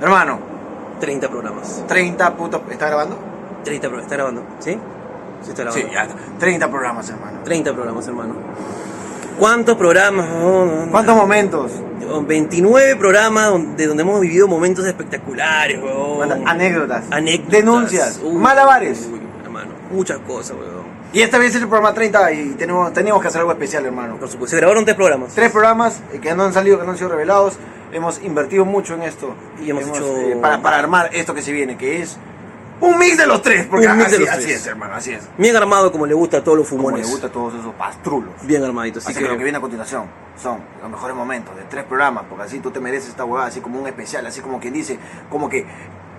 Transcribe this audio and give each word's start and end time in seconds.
Hermano, 0.00 0.38
30 1.00 1.28
programas. 1.28 1.84
30 1.86 2.36
putos. 2.36 2.62
¿Está 2.70 2.86
grabando? 2.86 3.18
30 3.64 3.88
programas. 3.88 4.04
¿Está 4.04 4.16
grabando? 4.16 4.42
¿Sí? 4.60 4.78
Sí, 5.42 5.50
está 5.50 5.62
grabando. 5.62 5.88
Sí, 5.88 5.94
ya 5.94 6.02
está. 6.02 6.14
30 6.38 6.70
programas, 6.70 7.08
hermano. 7.08 7.38
30 7.44 7.72
programas, 7.72 8.06
hermano. 8.06 8.34
¿Cuántos 9.38 9.76
programas? 9.76 10.26
Oh, 10.42 10.86
¿Cuántos 10.90 11.16
momentos? 11.16 11.72
29 12.26 12.96
programas 12.96 13.50
donde, 13.50 13.86
donde 13.86 14.02
hemos 14.02 14.20
vivido 14.20 14.48
momentos 14.48 14.86
espectaculares, 14.86 15.80
weón. 15.82 16.16
¿Cuántas 16.16 16.40
anécdotas? 16.46 17.04
Anécdotas. 17.10 17.52
Denuncias. 17.52 18.20
Uy, 18.22 18.34
malabares. 18.36 19.08
uy, 19.12 19.20
hermano, 19.44 19.70
muchas 19.90 20.18
cosas, 20.20 20.56
weón. 20.56 20.88
Y 21.12 21.20
esta 21.22 21.38
vez 21.38 21.54
es 21.54 21.62
el 21.62 21.68
programa 21.68 21.94
30 21.94 22.32
y 22.32 22.50
tenemos, 22.50 22.92
teníamos 22.92 23.22
que 23.22 23.28
hacer 23.28 23.40
algo 23.40 23.52
especial, 23.52 23.86
hermano. 23.86 24.16
Por 24.16 24.28
supuesto, 24.28 24.56
se 24.56 24.60
grabaron 24.60 24.84
tres 24.84 24.96
programas. 24.96 25.34
Tres 25.34 25.50
programas 25.50 26.00
eh, 26.12 26.18
que 26.18 26.34
no 26.34 26.44
han 26.44 26.52
salido, 26.52 26.78
que 26.78 26.84
no 26.84 26.90
han 26.90 26.98
sido 26.98 27.10
revelados. 27.10 27.58
Hemos 27.92 28.22
invertido 28.22 28.64
mucho 28.64 28.94
en 28.94 29.02
esto. 29.02 29.34
Y 29.62 29.70
hemos 29.70 29.84
hecho- 29.88 30.16
eh, 30.18 30.36
para, 30.40 30.60
para 30.62 30.78
armar 30.78 31.10
esto 31.12 31.34
que 31.34 31.42
se 31.42 31.52
viene, 31.52 31.76
que 31.76 32.02
es 32.02 32.16
un 32.80 32.98
mix 32.98 33.16
de 33.16 33.26
los 33.26 33.42
tres. 33.42 33.66
Porque 33.66 33.86
Un 33.88 33.96
mix 33.98 34.10
de 34.10 34.16
así, 34.16 34.24
los 34.26 34.34
así 34.34 34.42
tres. 34.44 34.56
es, 34.60 34.66
hermano, 34.66 34.94
así 34.94 35.12
es. 35.12 35.28
Bien 35.38 35.56
armado 35.56 35.90
como 35.90 36.06
le 36.06 36.14
gusta 36.14 36.38
a 36.38 36.44
todos 36.44 36.58
los 36.58 36.68
Como 36.68 36.82
fumones. 36.82 37.06
le 37.06 37.10
gusta 37.12 37.26
a 37.28 37.30
todos 37.30 37.54
esos 37.54 37.74
pastrulos. 37.74 38.30
Bien 38.42 38.62
armadito, 38.64 38.98
así, 38.98 39.08
Así 39.08 39.18
que, 39.18 39.24
que 39.24 39.30
lo 39.30 39.36
que 39.38 39.42
viene 39.44 39.58
a 39.58 39.60
continuación 39.60 40.04
son 40.40 40.60
los 40.82 40.90
mejores 40.90 41.16
momentos 41.16 41.56
de 41.56 41.62
tres 41.64 41.84
programas, 41.84 42.24
porque 42.28 42.44
así 42.44 42.60
tú 42.60 42.70
te 42.70 42.78
mereces 42.80 43.08
esta 43.10 43.24
huevada, 43.24 43.48
así 43.48 43.60
como 43.60 43.80
un 43.80 43.86
especial, 43.88 44.24
así 44.26 44.40
como 44.40 44.60
quien 44.60 44.74
dice, 44.74 44.98
como 45.30 45.48
que 45.48 45.66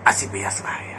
así 0.06 0.28
veas 0.32 0.62
vaya. 0.64 0.99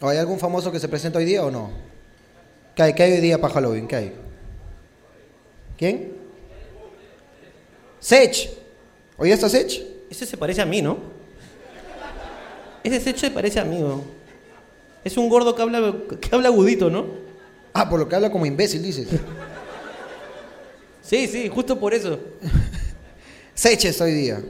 ¿Hay 0.00 0.16
algún 0.16 0.38
famoso 0.38 0.70
que 0.70 0.78
se 0.78 0.88
presenta 0.88 1.18
hoy 1.18 1.24
día 1.24 1.44
o 1.44 1.50
no? 1.50 1.70
¿Qué 2.74 2.82
hay, 2.82 2.94
qué 2.94 3.02
hay 3.02 3.12
hoy 3.12 3.20
día 3.20 3.40
para 3.40 3.54
Halloween? 3.54 3.88
¿Qué 3.88 3.96
hay? 3.96 4.12
¿Quién? 5.76 6.12
Sech. 7.98 8.50
¿Hoy 9.16 9.32
está 9.32 9.48
Sech? 9.48 9.82
Ese 10.08 10.24
se 10.24 10.36
parece 10.36 10.62
a 10.62 10.66
mí, 10.66 10.80
¿no? 10.80 10.98
Ese 12.84 13.00
Sech 13.00 13.16
se 13.16 13.30
parece 13.30 13.58
a 13.58 13.64
mí, 13.64 13.78
¿no? 13.80 14.02
Es 15.04 15.16
un 15.16 15.28
gordo 15.28 15.54
que 15.54 15.62
habla, 15.62 15.94
que 16.20 16.34
habla 16.34 16.48
agudito, 16.48 16.90
¿no? 16.90 17.06
Ah, 17.72 17.88
por 17.88 17.98
lo 17.98 18.08
que 18.08 18.14
habla 18.14 18.30
como 18.30 18.46
imbécil, 18.46 18.82
dices. 18.82 19.08
Sí, 21.02 21.26
sí, 21.26 21.48
justo 21.48 21.78
por 21.78 21.94
eso. 21.94 22.20
Sech 23.54 23.84
es 23.84 24.00
hoy 24.00 24.12
día. 24.12 24.42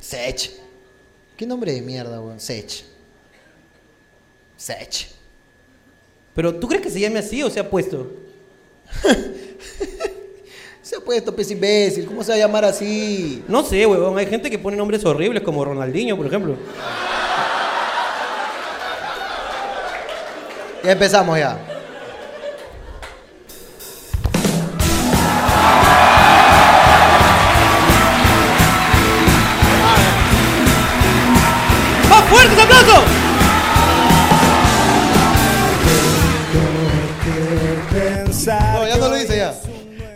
Sech. 0.00 0.50
¿Qué 1.36 1.46
nombre 1.46 1.72
de 1.72 1.80
mierda, 1.80 2.20
weón? 2.20 2.40
Sech. 2.40 2.91
Sech. 4.62 5.08
Pero 6.34 6.54
¿tú 6.54 6.68
crees 6.68 6.82
que 6.82 6.90
se 6.90 7.00
llame 7.00 7.18
así 7.18 7.42
o 7.42 7.50
se 7.50 7.58
ha 7.58 7.68
puesto? 7.68 8.10
Se 10.82 10.96
ha 10.96 11.00
puesto 11.00 11.34
pez 11.34 11.48
imbécil. 11.52 12.06
¿Cómo 12.06 12.24
se 12.24 12.32
va 12.32 12.34
a 12.34 12.38
llamar 12.38 12.64
así? 12.64 13.42
No 13.46 13.62
sé, 13.62 13.86
huevón. 13.86 14.18
Hay 14.18 14.26
gente 14.26 14.50
que 14.50 14.58
pone 14.58 14.76
nombres 14.76 15.04
horribles 15.04 15.42
como 15.44 15.64
Ronaldinho, 15.64 16.16
por 16.16 16.26
ejemplo. 16.26 16.56
Ya 20.82 20.92
empezamos 20.92 21.38
ya. 21.38 21.81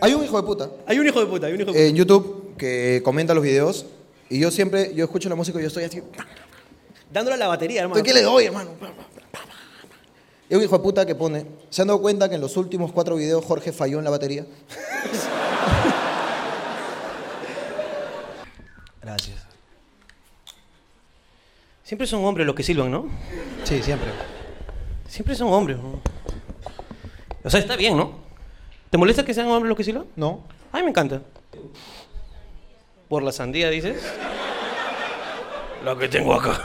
Hay 0.01 0.13
un 0.13 0.23
hijo 0.23 0.37
de 0.39 0.43
puta 0.43 0.69
Hay 0.85 0.99
un 0.99 1.07
hijo 1.07 1.19
de 1.19 1.25
puta, 1.25 1.47
hay 1.47 1.53
un 1.53 1.61
hijo 1.61 1.71
de 1.71 1.77
puta. 1.77 1.87
en 1.87 1.95
YouTube 1.95 2.55
que 2.57 3.01
comenta 3.03 3.33
los 3.33 3.43
videos 3.43 3.85
y 4.29 4.39
yo 4.39 4.51
siempre, 4.51 4.93
yo 4.93 5.05
escucho 5.05 5.29
la 5.29 5.35
música 5.35 5.57
y 5.59 5.61
yo 5.61 5.67
estoy 5.67 5.85
así. 5.85 6.01
Dándole 7.11 7.35
a 7.35 7.37
la 7.37 7.47
batería, 7.47 7.81
hermano. 7.83 8.03
¿Qué 8.03 8.13
le 8.13 8.21
doy, 8.21 8.45
hermano? 8.45 8.71
Y 10.49 10.55
un 10.55 10.63
hijo 10.63 10.77
de 10.77 10.83
puta 10.83 11.05
que 11.05 11.15
pone, 11.15 11.45
¿se 11.69 11.81
han 11.81 11.87
dado 11.89 12.01
cuenta 12.01 12.27
que 12.29 12.35
en 12.35 12.41
los 12.41 12.57
últimos 12.57 12.91
cuatro 12.91 13.15
videos 13.15 13.43
Jorge 13.45 13.71
falló 13.71 13.99
en 13.99 14.03
la 14.03 14.09
batería? 14.09 14.45
Gracias. 19.01 19.37
Siempre 21.83 22.07
son 22.07 22.25
hombres 22.25 22.45
los 22.45 22.55
que 22.55 22.63
silban, 22.63 22.91
¿no? 22.91 23.07
Sí, 23.63 23.81
siempre. 23.81 24.09
Siempre 25.07 25.35
son 25.35 25.53
hombres. 25.53 25.77
¿no? 25.77 26.01
O 27.43 27.49
sea, 27.49 27.61
está 27.61 27.77
bien, 27.77 27.95
¿no? 27.95 28.26
¿Te 28.89 28.97
molesta 28.97 29.25
que 29.25 29.33
sean 29.33 29.47
hombres 29.47 29.69
los 29.69 29.77
que 29.77 29.83
silban? 29.83 30.05
No. 30.15 30.43
A 30.71 30.77
mí 30.77 30.83
me 30.83 30.89
encanta. 30.89 31.21
¿Por 33.09 33.23
la 33.23 33.31
sandía, 33.31 33.69
dices? 33.69 34.01
La 35.83 35.95
que 35.97 36.07
tengo 36.07 36.33
acá. 36.33 36.59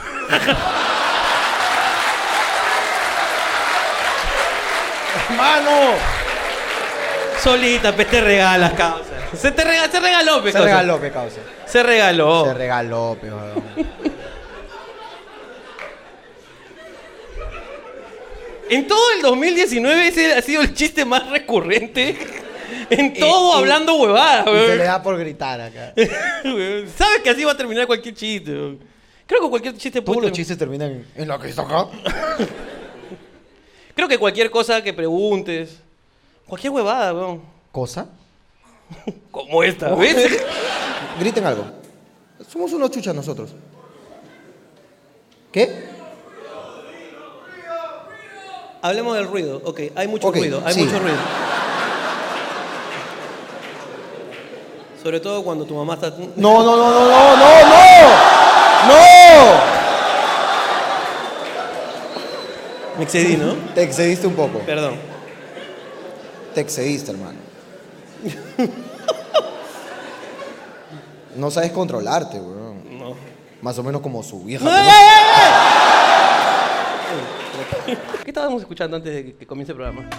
¡Hermano! 5.29 5.95
Solita, 7.41 7.93
pues 7.93 8.07
te 8.09 8.21
regalas, 8.21 8.73
causa. 8.73 9.03
Se 9.35 9.51
te 9.51 9.63
rega- 9.63 9.89
se 9.89 9.99
regaló, 9.99 10.41
pe, 10.41 10.49
Se 10.51 10.53
causa. 10.53 10.65
regaló, 10.65 10.99
pe 10.99 11.11
causa. 11.11 11.39
Se 11.65 11.83
regaló. 11.83 12.45
Se 12.45 12.53
regaló, 12.53 13.17
pe 13.19 13.27
weón. 13.31 13.63
En 18.69 18.87
todo 18.87 19.11
el 19.15 19.21
2019 19.21 20.07
ese 20.07 20.33
ha 20.33 20.41
sido 20.41 20.61
el 20.61 20.73
chiste 20.73 21.05
más 21.05 21.29
recurrente. 21.29 22.17
En 22.89 23.13
todo 23.13 23.55
y- 23.55 23.59
hablando 23.59 23.95
huevadas, 23.95 24.45
Y 24.47 24.67
se 24.71 24.75
le 24.77 24.83
da 24.83 25.01
por 25.03 25.17
gritar 25.17 25.59
acá. 25.61 25.93
Sabes 26.97 27.19
que 27.23 27.29
así 27.29 27.43
va 27.43 27.51
a 27.53 27.57
terminar 27.57 27.85
cualquier 27.87 28.15
chiste. 28.15 28.51
weón. 28.51 28.79
Creo 29.25 29.41
que 29.41 29.49
cualquier 29.49 29.77
chiste 29.77 30.01
Todos 30.01 30.15
puede 30.17 30.27
los 30.29 30.35
chistes 30.35 30.57
terminan 30.57 30.91
en, 30.91 31.07
en 31.15 31.27
lo 31.27 31.39
que 31.39 31.49
está 31.49 31.61
acá. 31.63 31.87
Creo 33.95 34.07
que 34.07 34.17
cualquier 34.17 34.49
cosa 34.49 34.81
que 34.81 34.91
preguntes, 34.93 35.77
cualquier 36.47 36.71
huevada, 36.73 37.13
weón. 37.13 37.41
¿Cosa? 37.71 38.07
Como 39.31 39.63
esta, 39.63 39.93
¿ves? 39.95 40.39
Griten 41.19 41.45
algo. 41.45 41.65
Somos 42.49 42.73
unos 42.73 42.91
chuchas 42.91 43.15
nosotros. 43.15 43.51
¿Qué? 45.51 45.92
Hablemos 48.83 49.15
del 49.15 49.27
ruido. 49.27 49.61
Ok, 49.63 49.79
hay 49.95 50.09
mucho 50.09 50.29
ruido, 50.29 50.61
hay 50.65 50.73
sí. 50.73 50.83
mucho 50.83 50.99
ruido. 50.99 51.15
Sobre 55.01 55.21
todo 55.21 55.41
cuando 55.41 55.63
tu 55.63 55.73
mamá 55.73 55.93
está... 55.93 56.09
No, 56.35 56.63
no, 56.63 56.75
no, 56.75 56.91
no, 56.91 56.99
no, 56.99 57.37
no, 57.37 57.61
no. 57.63 57.73
¡No! 58.87 59.73
Me 62.97 63.03
excedí, 63.05 63.37
¿no? 63.37 63.53
Te 63.73 63.83
excediste 63.83 64.27
un 64.27 64.33
poco. 64.33 64.59
Perdón. 64.59 64.95
Te 66.53 66.59
excediste, 66.59 67.11
hermano. 67.11 67.39
No 71.37 71.51
sabes 71.51 71.71
controlarte, 71.71 72.37
weón. 72.37 72.99
No. 72.99 73.15
Más 73.61 73.77
o 73.79 73.83
menos 73.83 74.01
como 74.01 74.21
su 74.23 74.43
vieja. 74.43 74.65
¡No, 74.65 74.71
ey, 74.71 74.85
ey! 74.85 76.02
¿Qué 78.23 78.29
estábamos 78.31 78.61
escuchando 78.61 78.97
antes 78.97 79.13
de 79.13 79.35
que- 79.35 79.45
comience 79.47 79.71
el 79.71 79.77
programa? 79.77 80.09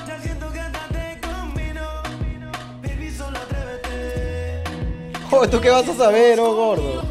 Oh, 5.30 5.48
¿Tú 5.48 5.60
qué 5.60 5.70
vas 5.70 5.88
a 5.88 5.94
saber, 5.94 6.38
oh 6.38 6.54
gordo? 6.54 7.02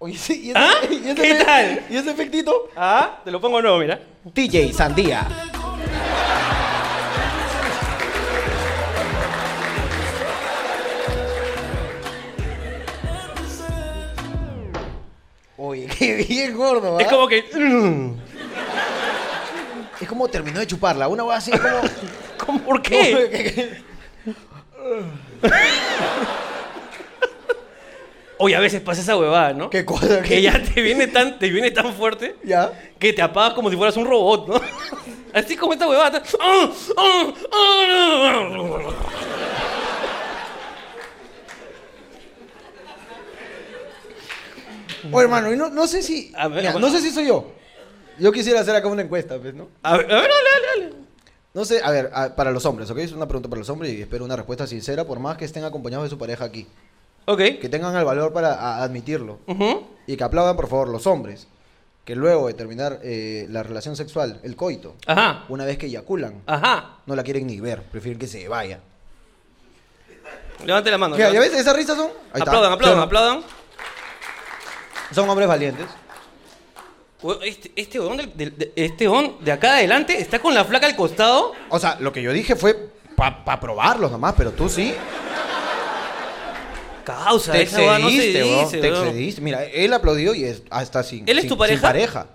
Oye, 0.00 0.16
sí, 0.16 0.42
¿y 0.44 0.50
ese, 0.50 0.58
¿Ah? 0.58 0.74
y 0.90 1.08
ese 1.08 1.14
¿Qué 1.14 1.34
tal? 1.44 1.82
¿Y 1.90 1.96
ese 1.96 2.10
efectito? 2.10 2.68
Ah, 2.76 3.20
te 3.24 3.30
lo 3.30 3.40
pongo 3.40 3.60
nuevo, 3.60 3.78
mira. 3.78 3.98
DJ 4.24 4.72
Sandía. 4.72 5.26
Oye, 15.58 15.86
qué 15.98 16.14
bien 16.14 16.56
gordo, 16.56 16.96
¿ah? 16.96 17.02
Es 17.02 17.08
como 17.08 17.26
que... 17.26 17.44
Es 20.00 20.08
como 20.08 20.28
terminó 20.28 20.60
de 20.60 20.66
chuparla. 20.68 21.08
Una 21.08 21.24
va 21.24 21.34
así 21.36 21.50
es 21.50 21.58
como. 21.60 21.80
¿Cómo? 22.38 22.60
¿Por 22.60 22.80
qué? 22.80 23.82
Oye, 28.40 28.54
a 28.54 28.60
veces 28.60 28.80
pasa 28.80 29.00
esa 29.02 29.16
huevada, 29.16 29.52
¿no? 29.52 29.68
¿Qué 29.68 29.84
cosa? 29.84 30.22
Que 30.22 30.40
ya 30.40 30.62
te 30.62 30.80
viene 30.80 31.08
tan, 31.08 31.40
te 31.40 31.50
viene 31.50 31.72
tan 31.72 31.92
fuerte 31.92 32.36
¿Ya? 32.44 32.70
que 33.00 33.12
te 33.12 33.20
apagas 33.20 33.54
como 33.54 33.68
si 33.68 33.76
fueras 33.76 33.96
un 33.96 34.06
robot, 34.06 34.46
¿no? 34.46 34.60
Así 35.34 35.56
como 35.56 35.72
esta 35.72 35.88
huevada. 35.88 36.22
¡Ah! 36.40 36.70
¡Ah! 36.96 37.32
¡Ah! 37.52 38.48
Oye, 45.12 45.24
hermano, 45.24 45.52
y 45.52 45.56
no, 45.56 45.68
no 45.70 45.86
sé 45.86 46.02
si. 46.02 46.32
A 46.36 46.48
ver, 46.48 46.58
mira, 46.58 46.72
bueno. 46.72 46.86
no 46.88 46.92
sé 46.92 47.00
si 47.00 47.10
soy 47.10 47.26
yo. 47.26 47.52
Yo 48.18 48.32
quisiera 48.32 48.60
hacer 48.60 48.74
acá 48.74 48.88
una 48.88 49.02
encuesta, 49.02 49.38
pues, 49.38 49.54
¿no? 49.54 49.68
A 49.82 49.96
ver, 49.96 50.06
a 50.12 50.20
ver, 50.20 50.30
dale, 50.30 50.48
dale, 50.74 50.84
dale. 50.90 50.96
No 51.54 51.64
sé, 51.64 51.80
a 51.82 51.90
ver, 51.90 52.10
a- 52.12 52.34
para 52.36 52.50
los 52.50 52.64
hombres, 52.66 52.90
¿ok? 52.90 52.98
Es 52.98 53.12
una 53.12 53.26
pregunta 53.26 53.48
para 53.48 53.58
los 53.60 53.68
hombres 53.70 53.92
y 53.92 54.00
espero 54.02 54.24
una 54.24 54.36
respuesta 54.36 54.66
sincera, 54.66 55.04
por 55.04 55.18
más 55.20 55.36
que 55.36 55.44
estén 55.44 55.64
acompañados 55.64 56.04
de 56.06 56.10
su 56.10 56.18
pareja 56.18 56.44
aquí. 56.44 56.66
Ok. 57.26 57.38
Que 57.60 57.68
tengan 57.68 57.94
el 57.96 58.04
valor 58.04 58.32
para 58.32 58.54
a- 58.54 58.82
admitirlo. 58.82 59.38
Ujú. 59.46 59.86
Y 60.06 60.16
que 60.16 60.24
aplaudan, 60.24 60.56
por 60.56 60.68
favor, 60.68 60.88
los 60.88 61.06
hombres. 61.06 61.46
Que 62.04 62.16
luego 62.16 62.48
de 62.48 62.54
terminar 62.54 63.00
eh, 63.02 63.46
la 63.50 63.62
relación 63.62 63.94
sexual, 63.94 64.40
el 64.42 64.56
coito, 64.56 64.96
Ajá. 65.06 65.44
una 65.50 65.64
vez 65.66 65.76
que 65.76 65.86
eyaculan, 65.86 66.42
Ajá. 66.46 66.96
no 67.06 67.14
la 67.14 67.22
quieren 67.22 67.46
ni 67.46 67.60
ver, 67.60 67.82
prefieren 67.82 68.18
que 68.18 68.26
se 68.26 68.48
vaya. 68.48 68.80
Levante 70.64 70.90
la 70.90 70.98
mano. 70.98 71.16
Mira, 71.16 71.30
¿ya 71.30 71.38
ves? 71.38 71.52
Esas 71.52 71.76
risas 71.76 71.96
son. 71.96 72.06
Ahí 72.32 72.40
está. 72.40 72.50
Aplaudan, 72.50 72.72
aplaudan, 72.72 72.88
¿Sí 72.88 72.92
o 72.92 72.96
no? 72.96 73.02
aplaudan. 73.02 73.42
Son 75.12 75.28
hombres 75.28 75.48
valientes. 75.48 75.86
Este, 77.42 77.72
este 77.74 77.98
del- 77.98 78.36
del- 78.36 78.58
de, 78.58 78.72
este 78.76 79.08
de 79.40 79.52
acá 79.52 79.74
adelante 79.76 80.20
está 80.20 80.38
con 80.38 80.54
la 80.54 80.64
flaca 80.64 80.86
al 80.86 80.94
costado. 80.94 81.52
O 81.68 81.78
sea, 81.78 81.96
lo 82.00 82.12
que 82.12 82.22
yo 82.22 82.32
dije 82.32 82.54
fue 82.54 82.90
para 83.16 83.58
probarlos 83.58 84.10
nomás, 84.12 84.34
pero 84.36 84.52
tú 84.52 84.68
sí. 84.68 84.94
Causa, 87.04 87.52
Te 87.52 87.62
esa 87.62 87.98
no 87.98 88.10
se 88.10 88.16
excediste, 88.16 88.42
bro, 88.42 88.60
dice, 88.60 88.80
Te 88.80 88.92
weón. 88.92 89.06
excediste. 89.08 89.40
Mira, 89.40 89.64
él 89.64 89.92
aplaudió 89.94 90.34
y 90.34 90.44
es, 90.44 90.62
hasta 90.70 91.02
sin. 91.02 91.26
¿Él 91.28 91.38
es 91.38 91.42
sin- 91.42 91.48
tu 91.48 91.54
sin 91.54 91.58
pareja? 91.58 91.82
pareja. 91.82 92.26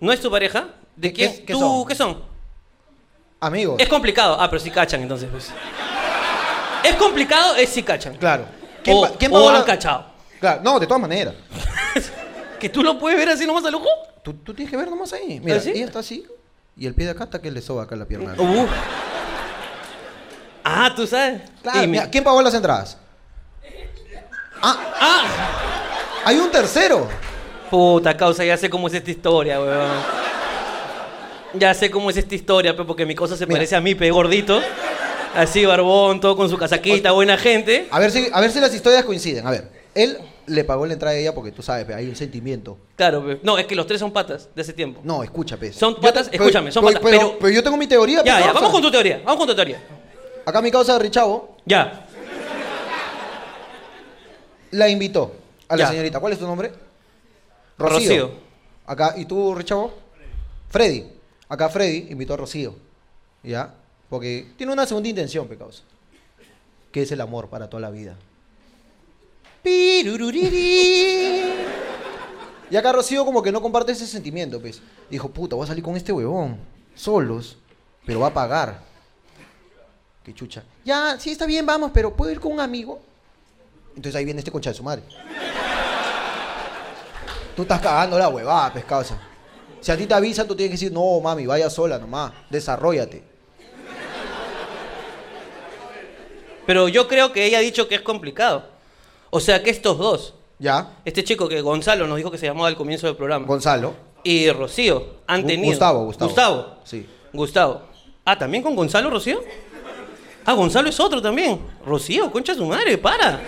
¿No 0.00 0.12
es 0.12 0.20
tu 0.20 0.30
pareja? 0.30 0.68
¿De 0.94 1.12
¿Qué- 1.12 1.14
quién? 1.30 1.46
qué 1.46 1.52
¿Tú 1.54 1.58
son? 1.60 1.86
qué 1.88 1.94
son? 1.94 2.22
Amigos. 3.40 3.76
Es 3.80 3.88
complicado. 3.88 4.36
Ah, 4.38 4.48
pero 4.50 4.60
sí 4.60 4.70
cachan 4.70 5.00
entonces. 5.02 5.28
Pues. 5.30 5.50
Es 6.84 6.94
complicado, 6.96 7.56
es 7.56 7.70
sí 7.70 7.82
cachan. 7.82 8.16
Claro. 8.18 8.44
O, 8.86 9.02
pa- 9.02 9.08
o 9.08 9.18
pagó 9.18 9.48
han 9.48 9.54
la- 9.60 9.64
cachado. 9.64 10.06
Claro, 10.40 10.60
no, 10.62 10.78
de 10.78 10.86
todas 10.86 11.00
maneras. 11.00 11.34
¿Que 12.58 12.68
tú 12.68 12.82
lo 12.82 12.98
puedes 12.98 13.18
ver 13.18 13.28
así 13.28 13.46
nomás 13.46 13.64
al 13.64 13.74
ojo? 13.74 13.88
Tú, 14.22 14.34
tú 14.34 14.54
tienes 14.54 14.70
que 14.70 14.76
ver 14.76 14.88
nomás 14.90 15.12
ahí. 15.12 15.40
Mira, 15.42 15.56
¿Ah, 15.58 15.60
sí? 15.60 15.70
ella 15.70 15.86
está 15.86 15.98
así 16.00 16.26
y 16.76 16.86
el 16.86 16.94
pie 16.94 17.04
de 17.06 17.12
acá 17.12 17.24
está 17.24 17.40
que 17.40 17.50
le 17.50 17.60
soba 17.62 17.84
acá 17.84 17.96
la 17.96 18.04
pierna. 18.06 18.34
Uh. 18.38 18.66
Ah, 20.64 20.92
tú 20.94 21.06
sabes. 21.06 21.42
Claro, 21.62 21.84
Y 21.84 21.98
¿quién 22.10 22.24
pagó 22.24 22.42
las 22.42 22.54
entradas? 22.54 22.98
Ah, 24.62 24.78
Ah, 25.00 26.22
hay 26.24 26.38
un 26.38 26.50
tercero. 26.50 27.08
puta 27.70 28.16
causa, 28.16 28.44
ya 28.44 28.56
sé 28.56 28.68
cómo 28.70 28.88
es 28.88 28.94
esta 28.94 29.10
historia, 29.10 29.60
weón. 29.60 29.90
Ya 31.54 31.72
sé 31.74 31.90
cómo 31.90 32.10
es 32.10 32.16
esta 32.16 32.34
historia, 32.34 32.76
pe, 32.76 32.84
porque 32.84 33.06
mi 33.06 33.14
cosa 33.14 33.36
se 33.36 33.46
Mira. 33.46 33.58
parece 33.58 33.76
a 33.76 33.80
mí, 33.80 33.94
pe, 33.94 34.10
gordito. 34.10 34.60
Así, 35.34 35.64
barbón, 35.66 36.20
todo 36.20 36.36
con 36.36 36.48
su 36.50 36.56
casaquita, 36.56 37.12
buena 37.12 37.36
gente. 37.36 37.86
A 37.90 37.98
ver 37.98 38.10
si, 38.10 38.28
a 38.32 38.40
ver 38.40 38.50
si 38.50 38.58
las 38.60 38.74
historias 38.74 39.04
coinciden. 39.04 39.46
A 39.46 39.50
ver, 39.50 39.68
él 39.94 40.18
le 40.46 40.64
pagó 40.64 40.86
la 40.86 40.92
entrada 40.94 41.14
a 41.14 41.18
ella 41.18 41.34
porque 41.34 41.52
tú 41.52 41.62
sabes, 41.62 41.88
hay 41.94 42.08
un 42.08 42.16
sentimiento. 42.16 42.78
Claro, 42.96 43.24
pe. 43.26 43.40
No, 43.42 43.58
es 43.58 43.66
que 43.66 43.74
los 43.74 43.86
tres 43.86 44.00
son 44.00 44.12
patas 44.12 44.48
de 44.54 44.62
ese 44.62 44.72
tiempo. 44.72 45.00
No, 45.04 45.22
escucha, 45.22 45.56
pez. 45.56 45.74
Son 45.76 46.00
patas, 46.00 46.28
escúchame, 46.32 46.70
son 46.72 46.84
patas, 46.84 47.00
Pero, 47.02 47.18
pero- 47.18 47.38
pero 47.38 47.50
yo 47.52 47.62
tengo 47.62 47.76
mi 47.76 47.86
teoría, 47.86 48.22
Ya, 48.24 48.40
ya, 48.40 48.52
vamos 48.52 48.70
con 48.70 48.82
tu 48.82 48.90
teoría, 48.90 49.18
vamos 49.24 49.38
con 49.38 49.48
tu 49.48 49.54
teoría. 49.54 49.82
Acá 50.44 50.62
mi 50.62 50.70
causa 50.70 50.92
de 50.94 50.98
Richavo 51.00 51.56
Ya. 51.66 52.06
la 54.72 54.88
invitó 54.88 55.32
a 55.68 55.76
la 55.76 55.84
Ya. 55.84 55.90
señorita. 55.90 56.20
¿Cuál 56.20 56.32
es 56.32 56.38
tu 56.38 56.46
nombre? 56.46 56.72
Rocío. 57.78 58.30
Acá, 58.86 59.14
¿y 59.16 59.24
tú, 59.24 59.54
Richavo? 59.54 59.92
Freddy. 60.68 61.04
Acá 61.48 61.68
Freddy 61.68 62.06
invitó 62.10 62.34
a 62.34 62.36
Rocío. 62.36 62.74
¿Ya? 63.42 63.74
Porque 64.08 64.48
tiene 64.56 64.72
una 64.72 64.86
segunda 64.86 65.08
intención, 65.08 65.46
pe 65.48 65.56
causa. 65.56 65.82
Que 66.92 67.02
es 67.02 67.12
el 67.12 67.20
amor 67.20 67.48
para 67.48 67.68
toda 67.68 67.80
la 67.80 67.90
vida. 67.90 68.16
Y 72.70 72.76
acá 72.76 72.92
Rocío 72.92 73.24
como 73.24 73.42
que 73.42 73.52
no 73.52 73.62
comparte 73.62 73.92
ese 73.92 74.06
sentimiento, 74.06 74.60
pues. 74.60 74.80
Dijo, 75.10 75.28
puta, 75.28 75.56
voy 75.56 75.64
a 75.64 75.68
salir 75.68 75.84
con 75.84 75.96
este 75.96 76.12
huevón. 76.12 76.58
Solos. 76.94 77.58
Pero 78.04 78.20
va 78.20 78.28
a 78.28 78.34
pagar. 78.34 78.80
Qué 80.24 80.34
chucha. 80.34 80.64
Ya, 80.84 81.16
sí, 81.18 81.32
está 81.32 81.46
bien, 81.46 81.64
vamos, 81.64 81.90
pero 81.94 82.14
¿puedo 82.14 82.32
ir 82.32 82.40
con 82.40 82.52
un 82.52 82.60
amigo? 82.60 83.00
Entonces 83.90 84.16
ahí 84.16 84.24
viene 84.24 84.40
este 84.40 84.50
concha 84.50 84.70
de 84.70 84.76
su 84.76 84.82
madre. 84.82 85.02
Tú 87.54 87.62
estás 87.62 87.80
cagando 87.80 88.18
la 88.18 88.28
huevada, 88.28 88.72
pescausa. 88.72 89.18
Si 89.80 89.90
a 89.90 89.96
ti 89.96 90.06
te 90.06 90.14
avisan, 90.14 90.46
tú 90.46 90.54
tienes 90.54 90.70
que 90.70 90.84
decir, 90.84 90.92
no, 90.92 91.20
mami, 91.20 91.46
vaya 91.46 91.70
sola 91.70 91.98
nomás. 91.98 92.32
Desarrollate. 92.50 93.22
Pero 96.66 96.88
yo 96.88 97.06
creo 97.06 97.32
que 97.32 97.46
ella 97.46 97.58
ha 97.58 97.62
dicho 97.62 97.88
que 97.88 97.94
es 97.94 98.02
complicado. 98.02 98.75
O 99.36 99.40
sea, 99.40 99.62
que 99.62 99.68
estos 99.68 99.98
dos, 99.98 100.32
¿Ya? 100.58 100.94
este 101.04 101.22
chico 101.22 101.46
que 101.46 101.60
Gonzalo 101.60 102.06
nos 102.06 102.16
dijo 102.16 102.30
que 102.30 102.38
se 102.38 102.46
llamaba 102.46 102.68
al 102.68 102.74
comienzo 102.76 103.06
del 103.06 103.16
programa, 103.16 103.46
Gonzalo. 103.46 103.92
y 104.24 104.50
Rocío, 104.50 105.16
han 105.26 105.42
Gu- 105.42 105.46
tenido... 105.46 105.68
Gustavo, 105.72 106.04
Gustavo. 106.06 106.28
Gustavo. 106.30 106.66
Sí. 106.84 107.06
Gustavo. 107.34 107.82
Ah, 108.24 108.38
¿también 108.38 108.62
con 108.62 108.74
Gonzalo 108.74 109.10
Rocío? 109.10 109.42
Ah, 110.46 110.54
Gonzalo 110.54 110.88
es 110.88 110.98
otro 110.98 111.20
también. 111.20 111.60
Rocío, 111.84 112.30
concha 112.32 112.52
de 112.52 112.58
su 112.58 112.64
madre, 112.64 112.96
para. 112.96 113.38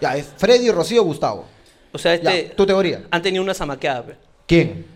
Ya, 0.00 0.16
es 0.16 0.32
Freddy, 0.36 0.70
Rocío, 0.70 1.02
Gustavo. 1.02 1.44
O 1.92 1.98
sea, 1.98 2.14
este... 2.14 2.54
Tu 2.56 2.64
teoría. 2.64 3.04
Han 3.10 3.20
tenido 3.22 3.42
una 3.42 3.52
zamaqueada, 3.54 4.04
pe. 4.06 4.16
¿Quién? 4.46 4.86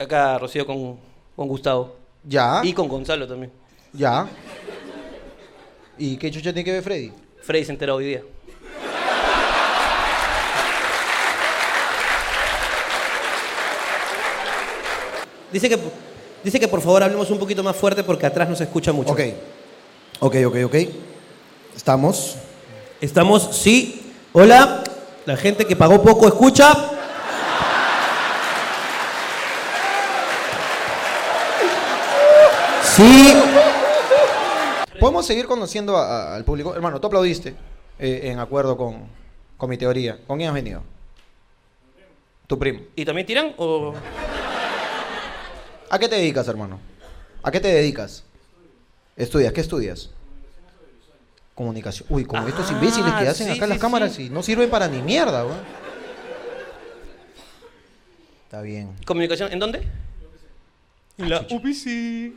Acá 0.00 0.36
Rocío 0.38 0.66
con, 0.66 0.98
con 1.36 1.46
Gustavo. 1.46 1.94
Ya. 2.24 2.60
Y 2.64 2.72
con 2.72 2.88
Gonzalo 2.88 3.28
también. 3.28 3.52
Ya. 3.92 4.26
¿Y 5.96 6.16
qué 6.16 6.28
chucha 6.30 6.52
tiene 6.52 6.64
que 6.64 6.72
ver 6.72 6.82
Freddy? 6.82 7.12
Freddy 7.42 7.64
se 7.66 7.72
enteró 7.72 7.94
hoy 7.96 8.06
día. 8.06 8.22
Dice 15.52 15.68
que, 15.68 15.78
dice 16.44 16.60
que 16.60 16.68
por 16.68 16.80
favor 16.80 17.02
hablemos 17.02 17.30
un 17.30 17.38
poquito 17.38 17.62
más 17.62 17.76
fuerte 17.76 18.02
porque 18.04 18.26
atrás 18.26 18.48
no 18.48 18.56
se 18.56 18.64
escucha 18.64 18.92
mucho. 18.92 19.12
Ok. 19.12 19.20
Ok, 20.20 20.36
ok, 20.46 20.56
ok. 20.66 20.74
Estamos. 21.76 22.36
Estamos, 23.00 23.56
sí. 23.56 24.12
Hola. 24.32 24.84
La 25.26 25.36
gente 25.36 25.64
que 25.66 25.76
pagó 25.76 26.02
poco 26.02 26.26
escucha. 26.26 26.72
Sí. 32.82 33.34
¿Podemos 34.98 35.26
seguir 35.26 35.46
conociendo 35.46 35.96
a- 35.96 36.32
a- 36.32 36.36
al 36.36 36.44
público? 36.44 36.74
Hermano, 36.74 37.00
tú 37.00 37.06
aplaudiste 37.06 37.54
eh, 37.98 38.20
en 38.24 38.38
acuerdo 38.38 38.76
con, 38.76 39.04
con 39.56 39.70
mi 39.70 39.78
teoría. 39.78 40.18
¿Con 40.26 40.36
quién 40.38 40.48
has 40.48 40.54
venido? 40.54 40.82
Tu 42.46 42.58
primo. 42.58 42.80
¿Y 42.96 43.04
también 43.04 43.26
tiran 43.26 43.54
o...? 43.56 43.94
¿A 45.90 45.98
qué 45.98 46.08
te 46.08 46.16
dedicas, 46.16 46.48
hermano? 46.48 46.78
¿A 47.42 47.50
qué 47.50 47.60
te 47.60 47.68
dedicas? 47.68 48.24
¿Estudias? 49.16 49.52
¿Qué 49.52 49.60
estudias? 49.60 50.10
Comunicación. 51.54 52.06
Uy, 52.10 52.24
como 52.24 52.46
estos 52.48 52.70
Ah, 52.70 52.72
imbéciles 52.72 53.12
que 53.14 53.28
hacen 53.28 53.46
sí, 53.48 53.52
acá 53.52 53.66
sí, 53.66 53.70
las 53.70 53.78
cámaras 53.78 54.12
sí. 54.14 54.26
y 54.26 54.30
no 54.30 54.42
sirven 54.42 54.70
para 54.70 54.88
ni 54.88 55.02
mierda, 55.02 55.44
weón. 55.44 55.58
Está 58.44 58.62
bien. 58.62 58.94
¿Comunicación? 59.04 59.52
¿En 59.52 59.58
dónde? 59.58 59.86
En 61.18 61.28
la 61.28 61.40
UPC. 61.40 62.32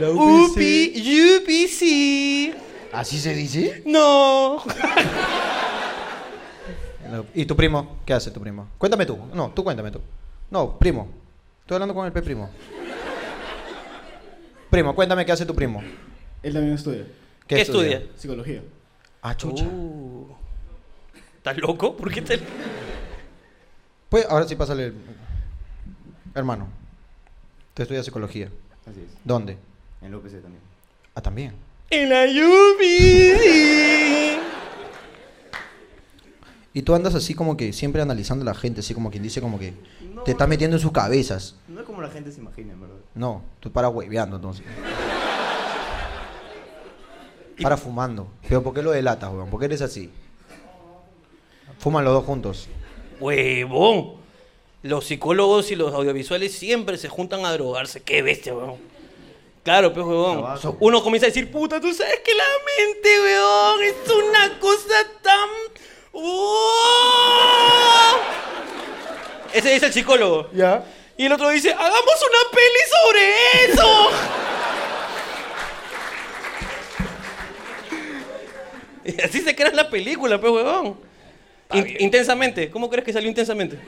La 0.00 0.10
UPI, 0.10 1.38
UPC. 1.38 2.54
¿Así 2.92 3.18
se 3.18 3.34
dice? 3.34 3.82
No. 3.86 4.62
¿Y 7.34 7.46
tu 7.46 7.56
primo? 7.56 7.98
¿Qué 8.04 8.12
hace 8.12 8.30
tu 8.30 8.40
primo? 8.40 8.68
Cuéntame 8.78 9.06
tú. 9.06 9.18
No, 9.32 9.50
tú 9.50 9.64
cuéntame 9.64 9.90
tú. 9.90 10.00
No, 10.50 10.78
primo. 10.78 11.08
Estoy 11.68 11.76
hablando 11.76 11.94
con 11.94 12.06
el 12.06 12.12
P 12.12 12.22
primo. 12.22 12.48
Primo, 14.70 14.94
cuéntame 14.94 15.26
qué 15.26 15.32
hace 15.32 15.44
tu 15.44 15.54
primo. 15.54 15.82
Él 16.42 16.54
también 16.54 16.74
estudia 16.74 17.04
¿Qué, 17.46 17.60
estudia? 17.60 18.04
psicología. 18.16 18.62
Ah, 19.20 19.36
chucha. 19.36 19.64
Uh. 19.66 20.34
¿Estás 21.36 21.58
loco? 21.58 21.94
¿Por 21.94 22.10
qué 22.10 22.22
te.? 22.22 22.40
Pues 24.08 24.24
ahora 24.30 24.48
sí 24.48 24.56
pásale. 24.56 24.86
el- 24.86 24.94
Hermano, 26.34 26.68
te 27.74 27.82
estudia 27.82 28.02
psicología. 28.02 28.48
Así 28.86 29.00
es. 29.00 29.18
¿Dónde? 29.22 29.58
En 30.00 30.10
la 30.12 30.16
UPC 30.16 30.40
también. 30.40 30.62
Ah, 31.14 31.20
también. 31.20 31.52
En 31.90 32.08
la 32.08 32.24
UPC. 32.24 34.27
Y 36.74 36.82
tú 36.82 36.94
andas 36.94 37.14
así 37.14 37.34
como 37.34 37.56
que 37.56 37.72
siempre 37.72 38.02
analizando 38.02 38.42
a 38.42 38.46
la 38.46 38.54
gente, 38.54 38.80
así 38.80 38.94
como 38.94 39.10
quien 39.10 39.22
dice 39.22 39.40
como 39.40 39.58
que 39.58 39.72
te 40.24 40.32
estás 40.32 40.48
metiendo 40.48 40.76
en 40.76 40.82
sus 40.82 40.92
cabezas. 40.92 41.56
No 41.66 41.80
es 41.80 41.86
como 41.86 42.02
la 42.02 42.10
gente 42.10 42.30
se 42.30 42.40
imagina, 42.40 42.74
en 42.74 42.80
verdad. 42.80 42.96
No, 43.14 43.42
tú 43.60 43.72
para 43.72 43.88
hueveando 43.88 44.36
entonces. 44.36 44.64
Para 47.62 47.76
fumando. 47.76 48.28
Pero 48.48 48.62
¿por 48.62 48.74
qué 48.74 48.82
lo 48.82 48.92
delatas, 48.92 49.32
weón? 49.32 49.50
¿Por 49.50 49.58
qué 49.58 49.66
eres 49.66 49.82
así? 49.82 50.10
Fuman 51.78 52.04
los 52.04 52.12
dos 52.12 52.24
juntos. 52.24 52.68
Huevón. 53.20 54.18
Los 54.82 55.06
psicólogos 55.06 55.70
y 55.72 55.76
los 55.76 55.92
audiovisuales 55.92 56.52
siempre 56.52 56.98
se 56.98 57.08
juntan 57.08 57.44
a 57.44 57.52
drogarse. 57.52 58.02
Qué 58.02 58.22
bestia, 58.22 58.54
weón. 58.54 58.76
Claro, 59.64 59.92
pues, 59.92 60.06
huevón. 60.06 60.44
Uno 60.80 61.02
comienza 61.02 61.26
a 61.26 61.30
decir, 61.30 61.50
puta, 61.50 61.80
tú 61.80 61.92
sabes 61.92 62.20
que 62.24 62.32
la 62.34 62.44
mente, 62.86 63.08
weón, 63.20 63.82
es 63.82 63.96
una 64.10 64.58
cosa 64.60 64.94
tan. 65.22 65.48
¡Oh! 66.20 68.16
Ese 69.52 69.76
es 69.76 69.82
el 69.82 69.92
psicólogo. 69.92 70.50
Ya. 70.52 70.84
Y 71.16 71.26
el 71.26 71.32
otro 71.32 71.48
dice, 71.50 71.72
hagamos 71.72 71.94
una 71.94 72.50
peli 72.52 72.82
sobre 72.92 73.72
eso. 73.72 74.10
y 79.04 79.20
así 79.22 79.40
se 79.40 79.54
crea 79.54 79.70
la 79.72 79.88
película, 79.88 80.40
pues, 80.40 80.52
huevón. 80.52 80.98
In- 81.72 81.96
intensamente. 82.00 82.70
¿Cómo 82.70 82.88
crees 82.90 83.04
que 83.04 83.12
salió 83.12 83.28
intensamente? 83.28 83.78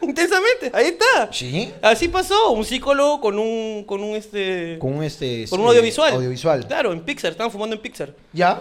intensamente, 0.00 0.70
ahí 0.72 0.86
está. 0.86 1.30
Sí. 1.32 1.72
Así 1.82 2.08
pasó, 2.08 2.52
un 2.52 2.64
psicólogo 2.64 3.20
con 3.20 3.38
un, 3.38 3.84
con 3.84 4.02
un 4.02 4.16
este, 4.16 4.78
Con 4.78 4.94
un 4.94 5.04
este. 5.04 5.44
con 5.50 5.60
un 5.60 5.66
audiovisual. 5.68 6.14
Audiovisual. 6.14 6.66
Claro, 6.66 6.92
en 6.92 7.02
Pixar, 7.02 7.32
estaban 7.32 7.50
fumando 7.52 7.76
en 7.76 7.82
Pixar. 7.82 8.14
Ya. 8.32 8.60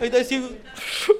Ahí 0.00 0.06
está 0.06 0.18
diciendo, 0.18 0.50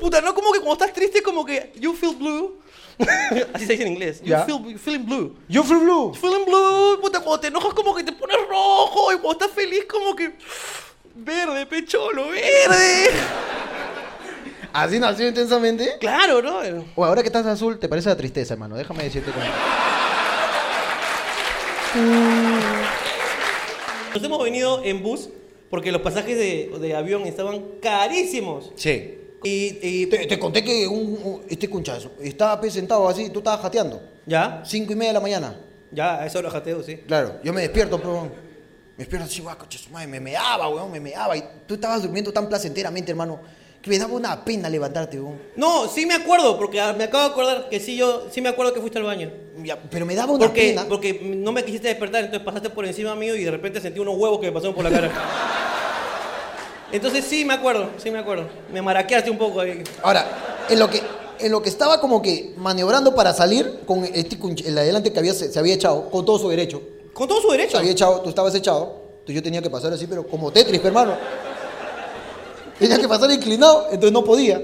puta, 0.00 0.20
no 0.20 0.34
como 0.34 0.52
que 0.52 0.58
cuando 0.60 0.74
estás 0.74 0.92
triste 0.92 1.22
como 1.22 1.44
que 1.44 1.72
you 1.76 1.94
feel 1.94 2.14
blue. 2.16 2.60
Así 3.52 3.66
se 3.66 3.72
dice 3.72 3.82
en 3.84 3.92
inglés. 3.92 4.20
You 4.22 4.28
Ya. 4.30 4.44
feel 4.44 4.58
you 4.72 4.78
feeling 4.78 5.04
blue. 5.04 5.36
You 5.48 5.62
feel 5.62 5.80
blue. 5.80 6.14
Feeling 6.14 6.44
blue, 6.46 6.98
puta, 7.00 7.20
cuando 7.20 7.40
te 7.40 7.46
enojas 7.48 7.74
como 7.74 7.94
que 7.94 8.02
te 8.04 8.12
pones 8.12 8.36
rojo 8.48 9.12
y 9.12 9.16
cuando 9.18 9.32
estás 9.44 9.50
feliz 9.50 9.84
como 9.88 10.14
que 10.16 10.32
verde, 11.14 11.66
pecholo, 11.66 12.28
verde. 12.28 13.10
Así 14.72 14.98
nació 14.98 15.26
intensamente. 15.28 15.96
Claro, 16.00 16.42
¿no? 16.42 16.60
O 16.96 17.04
ahora 17.04 17.22
que 17.22 17.28
estás 17.28 17.46
azul, 17.46 17.78
te 17.78 17.88
parece 17.88 18.08
la 18.10 18.16
tristeza, 18.16 18.54
hermano. 18.54 18.76
Déjame 18.76 19.04
decirte 19.04 19.30
cómo. 19.32 19.44
Nos 24.14 24.24
hemos 24.24 24.42
venido 24.44 24.82
en 24.84 25.02
bus 25.02 25.28
porque 25.70 25.90
los 25.92 26.02
pasajes 26.02 26.36
de, 26.36 26.70
de 26.80 26.94
avión 26.96 27.22
estaban 27.26 27.62
carísimos. 27.80 28.72
Sí. 28.76 29.18
Y, 29.42 29.78
y- 29.82 30.06
Te, 30.06 30.26
te 30.26 30.38
conté 30.38 30.64
que 30.64 30.86
un, 30.88 31.18
un- 31.22 31.42
este 31.48 31.68
conchazo 31.68 32.10
estaba 32.20 32.60
pues, 32.60 32.72
sentado 32.72 33.08
así, 33.08 33.30
tú 33.30 33.38
estabas 33.40 33.60
jateando. 33.60 34.00
ya, 34.26 34.62
Cinco 34.64 34.92
y 34.92 34.96
media 34.96 35.10
de 35.10 35.14
la 35.14 35.20
mañana. 35.20 35.56
ya, 35.92 36.24
eso 36.26 36.40
lo 36.42 36.50
jateo, 36.50 36.82
sí. 36.82 36.96
Claro, 37.06 37.36
yo 37.44 37.52
me 37.52 37.60
despierto, 37.62 37.98
pero. 37.98 38.22
Me 38.96 39.04
despierto 39.04 39.26
así, 39.26 39.42
guau, 39.42 39.58
coche, 39.58 39.76
su 39.78 39.90
madre, 39.90 40.06
me 40.06 40.18
meaba, 40.20 40.68
weón, 40.70 40.90
me 40.90 40.98
meaba. 41.00 41.36
Y 41.36 41.44
tú 41.66 41.74
estabas 41.74 42.02
durmiendo 42.02 42.32
tan 42.32 42.48
placenteramente, 42.48 43.10
hermano, 43.10 43.38
que 43.82 43.90
me 43.90 43.98
daba 43.98 44.14
una 44.14 44.42
pena 44.42 44.70
levantarte, 44.70 45.20
weón. 45.20 45.38
No, 45.54 45.86
sí 45.86 46.06
me 46.06 46.14
acuerdo, 46.14 46.56
porque 46.56 46.80
ah, 46.80 46.94
me 46.96 47.04
acabo 47.04 47.24
de 47.24 47.30
acordar 47.30 47.68
que 47.68 47.78
sí, 47.78 47.94
yo 47.94 48.26
sí 48.30 48.40
me 48.40 48.48
acuerdo 48.48 48.72
que 48.72 48.80
fuiste 48.80 48.96
al 48.98 49.04
baño. 49.04 49.30
Ya, 49.62 49.78
pero 49.90 50.06
me 50.06 50.14
daba 50.14 50.32
una 50.32 50.46
Porque, 50.46 50.68
pena. 50.70 50.86
porque 50.88 51.20
no 51.22 51.52
me 51.52 51.62
quisiste 51.62 51.88
despertar, 51.88 52.24
entonces 52.24 52.42
pasaste 52.44 52.70
por 52.70 52.86
encima 52.86 53.14
mío 53.14 53.36
y 53.36 53.44
de 53.44 53.50
repente 53.50 53.80
sentí 53.82 54.00
unos 54.00 54.16
huevos 54.16 54.40
que 54.40 54.46
me 54.46 54.52
pasaron 54.52 54.74
por 54.74 54.84
la 54.84 54.90
cara. 54.90 55.12
Entonces 56.92 57.24
sí 57.24 57.44
me 57.44 57.54
acuerdo, 57.54 57.90
sí 57.98 58.10
me 58.10 58.18
acuerdo. 58.18 58.44
Me 58.72 58.80
maraqueaste 58.82 59.30
un 59.30 59.38
poco 59.38 59.60
ahí. 59.60 59.82
Ahora, 60.02 60.24
en 60.68 60.78
lo 60.78 60.88
que, 60.88 61.02
en 61.40 61.50
lo 61.52 61.60
que 61.62 61.68
estaba 61.68 62.00
como 62.00 62.22
que 62.22 62.54
maniobrando 62.56 63.14
para 63.14 63.32
salir 63.34 63.80
con 63.86 64.04
este 64.04 64.38
cunch- 64.38 64.64
el 64.66 64.78
adelante 64.78 65.12
que 65.12 65.18
había, 65.18 65.34
se, 65.34 65.52
se 65.52 65.58
había 65.58 65.74
echado, 65.74 66.08
con 66.10 66.24
todo 66.24 66.38
su 66.38 66.48
derecho. 66.48 66.80
Con 67.12 67.26
todo 67.28 67.40
su 67.40 67.50
Se 67.50 67.56
derecho. 67.56 67.78
había 67.78 67.90
echado, 67.92 68.20
tú 68.20 68.28
estabas 68.28 68.54
echado, 68.54 69.02
entonces 69.12 69.34
yo 69.34 69.42
tenía 69.42 69.60
que 69.62 69.70
pasar 69.70 69.92
así, 69.92 70.06
pero 70.06 70.26
como 70.26 70.52
Tetris, 70.52 70.84
hermano. 70.84 71.16
Tenía 72.78 72.98
que 72.98 73.08
pasar 73.08 73.30
inclinado, 73.30 73.86
entonces 73.86 74.12
no 74.12 74.22
podía. 74.22 74.60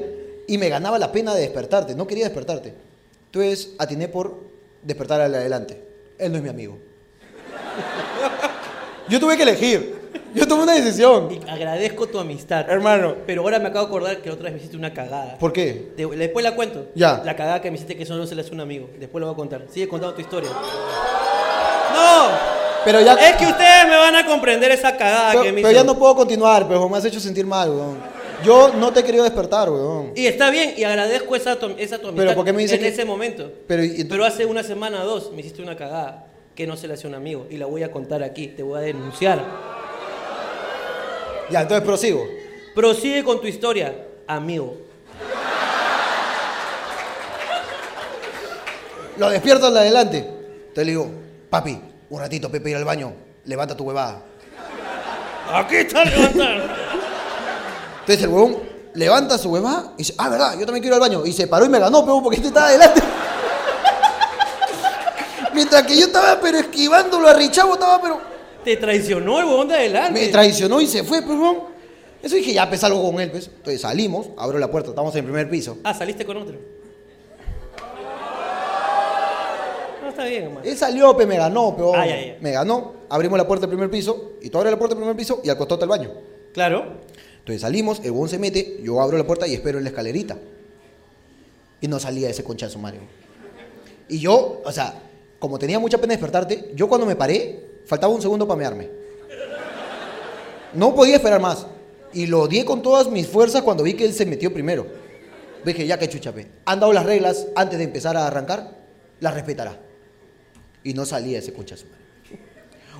Y 0.47 0.59
me 0.59 0.69
ganaba 0.69 0.99
la 0.99 1.11
pena 1.11 1.35
de 1.35 1.41
despertarte, 1.43 1.95
no 1.95 2.07
quería 2.07 2.25
despertarte. 2.25 2.75
Entonces 3.27 3.71
atiné 3.79 4.09
por 4.09 4.39
despertar 4.83 5.21
al 5.23 5.33
de 5.33 5.39
adelante. 5.39 5.83
Él 6.19 6.31
no 6.31 6.37
es 6.39 6.45
mi 6.45 6.51
amigo. 6.51 6.77
Yo 9.09 9.19
tuve 9.19 9.37
que 9.37 9.43
elegir. 9.45 10.02
Yo 10.35 10.47
tomé 10.49 10.63
una 10.65 10.75
decisión. 10.75 11.29
Y 11.31 11.51
agradezco 11.51 12.07
tu 12.07 12.19
amistad. 12.19 12.69
Hermano. 12.69 13.15
Pero 13.27 13.43
ahora 13.43 13.59
me 13.59 13.69
acabo 13.69 13.85
de 13.87 13.89
acordar 13.89 14.17
que 14.23 14.29
la 14.29 14.35
otra 14.35 14.45
vez 14.45 14.53
me 14.55 14.59
hiciste 14.59 14.77
una 14.77 14.93
cagada. 14.95 15.37
¿Por 15.39 15.53
qué? 15.53 15.93
De- 15.97 16.07
después 16.17 16.43
la 16.43 16.55
cuento. 16.55 16.87
Ya. 16.95 17.23
La 17.25 17.37
cagada 17.37 17.61
que 17.61 17.71
me 17.71 17.77
hiciste 17.77 17.97
que 17.97 18.07
solo 18.07 18.27
se 18.27 18.35
le 18.35 18.41
hace 18.43 18.53
un 18.53 18.61
amigo. 18.61 18.89
Después 18.99 19.21
lo 19.21 19.27
voy 19.27 19.35
a 19.35 19.37
contar. 19.37 19.67
Sigue 19.71 19.89
contando 19.89 20.15
tu 20.15 20.21
historia. 20.23 20.51
¡No! 21.95 22.29
Pero 22.85 23.01
ya, 23.01 23.15
Es 23.15 23.37
que 23.37 23.47
ustedes 23.47 23.85
me 23.87 23.97
van 23.97 24.17
a 24.17 24.27
comprender 24.27 24.71
esa 24.73 24.97
cagada 24.97 25.31
pero, 25.33 25.43
que 25.45 25.53
me 25.53 25.63
pero 25.63 25.71
hizo. 25.73 25.81
ya 25.81 25.85
no 25.85 25.97
puedo 25.99 26.17
continuar, 26.17 26.67
pero 26.67 26.89
me 26.89 26.99
has 26.99 27.05
hecho 27.05 27.21
sentir 27.21 27.47
mal, 27.47 27.71
weón. 27.71 27.99
Yo 28.45 28.73
no 28.77 28.93
te 28.93 29.01
he 29.01 29.05
querido 29.05 29.23
despertar, 29.23 29.71
weón. 29.71 30.13
Y 30.17 30.27
está 30.27 30.51
bien, 30.51 30.75
y 30.77 30.83
agradezco 30.83 31.37
esa, 31.37 31.55
tu- 31.57 31.77
esa 31.79 31.99
tu 31.99 32.09
amistad 32.09 32.25
Pero 32.25 32.35
¿por 32.35 32.45
qué 32.45 32.53
me 32.53 32.63
dice 32.63 32.75
en 32.75 32.81
que- 32.81 32.89
ese 32.89 33.05
momento. 33.05 33.53
Pero, 33.69 33.85
y- 33.85 34.03
Pero 34.05 34.25
hace 34.25 34.47
una 34.47 34.65
semana 34.65 35.03
o 35.05 35.07
dos 35.07 35.31
me 35.33 35.41
hiciste 35.43 35.63
una 35.63 35.77
cagada 35.77 36.27
que 36.57 36.67
no 36.67 36.77
se 36.77 36.89
le 36.89 36.95
hace 36.95 37.07
a 37.07 37.11
un 37.11 37.15
amigo. 37.15 37.47
Y 37.51 37.57
la 37.57 37.67
voy 37.67 37.85
a 37.85 37.93
contar 37.93 38.23
aquí, 38.25 38.49
te 38.49 38.65
voy 38.65 38.79
a 38.79 38.83
denunciar. 38.83 39.41
Ya, 41.53 41.61
entonces 41.61 41.85
prosigo. 41.85 42.27
Prosigue 42.75 43.23
con 43.23 43.39
tu 43.39 43.47
historia, 43.47 43.95
amigo. 44.27 44.75
Lo 49.19 49.29
despierto 49.29 49.67
al 49.67 49.75
de 49.75 49.81
adelante. 49.81 50.17
Entonces 50.19 50.87
le 50.87 50.93
digo, 50.93 51.11
papi, 51.51 51.79
un 52.09 52.21
ratito, 52.21 52.51
Pepe, 52.51 52.71
ir 52.71 52.77
al 52.77 52.87
baño. 52.87 53.13
Levanta 53.45 53.77
tu 53.77 53.85
huevada. 53.85 54.23
Aquí 55.53 55.77
está 55.77 56.07
levantando. 56.07 56.65
Entonces 58.01 58.25
el 58.25 58.29
huevón 58.31 58.57
levanta 58.95 59.37
su 59.37 59.51
huevada 59.51 59.93
y 59.97 59.99
dice, 59.99 60.15
ah, 60.17 60.31
verdad, 60.31 60.59
yo 60.59 60.65
también 60.65 60.83
quiero 60.83 60.97
ir 60.97 61.03
al 61.03 61.11
baño. 61.11 61.27
Y 61.27 61.35
se 61.35 61.47
paró 61.49 61.67
y 61.67 61.69
me 61.69 61.79
ganó, 61.79 62.03
pero 62.03 62.23
porque 62.23 62.37
este 62.37 62.49
estaba 62.49 62.69
adelante. 62.69 63.03
Mientras 65.53 65.83
que 65.83 65.99
yo 65.99 66.07
estaba, 66.07 66.41
pero 66.41 66.61
esquivándolo 66.61 67.29
a 67.29 67.35
Richavo, 67.35 67.75
estaba, 67.75 68.01
pero... 68.01 68.32
Te 68.65 68.77
traicionó 68.77 69.41
el 69.41 69.47
huevón 69.47 69.69
de 69.69 69.75
adelante. 69.75 70.21
Me 70.21 70.29
traicionó 70.29 70.81
y 70.81 70.87
se 70.87 71.03
fue, 71.05 71.23
pues, 71.23 71.39
huevón. 71.39 71.73
Eso 72.23 72.37
dije, 72.37 72.53
ya, 72.53 72.69
pues, 72.69 72.85
algo 72.85 73.03
con 73.03 73.21
él, 73.21 73.31
pues. 73.31 73.49
Entonces 73.49 73.81
salimos, 73.81 74.29
abro 74.37 74.59
la 74.59 74.71
puerta, 74.71 74.91
estamos 74.91 75.13
en 75.15 75.19
el 75.21 75.25
primer 75.25 75.51
piso. 75.51 75.79
Ah, 75.83 75.93
saliste 75.93 76.25
con 76.25 76.37
otro. 76.37 76.57
No, 80.03 80.09
está 80.09 80.25
bien, 80.25 80.45
hermano. 80.45 80.61
Él 80.65 80.77
salió, 80.77 81.15
pues, 81.15 81.27
me 81.27 81.37
ganó, 81.37 81.75
pero... 81.75 81.95
Ah, 81.95 82.07
ya, 82.07 82.21
ya. 82.21 82.37
Me 82.41 82.53
ganó, 82.53 82.95
abrimos 83.09 83.37
la 83.37 83.47
puerta 83.47 83.67
del 83.67 83.71
primer 83.71 83.91
piso, 83.91 84.35
y 84.41 84.51
tú 84.51 84.59
abres 84.59 84.71
la 84.73 84.79
puerta 84.79 84.95
del 84.95 85.03
primer 85.03 85.17
piso 85.17 85.41
y 85.43 85.49
al 85.49 85.57
costado 85.57 85.83
está 85.83 85.85
el 85.85 86.01
baño. 86.01 86.13
Claro. 86.53 87.01
Entonces 87.41 87.63
salimos, 87.63 87.99
el 88.05 88.13
huevón 88.13 88.29
se 88.29 88.39
mete, 88.39 88.79
yo 88.83 89.01
abro 89.01 89.19
la 89.19 89.27
puerta 89.27 89.49
y 89.49 89.55
espero 89.55 89.79
en 89.79 89.85
la 89.85 89.91
escalerita. 89.91 90.39
Y 91.81 91.89
no 91.89 91.99
salía 91.99 92.31
ese 92.31 92.45
conchazo, 92.45 92.79
Mario. 92.79 93.01
Y 94.09 94.21
yo, 94.21 94.63
o 94.65 94.71
sea, 94.71 94.95
como 95.41 95.59
tenía 95.59 95.81
mucha 95.81 95.99
pena 95.99 96.13
despertarte, 96.13 96.71
yo 96.77 96.89
cuando 96.89 97.05
me 97.05 97.17
paré, 97.17 97.72
faltaba 97.87 98.13
un 98.13 98.23
segundo 98.23 98.47
para 98.47 98.59
mearme. 98.59 98.91
No 100.75 100.95
podía 100.95 101.17
esperar 101.17 101.41
más. 101.41 101.67
Y 102.15 102.27
lo 102.27 102.43
odié 102.43 102.65
con 102.65 102.83
todas 102.83 103.09
mis 103.09 103.27
fuerzas 103.27 103.63
cuando 103.63 103.83
vi 103.83 103.95
que 103.95 104.05
él 104.05 104.13
se 104.13 104.27
metió 104.27 104.53
primero. 104.53 104.87
Dije, 105.65 105.87
ya 105.87 105.99
que 105.99 106.09
chuchape. 106.09 106.49
Han 106.65 106.81
dado 106.81 106.93
las 106.93 107.07
reglas 107.07 107.47
antes 107.55 107.79
de 107.79 107.85
empezar 107.85 108.17
a 108.17 108.27
arrancar, 108.27 108.77
las 109.21 109.35
respetará. 109.35 109.79
Y 110.83 110.95
no 110.95 111.07
salía 111.07 111.39
ese 111.39 111.53
conchazo. 111.53 111.87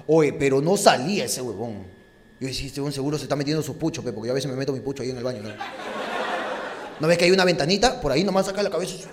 Oye, 0.07 0.33
pero 0.33 0.61
no 0.61 0.77
salía 0.77 1.25
ese 1.25 1.43
huevón. 1.43 1.85
Yo 2.41 2.49
decía, 2.49 2.67
este 2.67 2.93
seguro 2.93 3.19
se 3.19 3.25
está 3.25 3.37
metiendo 3.37 3.63
su 3.63 3.77
pucho, 3.77 4.03
porque 4.03 4.27
yo 4.27 4.33
a 4.33 4.35
veces 4.35 4.51
me 4.51 4.57
meto 4.57 4.73
mi 4.73 4.81
pucho 4.81 5.03
ahí 5.03 5.11
en 5.11 5.17
el 5.17 5.25
baño, 5.25 5.43
¿no? 5.43 5.51
¿No 7.01 7.09
ves 7.09 7.19
que 7.19 7.25
hay 7.25 7.31
una 7.31 7.45
ventanita? 7.45 8.01
Por 8.01 8.13
ahí 8.13 8.25
nomás 8.25 8.47
saca 8.47 8.63
la 8.63 8.71
cabeza. 8.71 9.09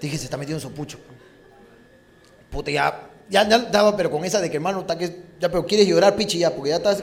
Dije, 0.00 0.18
se 0.18 0.24
está 0.24 0.36
metiendo 0.36 0.60
su 0.60 0.72
pucho. 0.72 0.98
Puta, 2.54 2.70
ya, 2.70 3.10
ya, 3.28 3.48
ya 3.48 3.96
pero 3.96 4.12
con 4.12 4.24
esa 4.24 4.40
de 4.40 4.48
que 4.48 4.58
hermano, 4.58 4.82
está 4.82 4.96
que, 4.96 5.24
ya, 5.40 5.48
pero 5.48 5.66
quieres 5.66 5.88
llorar, 5.88 6.14
pichi, 6.14 6.38
ya, 6.38 6.54
porque 6.54 6.70
ya 6.70 6.76
estás... 6.76 7.02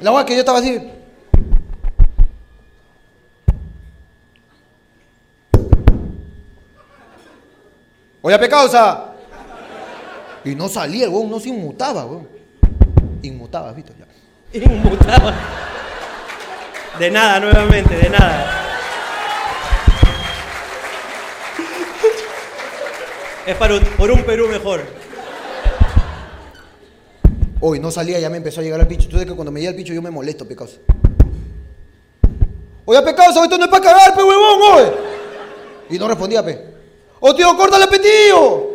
La 0.00 0.10
verdad 0.10 0.26
que 0.26 0.34
yo 0.34 0.40
estaba 0.40 0.58
así... 0.58 0.90
Oye, 8.22 8.38
pecausa. 8.40 9.12
Y 10.44 10.56
no 10.56 10.68
salía, 10.68 11.04
el 11.04 11.10
huevón 11.10 11.30
no 11.30 11.38
se 11.38 11.50
inmutaba, 11.50 12.04
weón. 12.04 12.28
Inmutaba, 13.22 13.72
¿viste? 13.72 13.92
Ya. 13.98 14.06
Inmutaba. 14.60 15.32
De 16.98 17.10
nada, 17.10 17.38
nuevamente, 17.38 17.96
de 17.96 18.10
nada. 18.10 18.61
Es 23.46 23.56
para 23.56 23.80
por 23.96 24.10
un 24.10 24.22
Perú 24.22 24.46
mejor. 24.46 24.82
Hoy 27.60 27.80
no 27.80 27.90
salía, 27.90 28.18
ya 28.20 28.30
me 28.30 28.36
empezó 28.36 28.60
a 28.60 28.64
llegar 28.64 28.80
el 28.80 28.86
picho. 28.86 29.08
Tú 29.08 29.12
sabes 29.12 29.26
que 29.26 29.34
cuando 29.34 29.50
me 29.50 29.60
llega 29.60 29.70
el 29.70 29.76
picho 29.76 29.92
yo 29.92 30.02
me 30.02 30.10
molesto, 30.10 30.46
pecausa. 30.46 30.78
Oye, 32.84 33.02
pecausa, 33.02 33.42
esto 33.42 33.58
no 33.58 33.64
es 33.64 33.70
para 33.70 33.84
cagar, 33.84 34.14
pe 34.14 34.22
huevón, 34.22 34.62
oye. 34.74 34.92
Y 35.90 35.98
no 35.98 36.08
respondía, 36.08 36.44
pe. 36.44 36.72
Oh, 37.20 37.34
tío, 37.34 37.56
córtale, 37.56 37.86
pe, 37.88 37.98
tío. 37.98 38.72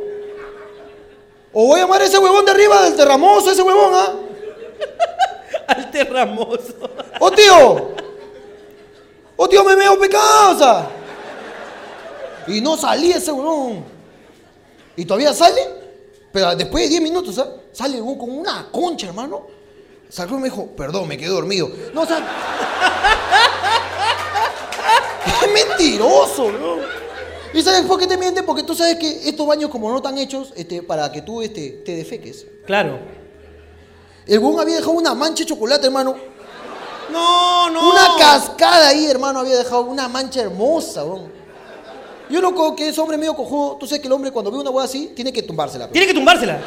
O 1.53 1.67
voy 1.67 1.79
a 1.79 1.83
llamar 1.83 2.01
a 2.01 2.05
ese 2.05 2.17
huevón 2.17 2.45
de 2.45 2.51
arriba 2.51 2.83
del 2.83 2.95
terramoso, 2.95 3.51
ese 3.51 3.61
huevón, 3.61 3.93
¿ah? 3.93 4.13
Al 5.67 5.91
terramoso. 5.91 6.89
¡Oh, 7.19 7.31
tío! 7.31 7.91
¡Oh, 9.35 9.49
tío, 9.49 9.63
me 9.63 9.75
meo 9.75 9.97
pecausa! 9.99 10.87
Y 12.47 12.61
no 12.61 12.77
salía 12.77 13.17
ese 13.17 13.31
huevón. 13.31 13.96
Y 14.97 15.05
todavía 15.05 15.33
sale, 15.33 15.61
pero 16.33 16.55
después 16.55 16.83
de 16.83 16.89
10 16.89 17.01
minutos, 17.01 17.37
¿ah? 17.37 17.47
sale 17.71 17.99
con 17.99 18.29
una 18.29 18.67
concha, 18.71 19.07
hermano. 19.07 19.47
Sacó 20.09 20.35
y 20.35 20.39
me 20.39 20.45
dijo, 20.45 20.67
perdón, 20.75 21.07
me 21.07 21.17
quedé 21.17 21.29
dormido. 21.29 21.69
No, 21.93 22.01
o 22.01 22.05
sea. 22.05 22.17
es 25.43 25.53
mentiroso, 25.53 26.51
¿no? 26.51 26.77
¿Y 27.53 27.61
sabes 27.61 27.83
por 27.83 27.99
qué 27.99 28.07
te 28.07 28.17
miente? 28.17 28.43
Porque 28.43 28.63
tú 28.63 28.73
sabes 28.73 28.97
que 28.97 29.29
estos 29.29 29.45
baños, 29.45 29.69
como 29.69 29.91
no 29.91 29.97
están 29.97 30.17
hechos, 30.17 30.51
este, 30.55 30.81
para 30.81 31.11
que 31.11 31.21
tú 31.21 31.41
este, 31.41 31.83
te 31.85 31.95
defeques. 31.95 32.47
Claro. 32.65 32.99
El 34.25 34.39
huevón 34.39 34.59
había 34.59 34.77
dejado 34.77 34.93
una 34.93 35.13
mancha 35.13 35.43
de 35.43 35.49
chocolate, 35.49 35.85
hermano. 35.85 36.15
No, 37.11 37.69
no. 37.69 37.91
Una 37.91 38.15
cascada 38.17 38.89
ahí, 38.89 39.05
hermano, 39.05 39.39
había 39.39 39.57
dejado 39.57 39.81
una 39.81 40.07
mancha 40.07 40.41
hermosa, 40.41 41.05
weón. 41.05 41.31
Yo 42.29 42.41
no 42.41 42.53
creo 42.53 42.75
que 42.75 42.89
ese 42.89 42.99
hombre 42.99 43.17
medio 43.17 43.33
cojudo, 43.35 43.77
tú 43.79 43.87
sabes 43.87 44.01
que 44.01 44.07
el 44.07 44.13
hombre 44.13 44.31
cuando 44.31 44.51
ve 44.51 44.57
una 44.57 44.69
hueá 44.69 44.85
así, 44.85 45.13
tiene 45.15 45.31
que 45.31 45.43
tumbársela. 45.43 45.85
pe. 45.87 45.93
Tiene 45.93 46.07
que 46.07 46.13
tumbársela. 46.13 46.57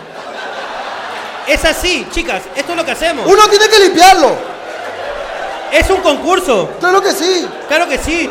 Es 1.47 1.65
así, 1.65 2.07
chicas. 2.13 2.43
Esto 2.57 2.73
es 2.73 2.79
lo 2.79 2.85
que 2.85 2.93
hacemos. 2.93 3.27
Uno 3.27 3.49
tiene 3.49 3.69
que 3.69 3.79
limpiarlo. 3.81 4.31
Es 5.73 5.89
un 5.91 6.01
concurso. 6.01 6.71
Claro 6.81 7.01
que 7.03 7.13
sí. 7.13 7.47
Claro 7.69 7.89
que 7.89 7.99
sí. 7.99 8.31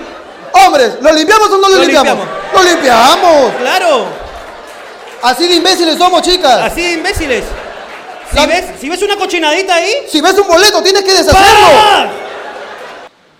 Hombres, 0.65 0.93
¿lo 1.01 1.11
limpiamos 1.11 1.49
o 1.51 1.57
no 1.57 1.69
lo, 1.69 1.75
Lo 1.75 1.81
limpiamos? 1.83 2.15
limpiamos. 2.25 2.53
¡Lo 2.53 2.63
limpiamos! 2.71 3.51
Claro. 3.59 4.05
Así 5.21 5.47
de 5.47 5.55
imbéciles 5.55 5.97
somos, 5.97 6.21
chicas. 6.23 6.61
Así 6.71 6.81
de 6.81 6.91
imbéciles. 6.93 7.43
Si 8.31 8.35
La- 8.35 8.45
ves, 8.47 8.65
si 8.79 8.89
ves 8.89 9.01
una 9.03 9.15
cochinadita 9.17 9.75
ahí, 9.75 9.91
Si 10.07 10.21
ves 10.21 10.33
un 10.37 10.47
boleto, 10.47 10.81
tienes 10.81 11.03
que 11.03 11.11
deshacerlo. 11.11 11.67
¡para! 11.77 12.11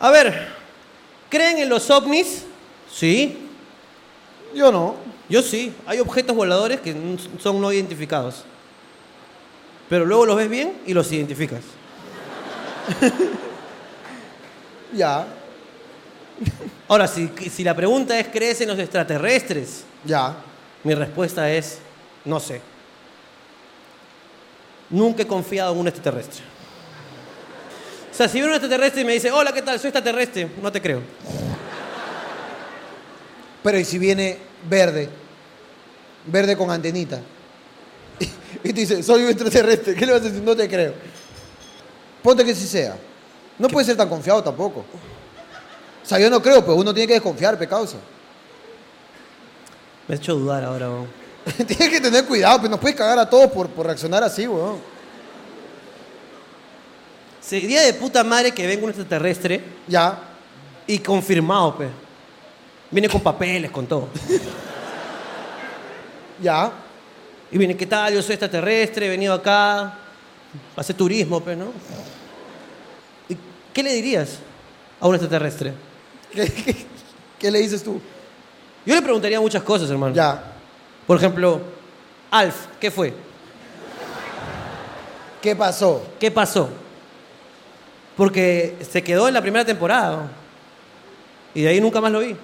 A 0.01 0.10
ver, 0.12 0.48
¿creen 1.29 1.58
en 1.60 1.69
los 1.69 1.89
ovnis? 1.89 2.43
Sí. 2.93 3.48
Yo 4.53 4.71
no. 4.71 4.95
Yo 5.29 5.41
sí. 5.41 5.73
Hay 5.85 5.99
objetos 5.99 6.35
voladores 6.35 6.79
que 6.81 6.95
son 7.39 7.61
no 7.61 7.71
identificados. 7.71 8.43
Pero 9.89 10.05
luego 10.05 10.25
los 10.25 10.35
ves 10.35 10.49
bien 10.49 10.73
y 10.85 10.93
los 10.93 11.11
identificas. 11.11 11.61
Ya, 14.91 15.27
Ahora, 16.87 17.07
si, 17.07 17.29
si 17.51 17.63
la 17.63 17.75
pregunta 17.75 18.17
es, 18.19 18.27
¿crees 18.27 18.61
en 18.61 18.69
los 18.69 18.79
extraterrestres? 18.79 19.83
ya. 20.03 20.35
Mi 20.81 20.95
respuesta 20.95 21.51
es, 21.51 21.79
no 22.23 22.39
sé. 22.39 22.61
Nunca 24.89 25.23
he 25.23 25.27
confiado 25.27 25.73
en 25.73 25.79
un 25.79 25.87
extraterrestre. 25.89 26.41
O 28.09 28.15
sea, 28.15 28.29
si 28.29 28.37
viene 28.37 28.47
un 28.47 28.53
extraterrestre 28.53 29.01
y 29.01 29.05
me 29.05 29.11
dice, 29.13 29.29
hola, 29.29 29.51
¿qué 29.51 29.61
tal? 29.61 29.77
Soy 29.77 29.89
extraterrestre, 29.89 30.49
no 30.61 30.71
te 30.71 30.81
creo. 30.81 31.01
Pero 33.63 33.77
¿y 33.77 33.85
si 33.85 33.97
viene 33.99 34.37
verde? 34.69 35.09
Verde 36.25 36.55
con 36.57 36.69
antenita. 36.71 37.19
Y 38.63 38.73
te 38.73 38.81
dice, 38.81 39.03
soy 39.03 39.23
un 39.23 39.29
extraterrestre. 39.29 39.95
¿Qué 39.95 40.05
le 40.05 40.11
vas 40.11 40.21
a 40.21 40.25
decir? 40.25 40.41
No 40.41 40.55
te 40.55 40.67
creo. 40.67 40.93
Ponte 42.21 42.43
que 42.43 42.53
sí 42.53 42.67
sea. 42.67 42.97
No 43.57 43.67
puede 43.69 43.85
ser 43.85 43.95
tan 43.95 44.09
confiado 44.09 44.43
tampoco. 44.43 44.79
O 44.81 46.05
sea, 46.05 46.19
yo 46.19 46.29
no 46.29 46.41
creo, 46.41 46.61
pero 46.61 46.75
uno 46.75 46.93
tiene 46.93 47.07
que 47.07 47.13
desconfiar, 47.13 47.57
pe 47.57 47.67
causa. 47.67 47.97
Me 50.07 50.15
ha 50.15 50.17
hecho 50.17 50.35
dudar 50.35 50.63
ahora. 50.65 50.89
weón. 50.89 51.07
Tienes 51.67 51.89
que 51.89 52.01
tener 52.01 52.25
cuidado, 52.25 52.57
pero 52.57 52.71
nos 52.71 52.79
puedes 52.79 52.97
cagar 52.97 53.19
a 53.19 53.29
todos 53.29 53.49
por, 53.51 53.69
por 53.69 53.85
reaccionar 53.85 54.23
así, 54.23 54.47
weón. 54.47 54.77
Sería 57.41 57.81
de 57.81 57.93
puta 57.93 58.23
madre 58.23 58.51
que 58.51 58.67
venga 58.67 58.83
un 58.83 58.89
extraterrestre 58.89 59.63
Ya. 59.87 60.19
y 60.85 60.99
confirmado, 60.99 61.77
pe. 61.77 61.87
Viene 62.91 63.08
con 63.10 63.22
papeles, 63.22 63.69
con 63.72 63.86
todo. 63.86 64.10
Ya. 66.41 66.72
Y 67.51 67.58
viene, 67.58 67.75
¿qué 67.75 67.86
tal? 67.86 68.13
Yo 68.13 68.22
soy 68.22 68.34
extraterrestre, 68.34 69.08
he 69.08 69.10
venido 69.10 69.34
acá 69.34 69.79
a 69.81 69.98
hacer 70.77 70.96
turismo, 70.96 71.41
pe, 71.41 71.55
¿no? 71.55 71.67
¿Y 73.27 73.38
qué 73.74 73.84
le 73.84 73.93
dirías 73.93 74.39
a 75.00 75.08
un 75.08 75.15
extraterrestre? 75.15 75.74
¿Qué, 76.31 76.46
qué- 76.51 76.86
qué 77.39 77.51
le 77.51 77.60
dices 77.60 77.84
tú? 77.84 78.00
Yo 78.86 78.96
le 78.96 79.01
preguntaría 79.01 79.39
muchas 79.39 79.63
cosas, 79.63 79.89
hermano. 79.89 80.13
Ya. 80.15 80.43
Por 81.06 81.17
ejemplo, 81.17 81.62
Alf, 82.32 82.56
¿qué 82.80 82.91
fue? 82.91 83.13
¿Qué 85.41 85.56
pasó? 85.56 86.06
¿Qué 86.19 86.32
pasó? 86.32 86.69
Porque 88.17 88.78
se 88.89 89.02
quedó 89.04 89.28
en 89.28 89.34
la 89.34 89.41
primera 89.41 89.63
temporada. 89.65 90.17
¿no? 90.17 90.30
Y 91.54 91.62
de 91.63 91.69
ahí 91.69 91.82
nunca 91.82 92.02
más 92.02 92.12
lo 92.12 92.19
vi. 92.19 92.36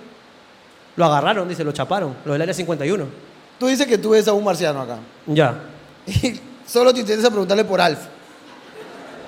Lo 0.95 1.05
agarraron, 1.05 1.47
dice, 1.49 1.63
lo 1.63 1.71
chaparon, 1.71 2.15
lo 2.25 2.33
del 2.33 2.41
área 2.41 2.53
51. 2.53 3.05
Tú 3.59 3.67
dices 3.67 3.85
que 3.87 3.97
tú 3.97 4.11
ves 4.11 4.27
a 4.27 4.33
un 4.33 4.43
marciano 4.43 4.81
acá. 4.81 4.97
Ya. 5.27 5.55
Y 6.07 6.39
solo 6.67 6.93
te 6.93 6.99
interesa 7.01 7.29
preguntarle 7.29 7.63
por 7.65 7.79
Alf. 7.81 7.99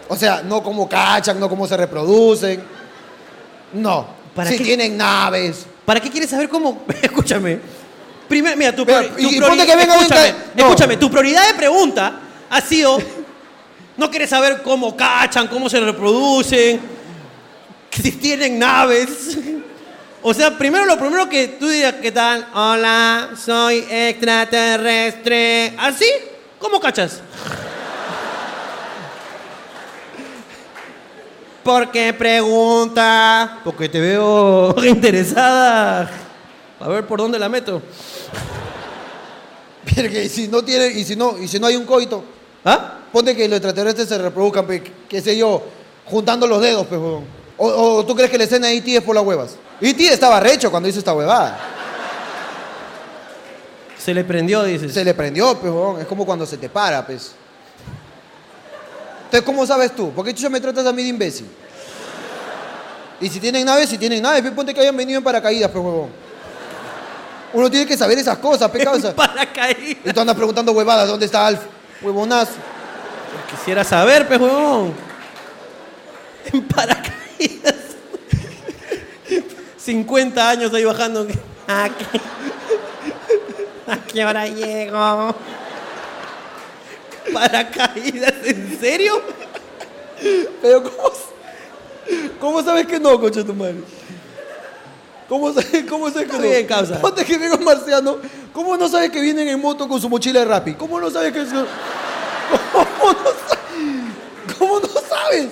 O 0.09 0.15
sea, 0.15 0.41
no 0.43 0.63
cómo 0.63 0.87
cachan, 0.87 1.39
no 1.39 1.49
cómo 1.49 1.67
se 1.67 1.75
reproducen. 1.77 2.61
No. 3.73 4.07
¿Para 4.35 4.49
si 4.49 4.57
qué? 4.57 4.63
tienen 4.63 4.95
naves. 4.97 5.65
¿Para 5.85 5.99
qué 5.99 6.09
quieres 6.09 6.29
saber 6.29 6.47
cómo? 6.49 6.83
Escúchame. 7.01 7.59
Primero, 8.27 8.57
mira, 8.57 8.75
tu, 8.75 8.85
Mira, 8.85 9.01
priori- 9.01 9.15
tu 9.15 9.21
y- 9.21 9.25
y 9.35 9.39
priori- 9.39 9.47
ponte 9.49 9.65
que 9.65 9.75
venga 9.75 9.95
escúchame, 9.95 10.33
no. 10.55 10.63
escúchame, 10.65 10.97
tu 10.97 11.09
prioridad 11.09 11.47
de 11.47 11.53
pregunta 11.53 12.19
ha 12.49 12.61
sido 12.61 12.97
no 13.97 14.09
quieres 14.11 14.29
saber 14.29 14.61
cómo 14.61 14.95
cachan, 14.95 15.47
cómo 15.47 15.69
se 15.69 15.79
reproducen, 15.79 16.79
si 17.91 18.11
tienen 18.13 18.59
naves. 18.59 19.37
O 20.29 20.33
sea, 20.33 20.57
primero 20.57 20.85
lo 20.85 20.99
primero 20.99 21.29
que 21.29 21.47
tú 21.47 21.69
digas, 21.69 21.95
¿qué 22.01 22.11
tal? 22.11 22.45
Hola, 22.53 23.29
soy 23.41 23.85
extraterrestre. 23.89 25.73
¿Así? 25.77 26.05
¿Cómo 26.59 26.81
cachas? 26.81 27.21
¿Por 31.63 31.89
qué 31.91 32.11
pregunta? 32.11 33.59
Porque 33.63 33.87
te 33.87 34.01
veo 34.01 34.75
interesada. 34.85 36.11
A 36.77 36.87
ver 36.89 37.07
por 37.07 37.19
dónde 37.19 37.39
la 37.39 37.47
meto. 37.47 37.81
Porque 39.95 40.25
y 40.25 40.27
si 40.27 40.49
no 40.49 40.61
tiene, 40.61 40.87
y 40.87 41.05
si 41.05 41.15
no, 41.15 41.37
y 41.37 41.47
si 41.47 41.57
no 41.57 41.67
hay 41.67 41.77
un 41.77 41.85
coito, 41.85 42.21
¿Ah? 42.65 42.97
ponte 43.13 43.33
que 43.33 43.47
los 43.47 43.59
extraterrestres 43.59 44.09
se 44.09 44.17
reproduzcan, 44.17 44.67
qué 45.07 45.21
sé 45.21 45.37
yo, 45.37 45.63
juntando 46.03 46.45
los 46.47 46.61
dedos, 46.61 46.85
pues. 46.85 46.99
O, 47.57 47.67
o 47.67 48.05
tú 48.05 48.15
crees 48.15 48.29
que 48.29 48.37
la 48.37 48.43
escena 48.43 48.67
de 48.67 48.77
E.T. 48.77 48.97
es 48.97 49.03
por 49.03 49.15
las 49.15 49.23
huevas. 49.23 49.55
E.T. 49.81 50.13
estaba 50.13 50.39
recho 50.39 50.69
cuando 50.69 50.87
hizo 50.87 50.99
esta 50.99 51.13
huevada. 51.13 51.59
Se 53.97 54.13
le 54.13 54.23
prendió, 54.23 54.63
dices. 54.63 54.93
Se 54.93 55.03
le 55.03 55.13
prendió, 55.13 55.57
pues. 55.57 56.01
Es 56.01 56.07
como 56.07 56.25
cuando 56.25 56.45
se 56.45 56.57
te 56.57 56.69
para, 56.69 57.05
pues. 57.05 57.33
Entonces, 59.25 59.41
¿cómo 59.41 59.65
sabes 59.65 59.93
tú? 59.93 60.11
¿Por 60.11 60.23
qué 60.23 60.33
chucha 60.33 60.49
me 60.49 60.61
tratas 60.61 60.85
a 60.85 60.93
mí 60.93 61.03
de 61.03 61.09
imbécil? 61.09 61.47
Y 63.19 63.27
si 63.27 63.39
tienen 63.39 63.65
naves, 63.65 63.89
si 63.89 63.97
tienen 63.97 64.23
naves, 64.23 64.41
pe, 64.41 64.51
ponte 64.51 64.73
que 64.73 64.79
hayan 64.79 64.95
venido 64.95 65.17
en 65.17 65.23
paracaídas, 65.23 65.69
pues, 65.69 65.83
huevón. 65.83 66.09
Uno 67.51 67.69
tiene 67.69 67.85
que 67.85 67.97
saber 67.97 68.17
esas 68.17 68.37
cosas, 68.37 68.71
pe, 68.71 68.79
causa. 68.85 69.13
Paracaídas. 69.13 70.05
Y 70.05 70.13
tú 70.13 70.21
andas 70.21 70.35
preguntando 70.35 70.71
huevadas, 70.71 71.07
¿dónde 71.07 71.25
está 71.25 71.45
Alf? 71.45 71.59
Huevonazo. 72.01 72.53
Quisiera 73.51 73.83
saber, 73.83 74.25
pues, 74.27 74.39
huevón. 74.39 74.93
En 76.53 76.65
paracaídas. 76.65 77.16
50 79.77 80.49
años 80.49 80.73
ahí 80.73 80.85
bajando. 80.85 81.27
¿A 81.67 81.89
qué, 81.89 82.05
¿A 83.91 83.97
qué 83.97 84.25
hora 84.25 84.47
llego? 84.47 85.35
Paracaídas, 87.33 88.33
¿en 88.43 88.79
serio? 88.79 89.21
Pero, 90.61 90.83
¿cómo, 90.83 91.11
¿cómo 92.39 92.63
sabes 92.63 92.87
que 92.87 92.99
no, 92.99 93.19
concha 93.19 93.43
tu 93.43 93.53
madre? 93.53 93.75
¿Cómo 95.27 95.53
sabes, 95.53 95.83
cómo 95.89 96.09
sabes 96.09 96.29
que 96.29 96.37
no? 96.37 96.43
bien, 96.43 96.65
causa. 96.65 97.01
Ponte 97.01 97.25
que 97.25 97.37
venga 97.37 97.55
un 97.55 97.63
marciano. 97.63 98.17
¿Cómo 98.53 98.77
no 98.77 98.87
sabes 98.87 99.11
que 99.11 99.19
vienen 99.19 99.47
en 99.47 99.61
moto 99.61 99.87
con 99.87 99.99
su 99.99 100.09
mochila 100.09 100.39
de 100.39 100.45
Rappi? 100.45 100.73
¿Cómo 100.75 100.99
no 100.99 101.11
sabes 101.11 101.33
que. 101.33 101.45
¿Cómo 102.71 103.11
no, 103.11 104.57
¿Cómo 104.57 104.79
no 104.79 104.87
sabes? 104.87 105.49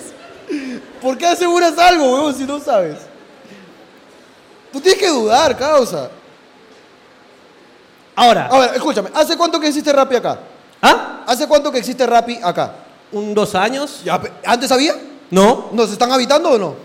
¿Por 1.06 1.20
qué 1.20 1.28
aseguras 1.28 1.78
algo, 1.78 2.04
weón, 2.16 2.34
si 2.34 2.46
no 2.46 2.60
sabes? 2.60 2.98
Tú 4.74 4.82
tienes 4.82 5.00
que 5.00 5.08
dudar, 5.08 5.56
causa. 5.56 6.10
Ahora, 8.16 8.48
A 8.52 8.58
ver, 8.58 8.72
escúchame. 8.74 9.12
¿Hace 9.14 9.38
cuánto 9.38 9.60
que 9.60 9.68
existe 9.68 9.94
Rappi 9.94 10.16
acá? 10.16 10.40
¿ah? 10.82 11.22
¿Hace 11.28 11.48
cuánto 11.48 11.72
que 11.72 11.78
existe 11.78 12.08
Rappi 12.08 12.40
acá? 12.44 12.72
¿Un 13.12 13.36
dos 13.36 13.54
años? 13.54 14.02
Ya, 14.04 14.20
pe- 14.20 14.32
¿Antes 14.44 14.72
había? 14.72 14.96
No. 15.30 15.70
¿Nos 15.74 15.92
están 15.92 16.12
habitando 16.12 16.50
o 16.50 16.58
no? 16.58 16.76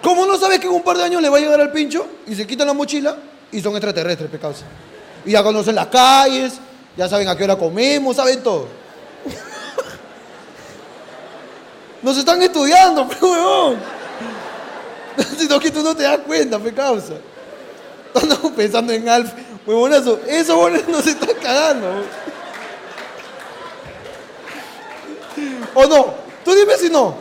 ¿Cómo 0.00 0.24
no 0.24 0.36
sabes 0.38 0.60
que 0.60 0.68
en 0.68 0.72
un 0.72 0.82
par 0.84 0.96
de 0.96 1.02
años 1.02 1.20
le 1.20 1.28
va 1.28 1.38
a 1.38 1.40
llegar 1.40 1.60
al 1.60 1.72
pincho 1.72 2.06
y 2.28 2.36
se 2.36 2.46
quitan 2.46 2.68
la 2.68 2.74
mochila 2.74 3.16
y 3.50 3.60
son 3.60 3.72
extraterrestres, 3.72 4.30
pecados? 4.30 4.58
Y 5.26 5.32
ya 5.32 5.42
conocen 5.42 5.74
las 5.74 5.88
calles, 5.88 6.52
ya 6.96 7.08
saben 7.08 7.26
a 7.26 7.36
qué 7.36 7.42
hora 7.42 7.56
comemos, 7.56 8.14
saben 8.14 8.40
todo. 8.40 8.83
Nos 12.04 12.18
están 12.18 12.40
estudiando, 12.42 13.08
pe 13.08 13.16
huevón. 13.24 13.78
Sino 15.38 15.58
que 15.58 15.70
tú 15.70 15.82
no 15.82 15.96
te 15.96 16.02
das 16.02 16.18
cuenta, 16.18 16.58
pe 16.58 16.72
causa. 16.74 17.14
Estamos 18.14 18.52
pensando 18.52 18.92
en 18.92 19.08
Alf, 19.08 19.32
huevonazo. 19.66 20.20
Eso, 20.26 20.54
huevones, 20.58 20.86
nos 20.86 21.06
están 21.06 21.30
cagando. 21.42 21.86
¿O 25.74 25.86
no? 25.86 26.14
Tú 26.44 26.54
dime 26.54 26.76
si 26.76 26.90
no. 26.90 27.16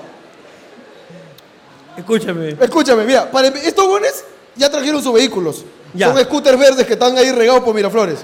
Escúchame. 1.95 2.57
Escúchame, 2.59 3.05
mira, 3.05 3.31
para 3.31 3.47
em- 3.47 3.55
estos 3.63 3.87
buenos 3.87 4.11
ya 4.55 4.69
trajeron 4.69 5.01
sus 5.01 5.13
vehículos. 5.13 5.63
Ya. 5.93 6.11
Son 6.11 6.21
scooters 6.23 6.59
verdes 6.59 6.85
que 6.85 6.93
están 6.93 7.17
ahí 7.17 7.31
regados 7.31 7.63
por 7.63 7.73
Miraflores. 7.73 8.19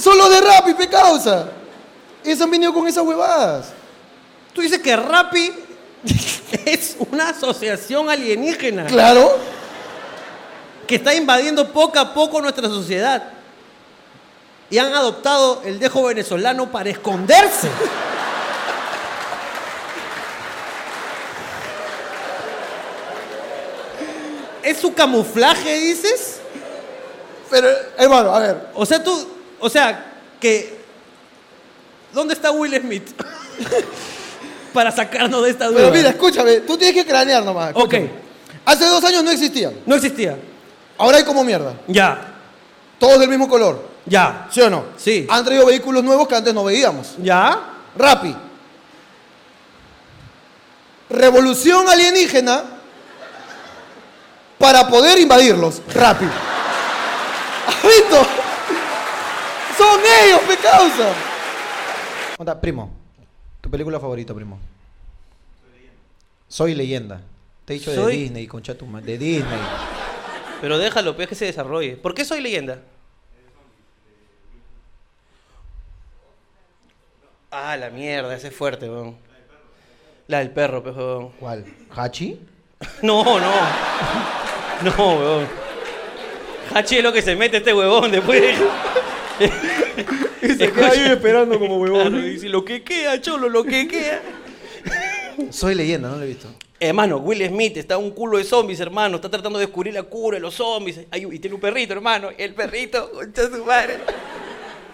Son 0.00 0.16
los 0.16 0.30
de 0.30 0.40
Rappi, 0.40 0.74
pe 0.74 0.88
causa. 0.88 1.48
Esos 2.22 2.42
han 2.42 2.50
venido 2.52 2.72
con 2.72 2.86
esas 2.86 3.02
huevadas. 3.04 3.72
Tú 4.58 4.62
dices 4.62 4.80
que 4.80 4.96
Rappi 4.96 5.52
es 6.64 6.96
una 7.12 7.28
asociación 7.28 8.10
alienígena 8.10 8.86
Claro. 8.86 9.38
que 10.84 10.96
está 10.96 11.14
invadiendo 11.14 11.72
poco 11.72 11.96
a 12.00 12.12
poco 12.12 12.42
nuestra 12.42 12.66
sociedad. 12.66 13.22
Y 14.68 14.78
han 14.78 14.92
adoptado 14.92 15.62
el 15.64 15.78
dejo 15.78 16.02
venezolano 16.02 16.72
para 16.72 16.90
esconderse. 16.90 17.70
¿Es 24.64 24.78
su 24.78 24.92
camuflaje, 24.92 25.72
dices? 25.78 26.40
Pero, 27.48 27.68
hermano, 27.96 28.34
a 28.34 28.40
ver. 28.40 28.68
O 28.74 28.84
sea, 28.84 29.04
tú, 29.04 29.24
o 29.60 29.70
sea, 29.70 30.14
que... 30.40 30.76
¿Dónde 32.12 32.34
está 32.34 32.50
Will 32.50 32.74
Smith? 32.80 33.08
para 34.72 34.90
sacarnos 34.90 35.42
de 35.44 35.50
esta 35.50 35.66
duda. 35.66 35.78
Pero 35.78 35.90
mira, 35.92 36.08
escúchame, 36.10 36.60
tú 36.60 36.76
tienes 36.76 36.94
que 37.02 37.08
cranear 37.08 37.42
nomás. 37.44 37.70
Ok, 37.74 37.92
escúchame. 37.94 38.28
Hace 38.64 38.84
dos 38.86 39.02
años 39.04 39.24
no 39.24 39.30
existían. 39.30 39.72
no 39.86 39.94
existía. 39.94 40.36
Ahora 40.98 41.18
hay 41.18 41.24
como 41.24 41.42
mierda. 41.44 41.74
Ya, 41.86 42.34
Todos 42.98 43.18
del 43.20 43.28
mismo 43.28 43.48
color. 43.48 43.88
ya, 44.06 44.46
¿Sí 44.50 44.60
o 44.60 44.68
no? 44.68 44.84
Sí. 44.96 45.26
Han 45.30 45.44
traído 45.44 45.64
vehículos 45.66 46.02
nuevos 46.04 46.26
que 46.28 46.34
antes 46.34 46.52
no 46.52 46.64
veíamos. 46.64 47.14
ya. 47.18 47.58
Rappi. 47.96 48.34
Revolución 51.10 51.88
alienígena 51.88 52.62
para 54.58 54.86
poder 54.88 55.18
invadirlos. 55.18 55.80
Rappi. 55.94 56.26
¿Has 56.26 57.82
visto? 57.82 58.26
Son 59.78 60.00
ellos, 60.24 60.40
me 60.48 60.56
causa. 60.56 61.08
Onda, 62.38 62.60
primo. 62.60 62.97
Tu 63.68 63.72
película 63.72 64.00
favorita, 64.00 64.32
primo. 64.32 64.58
Soy 66.48 66.74
leyenda. 66.74 67.20
Te 67.66 67.74
he 67.74 67.78
dicho 67.78 67.94
Soy- 67.94 68.16
de 68.16 68.22
Disney, 68.22 68.46
concha 68.46 68.74
tu 68.74 68.86
madre. 68.86 69.04
De 69.12 69.18
Disney. 69.18 69.58
Pero 70.62 70.78
déjalo, 70.78 71.14
pues 71.14 71.28
que 71.28 71.34
se 71.34 71.44
desarrolle. 71.44 71.98
¿Por 71.98 72.14
qué 72.14 72.24
soy 72.24 72.40
leyenda? 72.40 72.80
Ah, 77.50 77.76
la 77.76 77.90
mierda, 77.90 78.34
ese 78.34 78.48
es 78.48 78.54
fuerte, 78.56 78.88
weón. 78.88 79.18
La 80.28 80.38
del 80.38 80.50
perro, 80.50 80.82
pues, 80.82 80.96
weón. 80.96 81.28
¿Cuál? 81.38 81.66
¿Hachi? 81.94 82.40
No, 83.02 83.22
no. 83.22 83.52
No, 84.80 85.18
weón. 85.18 85.46
Hachi 86.72 86.96
es 86.96 87.02
lo 87.04 87.12
que 87.12 87.20
se 87.20 87.36
mete 87.36 87.58
este 87.58 87.74
huevón 87.74 88.10
después. 88.12 88.56
y 90.42 90.48
se 90.48 90.72
queda 90.72 90.90
ahí 90.90 91.10
esperando 91.10 91.58
como 91.58 91.78
huevón. 91.78 92.22
dice, 92.22 92.48
lo 92.48 92.64
que 92.64 92.82
queda, 92.82 93.20
cholo, 93.20 93.48
lo 93.48 93.64
que 93.64 93.88
queda. 93.88 94.22
Soy 95.50 95.74
leyenda, 95.74 96.08
no 96.08 96.16
lo 96.16 96.22
he 96.22 96.28
visto. 96.28 96.48
Hermano, 96.80 97.16
Will 97.18 97.44
Smith 97.48 97.76
está 97.76 97.98
un 97.98 98.12
culo 98.12 98.38
de 98.38 98.44
zombies, 98.44 98.78
hermano. 98.78 99.16
Está 99.16 99.28
tratando 99.28 99.58
de 99.58 99.66
descubrir 99.66 99.94
la 99.94 100.04
cura 100.04 100.36
de 100.36 100.40
los 100.40 100.54
zombies. 100.54 101.00
Ay, 101.10 101.26
y 101.30 101.38
tiene 101.38 101.54
un 101.54 101.60
perrito, 101.60 101.92
hermano. 101.92 102.30
El 102.36 102.54
perrito, 102.54 103.10
concha 103.10 103.48
su 103.48 103.64
madre. 103.64 103.98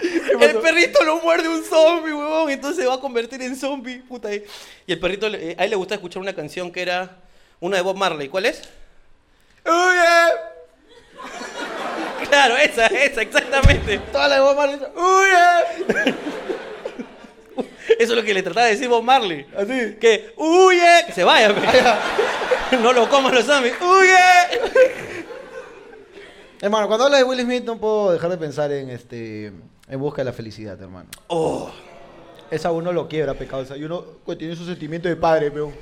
El 0.01 0.57
perrito 0.59 1.05
lo 1.05 1.21
muerde 1.21 1.49
un 1.49 1.63
zombie, 1.63 2.13
huevón. 2.13 2.51
Entonces 2.51 2.83
se 2.83 2.89
va 2.89 2.95
a 2.95 3.01
convertir 3.01 3.43
en 3.43 3.55
zombie. 3.55 3.99
Puta. 3.99 4.35
Y 4.35 4.43
el 4.87 4.99
perrito, 4.99 5.27
eh, 5.29 5.57
a 5.59 5.65
él 5.65 5.71
le 5.71 5.77
gusta 5.77 5.95
escuchar 5.95 6.23
una 6.23 6.35
canción 6.35 6.73
que 6.73 6.83
era 6.83 7.19
una 7.61 7.77
de 7.77 7.83
Bob 7.83 7.97
Marley. 7.97 8.29
¿Cuál 8.29 8.47
es? 8.47 8.63
Claro, 12.29 12.57
esa, 12.57 12.87
esa, 12.87 13.23
exactamente. 13.23 13.99
Toda 14.13 14.29
la 14.29 14.45
huevada 14.45 14.67
mal- 14.67 16.15
Eso 17.99 18.13
es 18.13 18.17
lo 18.19 18.23
que 18.25 18.35
le 18.35 18.43
trataba 18.43 18.67
de 18.67 18.73
decir 18.73 18.89
Bob 18.89 19.03
Marley. 19.03 19.47
Así. 19.57 19.97
Que 20.01 20.33
huye, 20.37 21.05
que 21.07 21.13
se 21.13 21.25
vaya. 21.25 21.55
pe. 21.55 22.77
no 22.79 22.93
lo 22.93 23.09
coman 23.09 23.35
los 23.35 23.45
zombies. 23.45 23.75
Huye. 23.81 24.95
Hermano, 26.61 26.89
cuando 26.89 27.05
hablas 27.05 27.21
de 27.21 27.25
Will 27.25 27.41
Smith 27.41 27.65
no 27.65 27.79
puedo 27.79 28.13
dejar 28.13 28.31
de 28.31 28.39
pensar 28.39 28.73
en 28.73 28.89
este 28.91 29.53
en 29.89 30.01
busca 30.01 30.23
de 30.23 30.25
la 30.27 30.33
felicidad, 30.33 30.81
hermano. 30.81 31.11
Oh. 31.29 31.71
Esa 32.51 32.73
uno 32.73 32.93
lo 32.93 33.09
quiebra, 33.09 33.35
pecado. 33.35 33.63
O 33.63 33.67
sea, 33.67 33.77
y 33.77 33.85
uno 33.85 34.03
pues, 34.25 34.39
tiene 34.39 34.57
su 34.57 34.65
sentimiento 34.65 35.09
de 35.09 35.17
padre, 35.17 35.51
peón. 35.51 35.75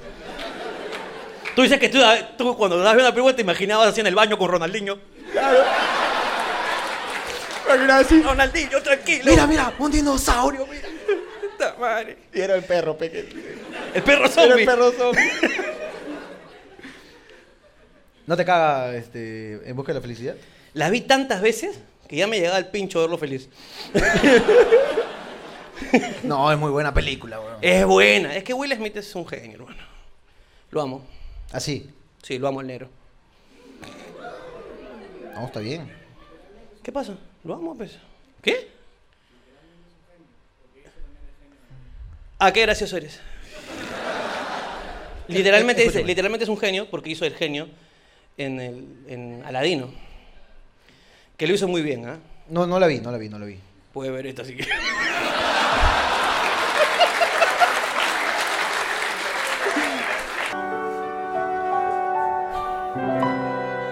Tú 1.55 1.63
dices 1.63 1.79
que 1.79 1.89
tú, 1.89 1.99
tú 2.37 2.57
cuando 2.57 2.79
dabas 2.79 3.01
una 3.01 3.11
película 3.11 3.37
te 3.37 3.43
imaginabas 3.43 3.89
así 3.89 4.01
en 4.01 4.07
el 4.07 4.15
baño 4.15 4.39
con 4.39 4.51
Ronaldinho. 4.51 4.99
Gracias. 7.77 8.25
Ronaldinho, 8.25 8.83
tranquilo. 8.83 9.25
Mira, 9.31 9.47
mira, 9.47 9.73
un 9.79 9.91
dinosaurio, 9.91 10.67
mira. 10.67 10.89
Puta 11.41 11.77
madre. 11.79 12.17
Y 12.33 12.41
era 12.41 12.55
el 12.55 12.65
perro, 12.65 12.97
pequeño. 12.97 13.29
El 13.95 14.03
perro 14.03 14.25
Era 14.25 14.29
zombie. 14.35 14.61
el 14.61 14.67
perro 14.67 14.93
zombie. 14.93 15.31
¿No 18.27 18.37
te 18.37 18.45
caga 18.45 18.95
este, 18.95 19.69
en 19.69 19.75
busca 19.77 19.93
de 19.93 19.99
la 19.99 20.03
felicidad? 20.03 20.37
La 20.75 20.91
vi 20.91 21.01
tantas 21.03 21.43
veces 21.43 21.79
que 22.09 22.17
ya 22.17 22.27
me 22.27 22.39
llegaba 22.39 22.59
el 22.59 22.67
pincho 22.67 23.01
verlo 23.01 23.19
feliz. 23.19 23.49
No, 26.23 26.51
es 26.53 26.59
muy 26.59 26.71
buena 26.71 26.95
película, 26.95 27.41
weón. 27.41 27.57
Es 27.61 27.85
buena. 27.85 28.35
Es 28.37 28.45
que 28.45 28.55
Will 28.55 28.73
Smith 28.75 28.97
es 28.97 29.15
un 29.15 29.27
genio, 29.27 29.59
hermano. 29.59 29.83
Lo 30.71 30.81
amo. 30.81 31.05
Así. 31.51 31.91
Sí, 32.23 32.39
lo 32.39 32.49
amo 32.49 32.61
el 32.61 32.69
negro. 32.69 32.89
No, 35.35 35.45
está 35.47 35.61
bien. 35.61 35.93
¿Qué 36.83 36.93
pasa? 36.93 37.17
Lo 37.45 37.55
amo, 37.55 37.77
pues. 37.77 37.99
¿Qué? 38.41 38.69
Ah, 42.39 42.53
qué 42.53 42.63
gracioso 42.63 42.97
eres. 42.97 43.21
Literalmente, 45.29 45.83
dice, 45.83 46.05
literalmente 46.05 46.45
es 46.45 46.49
un 46.51 46.59
genio 46.59 46.89
porque 46.91 47.11
hizo 47.11 47.25
el 47.25 47.35
genio 47.35 47.69
en, 48.37 48.61
el, 48.61 48.87
en 49.09 49.43
Aladino. 49.45 49.93
Que 51.37 51.47
lo 51.47 51.55
hizo 51.55 51.69
muy 51.69 51.83
bien, 51.83 52.07
¿ah? 52.09 52.19
No, 52.49 52.67
no 52.67 52.79
la 52.79 52.87
vi, 52.87 53.01
no 53.01 53.11
la 53.11 53.19
vi, 53.19 53.29
no 53.29 53.39
la 53.39 53.47
vi. 53.47 53.59
Puede 53.93 54.11
ver 54.11 54.27
esto 54.27 54.43
así 54.43 54.57
que. 54.57 54.67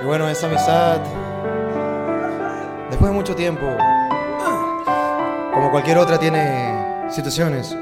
Y 0.03 0.05
bueno, 0.05 0.29
esa 0.29 0.47
amistad, 0.47 1.01
después 2.91 3.11
de 3.11 3.17
mucho 3.17 3.35
tiempo, 3.37 3.67
como 5.55 5.71
cualquier 5.71 5.99
otra, 5.99 6.19
tiene 6.19 7.09
situaciones 7.11 7.77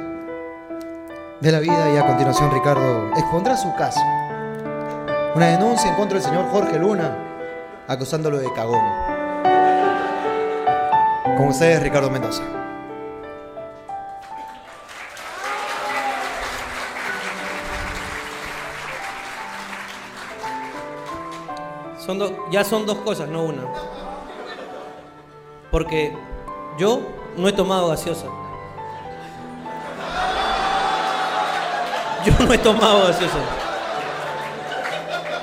de 1.41 1.53
la 1.53 1.61
vida 1.61 1.91
y 1.93 1.97
a 1.97 2.07
continuación 2.07 2.51
Ricardo 2.51 3.11
expondrá 3.17 3.57
su 3.57 3.75
caso. 3.75 4.01
Una 5.35 5.47
denuncia 5.47 5.91
en 5.91 5.97
contra 5.97 6.19
del 6.19 6.27
señor 6.27 6.47
Jorge 6.51 6.79
Luna, 6.79 7.17
acusándolo 7.87 8.39
de 8.39 8.53
cagón. 8.53 8.83
Con 11.37 11.49
ustedes, 11.49 11.83
Ricardo 11.83 12.11
Mendoza. 12.11 12.43
Son 21.99 22.19
ya 22.51 22.65
son 22.65 22.87
dos 22.87 22.99
cosas, 22.99 23.29
no 23.29 23.45
una. 23.45 23.63
Porque 25.71 26.17
yo 26.79 27.03
no 27.37 27.49
he 27.49 27.53
tomado 27.53 27.89
gaseosa. 27.89 28.27
Yo 32.25 32.33
no 32.47 32.53
he 32.53 32.59
tomado 32.59 33.07
gaseosa. 33.07 33.39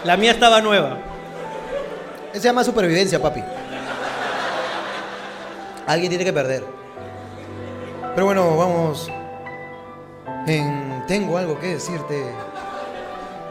La 0.03 0.17
mía 0.17 0.31
estaba 0.31 0.61
nueva. 0.61 0.97
Se 2.33 2.39
llama 2.39 2.63
supervivencia, 2.63 3.21
papi. 3.21 3.43
Alguien 5.87 6.09
tiene 6.09 6.25
que 6.25 6.33
perder. 6.33 6.63
Pero 8.13 8.25
bueno, 8.25 8.57
vamos. 8.57 9.09
En 10.47 11.03
Tengo 11.07 11.37
algo 11.37 11.59
que 11.59 11.75
decirte, 11.75 12.25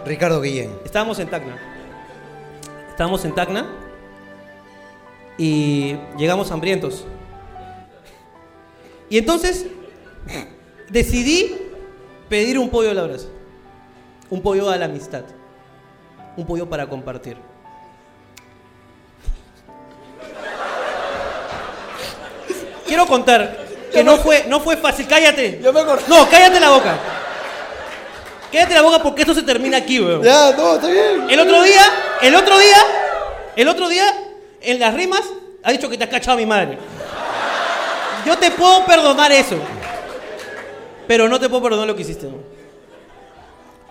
Ricardo 0.05 0.41
Guillén. 0.41 0.79
Estábamos 0.85 1.19
en 1.21 1.29
Tacna. 1.29 1.57
Estábamos 2.91 3.25
en 3.25 3.35
Tacna 3.35 3.84
y 5.39 5.97
llegamos 6.17 6.51
hambrientos. 6.51 7.05
Y 9.09 9.19
entonces 9.19 9.67
decidí 10.89 11.57
pedir 12.29 12.59
un 12.59 12.71
pollo 12.71 12.91
a 12.91 12.95
la 12.95 13.03
brasa. 13.03 13.27
Un 14.31 14.43
pollo 14.43 14.71
a 14.71 14.77
la 14.77 14.87
amistad. 14.87 15.23
Un 16.37 16.47
pollo 16.47 16.69
para 16.69 16.87
compartir. 16.87 17.37
Quiero 22.87 23.07
contar, 23.07 23.67
que 23.93 24.05
no 24.05 24.17
fue, 24.17 24.45
no 24.49 24.61
fue 24.61 24.77
fácil. 24.77 25.07
Cállate. 25.07 25.61
Ya 25.63 25.73
me 25.73 25.81
acordé. 25.81 26.03
No, 26.09 26.29
cállate 26.29 26.61
la 26.61 26.71
boca. 26.71 26.99
Cállate 28.53 28.75
la 28.75 28.83
boca 28.83 29.03
porque 29.03 29.23
esto 29.23 29.35
se 29.35 29.43
termina 29.43 29.79
aquí, 29.79 30.01
weón. 30.01 30.23
Ya, 30.23 30.53
no, 30.57 30.75
está 30.75 30.89
bien. 30.89 31.29
El 31.29 31.41
otro 31.41 31.63
día, 31.63 31.83
el 32.23 32.35
otro 32.37 32.59
día, 32.59 32.77
el 33.57 33.69
otro 33.69 33.89
día, 33.89 34.15
en 34.65 34.79
las 34.81 34.95
rimas, 34.95 35.23
ha 35.63 35.73
dicho 35.73 35.89
que 35.89 35.97
te 35.99 36.05
has 36.05 36.11
cachado 36.11 36.33
a 36.33 36.41
mi 36.41 36.47
madre. 36.47 36.79
Yo 38.27 38.37
te 38.39 38.51
puedo 38.53 38.85
perdonar 38.87 39.31
eso. 39.33 39.57
Pero 41.07 41.29
no 41.29 41.39
te 41.39 41.49
puedo 41.49 41.63
perdonar 41.63 41.87
lo 41.87 41.95
que 41.95 42.03
hiciste. 42.03 42.27
¿no? 42.27 42.37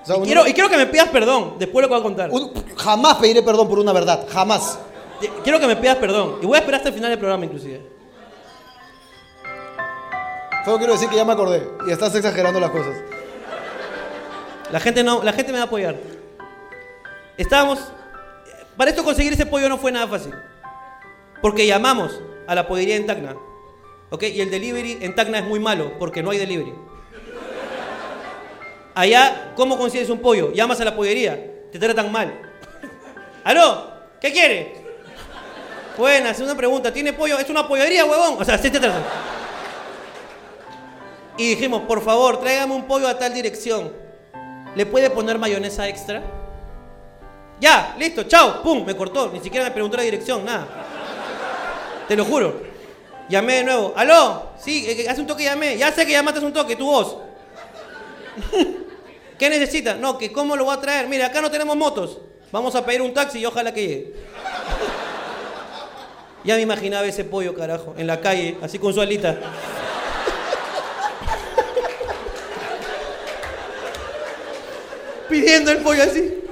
O 0.01 0.05
sea, 0.05 0.15
Y 0.15 0.17
uno- 0.17 0.25
quiero, 0.25 0.47
y 0.47 0.53
quiero 0.53 0.69
que 0.69 0.77
me 0.77 0.87
pidas 0.87 1.09
perdón, 1.09 1.55
después 1.59 1.81
lo 1.83 1.87
que 1.87 1.93
voy 1.93 1.99
a 2.01 2.03
contar. 2.03 2.29
jamás 2.77 3.15
pediré 3.17 3.41
perdón 3.43 3.69
por 3.69 3.79
una 3.79 3.93
verdad, 3.93 4.25
jamás. 4.31 4.79
Quiero 5.43 5.59
que 5.59 5.67
me 5.67 5.75
pidas 5.75 5.95
perdón. 5.97 6.37
Y 6.41 6.45
voy 6.45 6.55
a 6.55 6.59
esperar 6.59 6.79
hasta 6.79 6.89
el 6.89 6.95
final 6.95 7.09
del 7.11 7.19
programa, 7.19 7.45
inclusive. 7.45 7.81
Solo 10.65 10.77
quiero 10.77 10.93
decir 10.93 11.09
que 11.09 11.15
ya 11.17 11.25
me 11.25 11.33
acordé 11.33 11.67
y 11.87 11.91
estás 11.91 12.15
exagerando 12.15 12.59
las 12.59 12.71
cosas. 12.71 12.95
La 14.71 14.79
gente, 14.79 15.03
no, 15.03 15.21
la 15.21 15.33
gente 15.33 15.51
me 15.51 15.57
va 15.57 15.65
a 15.65 15.67
apoyar. 15.67 15.95
Estábamos... 17.37 17.79
Para 18.77 18.89
esto 18.89 19.03
conseguir 19.03 19.33
ese 19.33 19.45
pollo 19.45 19.69
no 19.69 19.77
fue 19.77 19.91
nada 19.91 20.07
fácil. 20.07 20.33
Porque 21.43 21.67
llamamos 21.67 22.21
a 22.47 22.55
la 22.55 22.65
pollería 22.69 22.95
en 22.95 23.05
Tacna. 23.05 23.35
¿Ok? 24.11 24.23
Y 24.23 24.39
el 24.39 24.49
delivery 24.49 24.99
en 25.01 25.13
Tacna 25.13 25.39
es 25.39 25.43
muy 25.43 25.59
malo 25.59 25.91
porque 25.99 26.23
no 26.23 26.31
hay 26.31 26.37
delivery. 26.37 26.73
Allá, 28.95 29.51
¿cómo 29.53 29.77
consigues 29.77 30.09
un 30.09 30.19
pollo? 30.19 30.53
Llamas 30.53 30.79
a 30.79 30.85
la 30.85 30.95
pollería, 30.95 31.35
te 31.69 31.77
tratan 31.77 32.13
mal. 32.13 32.33
¿Aló? 33.43 33.91
¿Qué 34.21 34.31
quiere? 34.31 34.73
Buenas, 35.97 36.39
una 36.39 36.55
pregunta. 36.55 36.93
¿Tiene 36.93 37.11
pollo? 37.11 37.37
Es 37.37 37.49
una 37.49 37.67
pollería, 37.67 38.05
huevón. 38.05 38.37
O 38.39 38.45
sea, 38.45 38.55
así 38.55 38.69
te 38.71 38.79
tratan. 38.79 39.03
Y 41.35 41.49
dijimos, 41.49 41.81
por 41.81 42.01
favor, 42.01 42.39
tráigame 42.39 42.73
un 42.73 42.87
pollo 42.87 43.09
a 43.09 43.19
tal 43.19 43.33
dirección. 43.33 43.91
¿Le 44.77 44.85
puede 44.85 45.09
poner 45.09 45.37
mayonesa 45.37 45.89
extra? 45.89 46.23
Ya, 47.59 47.97
listo, 47.99 48.23
chao, 48.23 48.63
pum, 48.63 48.85
me 48.85 48.95
cortó. 48.95 49.29
Ni 49.33 49.41
siquiera 49.41 49.65
me 49.65 49.71
preguntó 49.71 49.97
la 49.97 50.03
dirección, 50.03 50.45
nada. 50.45 50.92
Te 52.07 52.15
lo 52.15 52.25
juro. 52.25 52.61
Llamé 53.29 53.55
de 53.55 53.63
nuevo. 53.63 53.93
¿Aló? 53.95 54.49
Sí, 54.59 54.85
eh, 54.87 55.07
hace 55.09 55.21
un 55.21 55.27
toque 55.27 55.43
llamé. 55.43 55.77
Ya 55.77 55.91
sé 55.91 56.05
que 56.05 56.11
llamaste 56.11 56.39
hace 56.39 56.47
un 56.47 56.53
toque, 56.53 56.75
tu 56.75 56.85
voz. 56.85 57.17
¿Qué 59.39 59.49
necesita? 59.49 59.95
No, 59.95 60.17
que 60.17 60.31
cómo 60.31 60.55
lo 60.55 60.65
voy 60.65 60.75
a 60.75 60.81
traer. 60.81 61.07
Mira, 61.07 61.27
acá 61.27 61.41
no 61.41 61.49
tenemos 61.49 61.75
motos. 61.75 62.19
Vamos 62.51 62.75
a 62.75 62.85
pedir 62.85 63.01
un 63.01 63.13
taxi 63.13 63.39
y 63.39 63.45
ojalá 63.45 63.73
que 63.73 63.87
llegue. 63.87 64.13
Ya 66.45 66.55
me 66.57 66.61
imaginaba 66.61 67.05
ese 67.07 67.23
pollo, 67.23 67.55
carajo, 67.55 67.95
en 67.97 68.05
la 68.05 68.19
calle, 68.19 68.57
así 68.61 68.77
con 68.77 68.93
su 68.93 68.99
alita. 68.99 69.39
Pidiendo 75.29 75.71
el 75.71 75.77
pollo 75.77 76.03
así. 76.03 76.43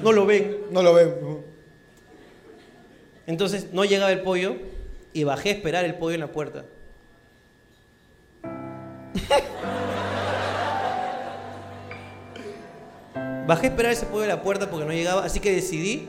No 0.00 0.12
lo 0.12 0.26
ven. 0.26 0.58
No 0.70 0.80
lo 0.80 0.94
veo. 0.94 1.47
Entonces 3.28 3.74
no 3.74 3.84
llegaba 3.84 4.10
el 4.10 4.22
pollo 4.22 4.56
y 5.12 5.22
bajé 5.22 5.50
a 5.50 5.52
esperar 5.52 5.84
el 5.84 5.96
pollo 5.96 6.14
en 6.14 6.20
la 6.20 6.32
puerta. 6.32 6.64
Bajé 13.46 13.66
a 13.66 13.70
esperar 13.70 13.92
ese 13.92 14.06
pollo 14.06 14.22
en 14.22 14.30
la 14.30 14.42
puerta 14.42 14.70
porque 14.70 14.86
no 14.86 14.92
llegaba, 14.92 15.24
así 15.24 15.40
que 15.40 15.52
decidí, 15.52 16.08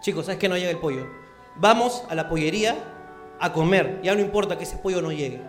chicos, 0.00 0.26
¿sabes 0.26 0.40
que 0.40 0.48
no 0.48 0.56
llega 0.56 0.70
el 0.70 0.78
pollo? 0.78 1.06
Vamos 1.56 2.02
a 2.08 2.16
la 2.16 2.28
pollería 2.28 2.76
a 3.38 3.52
comer, 3.52 4.00
ya 4.02 4.14
no 4.16 4.20
importa 4.20 4.58
que 4.58 4.64
ese 4.64 4.78
pollo 4.78 5.00
no 5.00 5.12
llegue. 5.12 5.40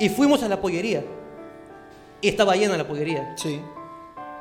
Y 0.00 0.08
fuimos 0.08 0.42
a 0.42 0.48
la 0.48 0.58
pollería. 0.58 1.04
Y 2.22 2.28
estaba 2.28 2.56
llena 2.56 2.78
la 2.78 2.86
pollería. 2.86 3.34
Sí. 3.36 3.60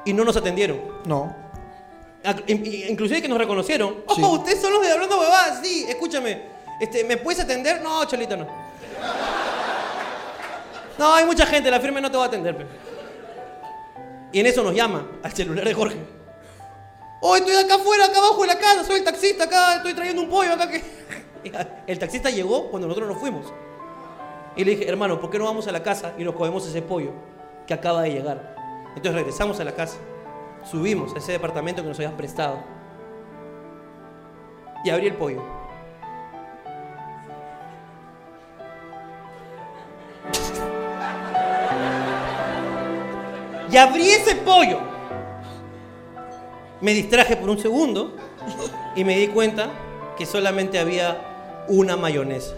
Y 0.06 0.14
no 0.14 0.24
nos 0.24 0.38
atendieron. 0.38 0.80
No. 1.06 1.47
Inclusive 2.48 3.22
que 3.22 3.28
nos 3.28 3.38
reconocieron. 3.38 4.04
Sí. 4.16 4.22
Oh, 4.24 4.34
ustedes 4.34 4.62
son 4.62 4.74
los 4.74 4.82
de 4.82 4.92
hablando 4.92 5.20
huevadas. 5.20 5.60
Sí, 5.64 5.86
escúchame. 5.88 6.42
Este, 6.80 7.04
¿Me 7.04 7.18
puedes 7.18 7.40
atender? 7.40 7.82
No, 7.82 8.04
Cholita, 8.06 8.36
no. 8.36 8.48
No, 10.98 11.14
hay 11.14 11.26
mucha 11.26 11.46
gente, 11.46 11.70
la 11.70 11.80
firme 11.80 12.02
no 12.02 12.10
te 12.10 12.18
va 12.18 12.24
a 12.24 12.28
atender. 12.28 12.68
Y 14.32 14.40
en 14.40 14.46
eso 14.46 14.64
nos 14.64 14.74
llama 14.74 15.08
al 15.24 15.32
celular 15.32 15.64
de 15.64 15.74
Jorge. 15.74 15.98
Oh, 17.22 17.36
estoy 17.36 17.56
acá 17.56 17.76
afuera, 17.76 18.06
acá 18.06 18.18
abajo 18.20 18.42
de 18.42 18.48
la 18.48 18.60
casa, 18.60 18.84
soy 18.84 18.98
el 18.98 19.04
taxista, 19.04 19.46
acá 19.46 19.78
estoy 19.78 19.94
trayendo 19.94 20.22
un 20.22 20.30
pollo, 20.30 20.54
acá 20.54 20.70
que... 20.70 20.84
El 21.88 21.98
taxista 21.98 22.30
llegó 22.30 22.70
cuando 22.70 22.88
nosotros 22.88 23.10
nos 23.10 23.20
fuimos. 23.20 23.46
Y 24.56 24.66
le 24.66 24.72
dije, 24.72 24.90
hermano, 24.90 25.20
¿por 25.20 25.30
qué 25.30 25.40
no 25.40 25.46
vamos 25.46 25.68
a 25.68 25.72
la 25.72 25.82
casa 25.82 26.14
y 26.18 26.24
nos 26.24 26.36
comemos 26.36 26.68
ese 26.68 26.82
pollo 26.82 27.12
que 27.66 27.74
acaba 27.74 28.02
de 28.02 28.12
llegar? 28.12 28.56
Entonces 28.90 29.14
regresamos 29.14 29.60
a 29.60 29.64
la 29.64 29.74
casa, 29.74 29.98
subimos 30.70 31.14
a 31.16 31.20
ese 31.20 31.32
departamento 31.34 31.82
que 31.82 31.88
nos 31.90 31.98
habías 31.98 32.14
prestado 32.14 32.60
y 34.84 34.90
abrí 34.90 35.08
el 35.08 35.14
pollo. 35.16 35.42
Y 43.70 43.78
abrí 43.78 44.10
ese 44.10 44.36
pollo. 44.36 44.80
Me 46.80 46.94
distraje 46.94 47.36
por 47.36 47.50
un 47.50 47.58
segundo 47.58 48.16
y 48.96 49.04
me 49.04 49.18
di 49.18 49.28
cuenta 49.28 49.70
que 50.18 50.26
solamente 50.26 50.80
había 50.80 51.66
una 51.68 51.98
mayonesa. 51.98 52.56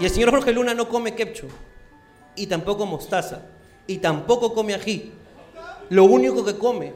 Y 0.00 0.04
el 0.04 0.10
señor 0.10 0.30
Jorge 0.30 0.52
Luna 0.52 0.74
no 0.74 0.88
come 0.88 1.14
ketchup, 1.14 1.50
y 2.34 2.46
tampoco 2.46 2.86
mostaza, 2.86 3.42
y 3.86 3.98
tampoco 3.98 4.52
come 4.52 4.74
ají. 4.74 5.12
Lo 5.92 6.04
único 6.04 6.42
que 6.42 6.56
come 6.56 6.94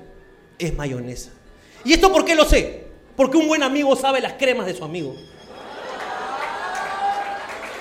es 0.59 0.75
mayonesa. 0.75 1.31
¿Y 1.85 1.93
esto 1.93 2.11
por 2.11 2.25
qué 2.25 2.35
lo 2.35 2.47
sé? 2.47 2.87
Porque 3.15 3.37
un 3.37 3.47
buen 3.47 3.63
amigo 3.63 3.95
sabe 3.95 4.23
las 4.23 4.33
cremas 4.33 4.65
de 4.65 4.75
su 4.75 4.83
amigo. 4.83 5.15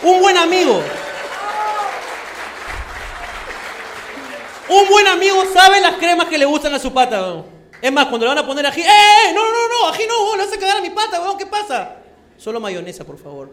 Un 0.03 0.21
buen 0.21 0.35
amigo. 0.35 0.81
Un 4.67 4.89
buen 4.89 5.07
amigo 5.07 5.41
sabe 5.53 5.79
las 5.79 5.95
cremas 5.95 6.27
que 6.27 6.37
le 6.37 6.43
gustan 6.43 6.73
a 6.73 6.79
su 6.79 6.91
pata. 6.91 7.21
weón. 7.21 7.45
Es 7.81 7.93
más, 7.93 8.07
cuando 8.07 8.25
le 8.25 8.35
van 8.35 8.39
a 8.39 8.45
poner 8.45 8.65
ají, 8.65 8.81
¡eh, 8.81 8.85
eh! 8.85 9.33
No, 9.33 9.41
no, 9.41 9.67
no, 9.69 9.87
ají 9.93 10.03
no, 10.05 10.35
le 10.35 10.59
cagar 10.59 10.79
a 10.79 10.81
mi 10.81 10.89
pata, 10.89 11.21
weón, 11.21 11.37
¿qué 11.37 11.45
pasa? 11.45 11.95
Solo 12.37 12.59
mayonesa, 12.59 13.05
por 13.05 13.17
favor. 13.17 13.51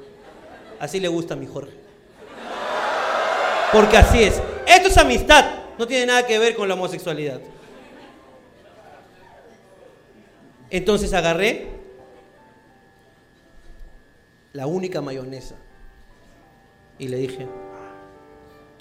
Así 0.81 0.99
le 0.99 1.07
gusta 1.07 1.35
a 1.35 1.37
mi 1.37 1.47
Jorge. 1.47 1.77
Porque 3.73 3.99
así 3.99 4.25
es. 4.25 4.43
Esto 4.67 4.89
es 4.89 4.99
amistad. 4.99 5.62
No 5.83 5.89
tiene 5.89 6.07
nada 6.07 6.25
que 6.25 6.39
ver 6.39 6.55
con 6.55 6.69
la 6.69 6.75
homosexualidad. 6.75 7.41
Entonces 10.71 11.13
agarré 11.13 11.71
la 14.53 14.69
única 14.69 15.01
mayonesa 15.01 15.57
y 17.01 17.09
le 17.09 17.17
dije, 17.17 17.49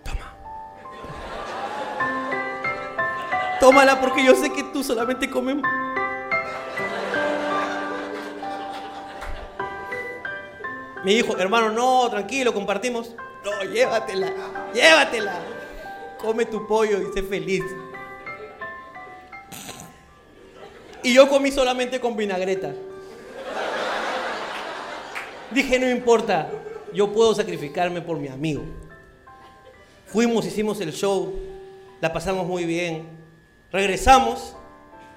toma. 0.03 0.35
Tómala 3.59 3.99
porque 3.99 4.23
yo 4.23 4.35
sé 4.35 4.53
que 4.53 4.61
tú 4.65 4.83
solamente 4.83 5.27
comes... 5.27 5.55
Me 11.03 11.13
dijo, 11.15 11.35
hermano, 11.35 11.71
no, 11.71 12.11
tranquilo, 12.11 12.53
compartimos. 12.53 13.15
No, 13.43 13.63
llévatela, 13.63 14.31
llévatela. 14.71 15.60
Come 16.21 16.45
tu 16.45 16.67
pollo 16.67 17.01
y 17.01 17.13
sé 17.13 17.23
feliz. 17.23 17.63
Y 21.03 21.13
yo 21.13 21.27
comí 21.27 21.51
solamente 21.51 21.99
con 21.99 22.15
vinagreta. 22.15 22.73
Dije, 25.51 25.79
no 25.79 25.89
importa, 25.89 26.49
yo 26.93 27.11
puedo 27.11 27.33
sacrificarme 27.33 28.01
por 28.01 28.17
mi 28.17 28.27
amigo. 28.27 28.63
Fuimos, 30.05 30.45
hicimos 30.45 30.79
el 30.81 30.93
show, 30.93 31.33
la 31.99 32.13
pasamos 32.13 32.45
muy 32.45 32.65
bien. 32.65 33.07
Regresamos 33.71 34.55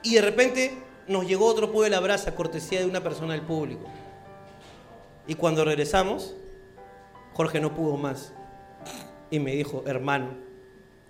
y 0.03 0.15
de 0.15 0.23
repente 0.23 0.79
nos 1.07 1.27
llegó 1.27 1.47
otro 1.47 1.71
pollo 1.71 1.85
de 1.85 1.91
la 1.91 2.01
brasa, 2.01 2.35
cortesía 2.35 2.81
de 2.81 2.87
una 2.87 3.03
persona 3.03 3.35
del 3.35 3.43
público. 3.43 3.87
Y 5.27 5.35
cuando 5.35 5.65
regresamos, 5.65 6.35
Jorge 7.35 7.61
no 7.61 7.75
pudo 7.75 7.97
más. 7.97 8.33
Y 9.31 9.39
me 9.39 9.53
dijo, 9.55 9.83
hermano, 9.87 10.44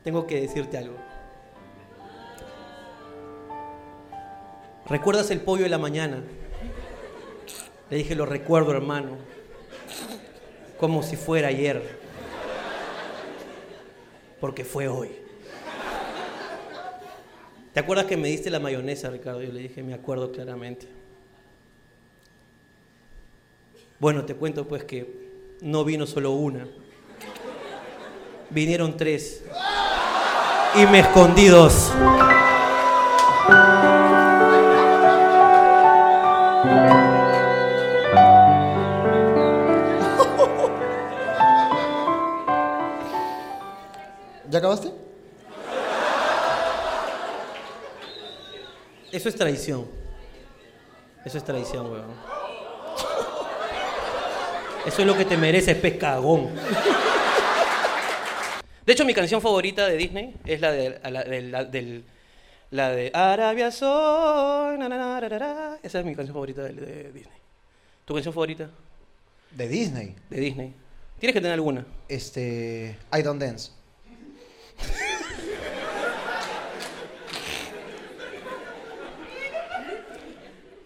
tengo 0.04 0.26
que 0.26 0.40
decirte 0.40 0.76
algo. 0.78 0.96
¿Recuerdas 4.86 5.30
el 5.30 5.40
pollo 5.40 5.62
de 5.62 5.70
la 5.70 5.78
mañana? 5.78 6.22
Le 7.88 7.96
dije, 7.96 8.14
lo 8.14 8.26
recuerdo, 8.26 8.72
hermano. 8.72 9.16
Como 10.78 11.02
si 11.02 11.16
fuera 11.16 11.48
ayer. 11.48 11.98
Porque 14.40 14.64
fue 14.64 14.88
hoy. 14.88 15.10
¿Te 17.72 17.80
acuerdas 17.80 18.04
que 18.04 18.18
me 18.18 18.28
diste 18.28 18.50
la 18.50 18.60
mayonesa, 18.60 19.08
Ricardo? 19.08 19.42
Yo 19.42 19.52
le 19.52 19.60
dije, 19.60 19.82
me 19.82 19.94
acuerdo 19.94 20.30
claramente. 20.30 20.86
Bueno, 23.98 24.26
te 24.26 24.34
cuento 24.34 24.68
pues 24.68 24.84
que 24.84 25.06
no 25.62 25.82
vino 25.82 26.06
solo 26.06 26.32
una. 26.32 26.68
Vinieron 28.50 28.98
tres. 28.98 29.42
Y 30.76 30.86
me 30.86 30.98
escondí 31.00 31.46
dos. 31.46 31.92
¿Ya 44.50 44.58
acabaste? 44.58 44.92
Eso 49.12 49.28
es 49.28 49.36
traición. 49.36 49.86
Eso 51.24 51.38
es 51.38 51.44
traición, 51.44 51.90
weón. 51.90 52.10
Eso 54.84 55.00
es 55.02 55.06
lo 55.06 55.16
que 55.16 55.24
te 55.24 55.36
mereces, 55.36 55.76
pescagón. 55.76 56.50
De 58.86 58.92
hecho, 58.92 59.04
mi 59.04 59.14
canción 59.14 59.40
favorita 59.40 59.86
de 59.86 59.96
Disney 59.96 60.34
es 60.44 60.60
la 60.60 60.70
de 60.72 61.00
la, 61.10 61.24
de- 61.24 61.42
la- 61.42 61.64
del- 61.64 62.04
la 62.70 62.90
de 62.90 63.10
Arabia 63.14 63.70
soy. 63.70 64.76
na, 64.78 64.88
na, 64.88 64.98
na. 65.20 65.78
Esa 65.82 66.00
es 66.00 66.04
mi 66.04 66.14
canción 66.14 66.34
favorita 66.34 66.62
de, 66.64 66.72
de 66.72 67.12
Disney. 67.12 67.38
¿Tu 68.04 68.12
canción 68.14 68.34
favorita 68.34 68.68
De 69.52 69.68
Disney. 69.68 70.14
de 70.28 70.40
Disney? 70.40 70.74
Tienes 71.18 71.32
que 71.34 71.40
tener 71.40 71.54
alguna. 71.54 71.86
Este. 72.08 72.96
I 73.16 73.22
Don't 73.22 73.40
Dance. 73.40 73.70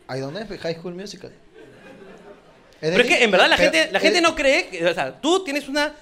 I 0.08 0.20
Don't 0.20 0.34
Dance, 0.34 0.56
High 0.58 0.74
School 0.76 0.94
Musical. 0.94 1.30
Pero 2.80 3.02
es 3.02 3.06
que 3.08 3.24
en 3.24 3.30
verdad 3.30 3.48
la 3.50 3.56
gente, 3.56 3.88
la 3.90 4.00
gente 4.00 4.20
no 4.20 4.34
cree, 4.34 4.68
que- 4.68 4.86
o 4.86 4.94
sea, 4.94 5.20
tú 5.20 5.44
tienes 5.44 5.68
una, 5.68 5.92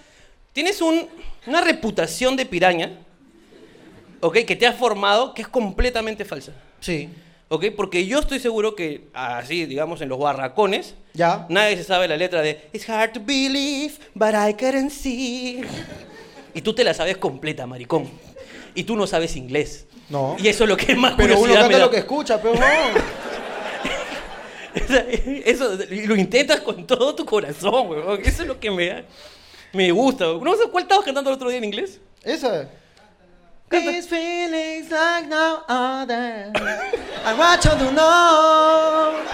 tienes 0.56 0.80
un, 0.80 1.06
una 1.46 1.60
reputación 1.60 2.34
de 2.34 2.46
piraña, 2.46 2.92
¿ok? 4.22 4.38
Que 4.46 4.56
te 4.56 4.66
has 4.66 4.74
formado 4.74 5.34
que 5.34 5.42
es 5.42 5.48
completamente 5.48 6.24
falsa, 6.24 6.52
Sí. 6.80 7.10
¿ok? 7.50 7.66
Porque 7.76 8.06
yo 8.06 8.18
estoy 8.20 8.40
seguro 8.40 8.74
que 8.74 9.08
así, 9.12 9.66
digamos, 9.66 10.00
en 10.00 10.08
los 10.08 10.18
barracones, 10.18 10.94
Ya. 11.12 11.44
nadie 11.50 11.76
se 11.76 11.84
sabe 11.84 12.08
la 12.08 12.16
letra 12.16 12.40
de 12.40 12.70
It's 12.72 12.88
hard 12.88 13.12
to 13.12 13.20
believe, 13.20 13.96
but 14.14 14.30
I 14.30 14.54
couldn't 14.54 14.90
see. 14.90 15.60
Y 16.54 16.62
tú 16.62 16.74
te 16.74 16.84
la 16.84 16.94
sabes 16.94 17.18
completa, 17.18 17.66
maricón. 17.66 18.08
Y 18.74 18.84
tú 18.84 18.96
no 18.96 19.06
sabes 19.06 19.36
inglés. 19.36 19.86
No. 20.08 20.36
Y 20.38 20.48
eso 20.48 20.64
es 20.64 20.70
lo 20.70 20.76
que 20.78 20.94
más 20.94 21.12
Pero 21.18 21.38
uno 21.38 21.52
me 21.52 21.58
canta 21.60 21.76
da. 21.78 21.84
lo 21.84 21.90
que 21.90 21.98
escucha, 21.98 22.40
pero 22.40 22.54
no. 22.54 22.60
Eso 25.44 25.76
lo 26.06 26.16
intentas 26.16 26.60
con 26.60 26.86
todo 26.86 27.14
tu 27.14 27.24
corazón, 27.26 27.88
weón. 27.90 28.20
Eso 28.24 28.42
es 28.42 28.48
lo 28.48 28.58
que 28.60 28.70
me, 28.70 28.86
da- 28.86 29.04
me 29.76 29.90
gusta. 29.92 30.24
¿No 30.24 30.56
sé 30.56 30.68
cuál 30.70 30.82
estabas 30.84 31.04
cantando 31.04 31.30
el 31.30 31.36
otro 31.36 31.48
día 31.48 31.58
en 31.58 31.64
inglés? 31.64 32.00
Esa. 32.24 32.68
Canta. 33.68 33.90
These 33.90 34.08
feelings 34.08 34.90
like 34.90 35.28
no 35.28 35.62
other. 35.68 36.52
I 37.24 37.34
want 37.34 37.64
you 37.64 37.70
to 37.70 37.92
know. 37.92 39.26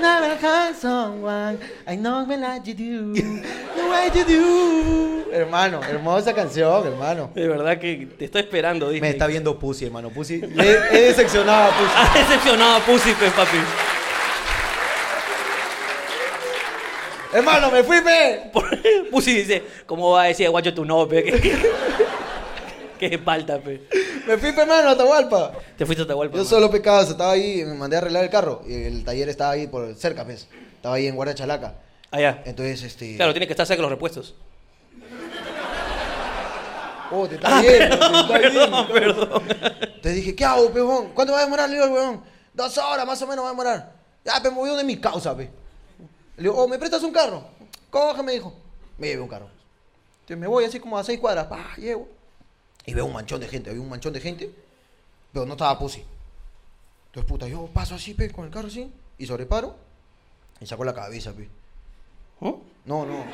Never 0.00 0.34
had 0.36 0.74
someone. 0.74 1.58
I 1.86 1.94
know 1.96 2.26
me 2.26 2.36
like 2.36 2.66
you 2.66 2.74
do. 2.74 3.14
The 3.14 3.88
way 3.88 4.10
you 4.12 4.24
do. 4.24 5.30
Hermano, 5.32 5.80
hermosa 5.82 6.34
canción, 6.34 6.86
hermano. 6.86 7.30
De 7.34 7.46
verdad 7.46 7.78
que 7.78 8.08
te 8.18 8.24
estoy 8.24 8.40
esperando, 8.42 8.90
Disney. 8.90 9.00
Me 9.00 9.10
está 9.10 9.26
viendo 9.26 9.58
Pussy, 9.58 9.84
hermano. 9.84 10.10
Pussy. 10.10 10.40
He 10.42 11.00
decepcionado 11.00 11.70
a 11.70 11.76
Pussy. 11.76 11.92
Has 11.96 12.14
decepcionado 12.14 12.76
a 12.76 12.80
Pussy, 12.80 13.12
pues, 13.12 13.32
papi. 13.32 13.58
Hermano, 17.32 17.70
me 17.70 17.82
fui, 17.82 18.00
pe. 18.02 18.50
Pussy 19.10 19.34
dice, 19.34 19.62
¿cómo 19.86 20.10
va 20.12 20.24
a 20.24 20.26
decir 20.26 20.48
guacho 20.50 20.74
tu 20.74 20.84
no, 20.84 21.08
pe? 21.08 21.24
Que 22.98 23.18
falta, 23.18 23.58
pe. 23.58 23.88
Me 24.28 24.38
fui, 24.38 24.52
pe, 24.52 24.60
hermano, 24.62 24.90
a 24.90 24.92
Atahualpa. 24.92 25.52
Te 25.76 25.84
fuiste 25.84 26.02
a 26.02 26.04
Atahualpa. 26.04 26.36
Yo 26.36 26.44
solo 26.44 26.70
pecado, 26.70 27.02
estaba 27.02 27.32
ahí, 27.32 27.64
me 27.64 27.74
mandé 27.74 27.96
a 27.96 27.98
arreglar 27.98 28.22
el 28.22 28.30
carro. 28.30 28.62
Y 28.66 28.74
el 28.74 29.04
taller 29.04 29.28
estaba 29.28 29.52
ahí 29.52 29.66
por 29.66 29.94
cerca, 29.96 30.24
pues. 30.24 30.46
Estaba 30.76 30.94
ahí 30.94 31.08
en 31.08 31.16
Guardia 31.16 31.34
Chalaca. 31.34 31.74
Allá. 32.12 32.42
Entonces, 32.44 32.82
este. 32.84 33.16
Claro, 33.16 33.32
tiene 33.32 33.46
que 33.46 33.54
estar 33.54 33.66
cerca 33.66 33.78
de 33.78 33.82
los 33.82 33.90
repuestos. 33.90 34.36
Oh, 37.10 37.26
te 37.26 37.34
está 37.34 37.60
te 37.60 37.76
está 37.76 37.98
viendo. 37.98 38.28
Perdón, 38.28 38.88
perdón. 38.88 39.42
Te 40.00 40.10
dije, 40.10 40.34
¿qué 40.34 40.44
hago, 40.44 40.70
pejón? 40.72 41.08
¿Cuánto 41.12 41.32
va 41.32 41.40
a 41.40 41.44
demorar? 41.44 41.68
Le 41.68 41.74
digo 41.74 41.86
al 41.86 41.92
weón. 41.92 42.22
Dos 42.54 42.78
horas 42.78 43.06
más 43.06 43.20
o 43.20 43.26
menos 43.26 43.44
va 43.44 43.48
a 43.48 43.52
demorar. 43.52 43.92
Ya, 44.24 44.40
pe, 44.42 44.50
me 44.50 44.56
voy 44.56 44.68
donde 44.68 44.84
mi 44.84 44.96
causa, 44.98 45.36
pe. 45.36 45.50
Le 46.42 46.48
digo, 46.48 46.60
oh, 46.60 46.66
¿me 46.66 46.76
prestas 46.76 47.04
un 47.04 47.12
carro? 47.12 47.44
Coge, 47.88 48.20
me 48.24 48.32
dijo. 48.32 48.52
Me 48.98 49.06
llevé 49.06 49.22
un 49.22 49.28
carro. 49.28 49.48
Entonces 50.22 50.38
me 50.38 50.48
voy 50.48 50.64
así 50.64 50.80
como 50.80 50.98
a 50.98 51.04
seis 51.04 51.20
cuadras, 51.20 51.46
pa, 51.46 51.76
llego. 51.76 52.08
Y 52.84 52.94
veo 52.94 53.06
un 53.06 53.12
manchón 53.12 53.40
de 53.40 53.46
gente, 53.46 53.70
había 53.70 53.80
un 53.80 53.88
manchón 53.88 54.12
de 54.12 54.20
gente, 54.20 54.50
pero 55.32 55.46
no 55.46 55.52
estaba 55.52 55.78
pussy. 55.78 56.02
Entonces, 57.06 57.28
puta, 57.28 57.46
yo 57.46 57.66
paso 57.72 57.94
así, 57.94 58.14
pe, 58.14 58.32
con 58.32 58.44
el 58.44 58.50
carro 58.50 58.66
así, 58.66 58.92
y 59.18 59.26
sobreparo, 59.26 59.76
y 60.60 60.66
saco 60.66 60.82
la 60.82 60.92
cabeza, 60.92 61.32
pe. 61.32 61.48
¿Mm? 62.40 62.54
No, 62.86 63.06
no. 63.06 63.24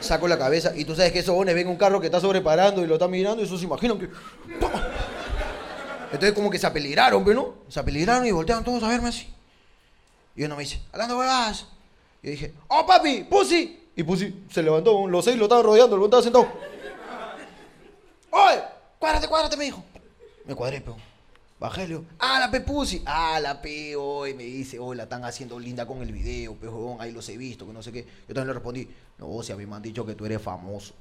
Saco 0.00 0.26
la 0.26 0.36
cabeza 0.36 0.72
y 0.74 0.84
tú 0.84 0.96
sabes 0.96 1.12
que 1.12 1.20
esos 1.20 1.34
bones 1.34 1.54
ven 1.54 1.68
un 1.68 1.76
carro 1.76 2.00
que 2.00 2.06
está 2.06 2.18
sobreparando 2.18 2.82
y 2.82 2.88
lo 2.88 2.94
está 2.94 3.06
mirando 3.06 3.40
y 3.40 3.44
esos 3.44 3.60
se 3.60 3.66
imaginan 3.66 4.00
que. 4.00 4.08
¡Toma! 4.58 4.84
Entonces 6.06 6.32
como 6.32 6.50
que 6.50 6.58
se 6.58 6.66
apeligraron, 6.66 7.24
pero 7.24 7.40
no. 7.40 7.54
Se 7.68 7.78
apeligraron 7.78 8.26
y 8.26 8.32
voltearon 8.32 8.64
todos 8.64 8.82
a 8.82 8.88
verme 8.88 9.10
así. 9.10 9.32
Y 10.38 10.44
uno 10.44 10.54
me 10.54 10.62
dice, 10.62 10.80
hablando 10.92 11.18
huevas. 11.18 11.66
Y 12.22 12.30
dije, 12.30 12.54
¡Oh 12.68 12.86
papi! 12.86 13.24
¡Pussy! 13.24 13.88
Y 13.96 14.04
Pussy 14.04 14.44
se 14.48 14.62
levantó, 14.62 15.08
los 15.08 15.24
seis 15.24 15.36
lo 15.36 15.46
estaban 15.46 15.64
rodeando, 15.64 15.96
el 15.96 16.04
estaba 16.04 16.22
sentado. 16.22 16.46
¡Oye! 18.30 18.62
¡Cuádrate, 19.00 19.26
cuádrate! 19.26 19.56
me 19.56 19.64
dijo. 19.64 19.82
Me 20.44 20.54
cuadré, 20.54 20.80
pero. 20.80 20.96
Bajé, 21.58 21.88
le 21.88 22.00
¡ah, 22.20 22.38
la 22.38 22.52
pe 22.52 22.60
Pussy! 22.60 23.02
¡ah, 23.04 23.40
la 23.40 23.60
pe! 23.60 23.96
Hoy 23.96 24.34
me 24.34 24.44
dice, 24.44 24.78
hoy 24.78 24.96
la 24.96 25.02
están 25.02 25.24
haciendo 25.24 25.58
linda 25.58 25.86
con 25.88 26.02
el 26.02 26.12
video, 26.12 26.54
pe, 26.54 26.68
huevón, 26.68 27.00
ahí 27.00 27.10
los 27.10 27.28
he 27.28 27.36
visto, 27.36 27.66
que 27.66 27.72
no 27.72 27.82
sé 27.82 27.90
qué. 27.90 28.06
Yo 28.28 28.32
también 28.32 28.46
le 28.46 28.52
respondí, 28.52 28.88
no, 29.18 29.42
si 29.42 29.50
a 29.50 29.56
mí 29.56 29.66
me 29.66 29.74
han 29.74 29.82
dicho 29.82 30.06
que 30.06 30.14
tú 30.14 30.24
eres 30.24 30.40
famoso. 30.40 30.94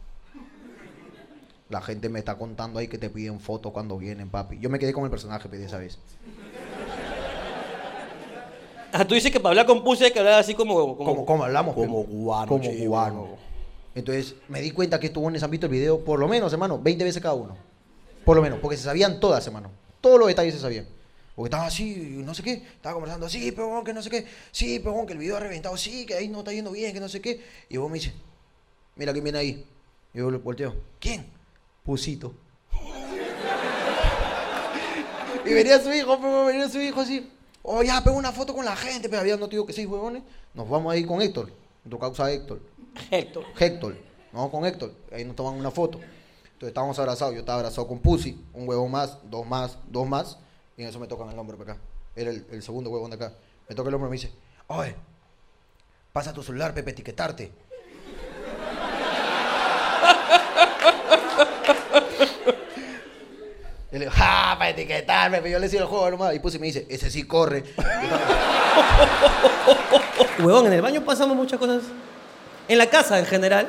La 1.70 1.82
gente 1.84 2.10
me 2.10 2.18
está 2.18 2.40
contando 2.40 2.80
ahí 2.80 2.88
que 2.88 2.98
te 2.98 3.12
piden 3.12 3.40
fotos 3.40 3.72
cuando 3.72 4.00
vienen, 4.00 4.32
papi. 4.32 4.58
Yo 4.58 4.72
me 4.72 4.80
quedé 4.80 4.94
con 4.94 5.04
el 5.04 5.12
personaje, 5.12 5.48
pe, 5.48 5.60
de 5.60 5.66
esa 5.66 5.78
vez. 5.78 6.00
Ah, 8.92 9.06
tú 9.06 9.16
dices 9.16 9.32
que 9.32 9.40
para 9.40 9.52
hablar 9.52 9.66
con 9.66 9.84
Pussy 9.84 10.06
hay 10.06 10.12
que 10.12 10.20
hablar 10.20 10.40
así 10.40 10.54
como... 10.54 10.98
Como, 10.98 11.26
como 11.26 11.44
hablamos. 11.44 11.76
Como 11.76 12.06
cubano. 12.06 12.48
Como 12.48 12.70
cubano. 12.70 13.28
Entonces 13.94 14.36
me 14.48 14.62
di 14.62 14.72
cuenta 14.72 15.00
que 15.00 15.08
estos 15.08 15.22
bones 15.22 15.44
han 15.44 15.52
visto 15.52 15.66
el 15.66 15.72
video 15.72 16.04
por 16.04 16.20
lo 16.20 16.28
menos, 16.28 16.54
hermano, 16.54 16.80
20 16.80 17.04
veces 17.04 17.22
cada 17.22 17.34
uno. 17.34 17.58
Por 18.24 18.36
lo 18.36 18.44
menos, 18.44 18.60
porque 18.60 18.78
se 18.78 18.84
sabían 18.84 19.20
todas, 19.20 19.46
hermano. 19.48 19.72
Todos 20.02 20.20
los 20.20 20.28
detalles 20.28 20.54
se 20.54 20.60
sabían. 20.60 20.88
Porque 21.36 21.48
estaban 21.48 21.68
así, 21.68 22.22
no 22.24 22.34
sé 22.34 22.44
qué, 22.44 22.54
estaba 22.54 22.94
conversando, 22.94 23.30
sí, 23.30 23.52
pero 23.52 23.68
bueno, 23.68 23.84
que 23.84 23.94
no 23.94 24.02
sé 24.02 24.10
qué, 24.10 24.26
sí, 24.52 24.80
pero 24.80 24.94
bueno, 24.94 25.06
que 25.06 25.14
el 25.14 25.20
video 25.20 25.38
ha 25.38 25.40
reventado, 25.40 25.78
sí, 25.78 26.06
que 26.06 26.16
ahí 26.16 26.28
no 26.28 26.40
está 26.40 26.52
yendo 26.52 26.72
bien, 26.72 26.94
que 26.94 27.00
no 27.00 27.10
sé 27.10 27.22
qué. 27.22 27.44
Y 27.70 27.78
vos 27.78 27.90
me 27.90 28.00
dice, 28.00 28.14
mira 28.96 29.14
quién 29.14 29.24
viene 29.24 29.40
ahí. 29.40 29.66
Y 30.14 30.18
yo 30.18 30.32
lo 30.32 30.40
volteo, 30.40 30.76
¿quién? 31.00 31.28
Pusito. 31.84 32.34
y 35.46 35.54
venía 35.54 35.80
su 35.80 35.94
hijo, 35.94 36.18
pero 36.20 36.46
venía 36.46 36.70
su 36.70 36.80
hijo 36.80 37.02
así. 37.02 37.30
Oh, 37.70 37.84
ya, 37.84 38.02
pego 38.02 38.16
una 38.16 38.32
foto 38.32 38.56
con 38.56 38.64
la 38.64 38.78
gente, 38.78 39.10
pero 39.10 39.20
había 39.20 39.36
no 39.36 39.48
te 39.48 39.58
digo 39.58 39.66
que 39.66 39.74
seis 39.74 39.86
huevones. 39.86 40.24
Nos 40.54 40.70
vamos 40.70 40.94
ahí 40.94 41.04
con 41.04 41.22
Héctor, 41.22 41.52
nuestro 41.84 42.00
causa 42.00 42.32
Héctor. 42.32 42.62
Héctor. 43.12 43.44
Héctor. 43.60 43.94
Nos 44.32 44.34
vamos 44.34 44.52
con 44.52 44.66
Héctor. 44.66 44.94
Ahí 45.12 45.26
nos 45.26 45.36
toman 45.36 45.56
una 45.56 45.70
foto. 45.70 45.98
Entonces 45.98 46.70
estábamos 46.70 46.98
abrazados. 46.98 47.34
Yo 47.34 47.42
estaba 47.42 47.60
abrazado 47.60 47.86
con 47.86 48.00
Pussy. 48.00 48.42
Un 48.54 48.70
huevón 48.70 48.90
más, 48.90 49.18
dos 49.30 49.46
más, 49.46 49.78
dos 49.90 50.08
más. 50.08 50.38
Y 50.78 50.84
en 50.84 50.88
eso 50.88 50.98
me 50.98 51.08
tocan 51.08 51.30
el 51.30 51.38
hombro 51.38 51.58
para 51.58 51.74
acá. 51.74 51.82
Era 52.16 52.30
el, 52.30 52.48
el 52.52 52.64
segundo 52.64 52.90
huevón 52.90 53.12
de 53.12 53.18
acá. 53.18 53.34
Me 53.68 53.76
toca 53.76 53.90
el 53.90 53.96
hombro 53.96 54.08
y 54.08 54.12
me 54.12 54.16
dice, 54.16 54.32
oye, 54.68 54.96
pasa 56.14 56.32
tu 56.32 56.44
celular, 56.44 56.74
Pepe, 56.74 56.92
etiquetarte. 56.92 57.52
Yo 63.92 64.00
le 64.00 64.06
digo, 64.06 64.12
ja, 64.12 64.56
para 64.58 64.70
etiquetarme, 64.72 65.38
pero 65.38 65.50
yo 65.54 65.60
le 65.60 65.70
sigo 65.70 65.84
el 65.84 65.88
juego 65.88 66.12
nomás. 66.12 66.36
Y 66.36 66.40
Pussy 66.40 66.60
me 66.60 66.68
dice, 66.68 66.86
ese 66.90 67.10
sí 67.10 67.24
corre. 67.24 67.64
Huevón, 70.40 70.68
en 70.68 70.74
el 70.74 70.82
baño 70.82 71.02
pasamos 71.06 71.36
muchas 71.38 71.58
cosas. 71.60 71.84
En 72.68 72.78
la 72.78 72.88
casa, 72.88 73.18
en 73.18 73.26
general, 73.26 73.68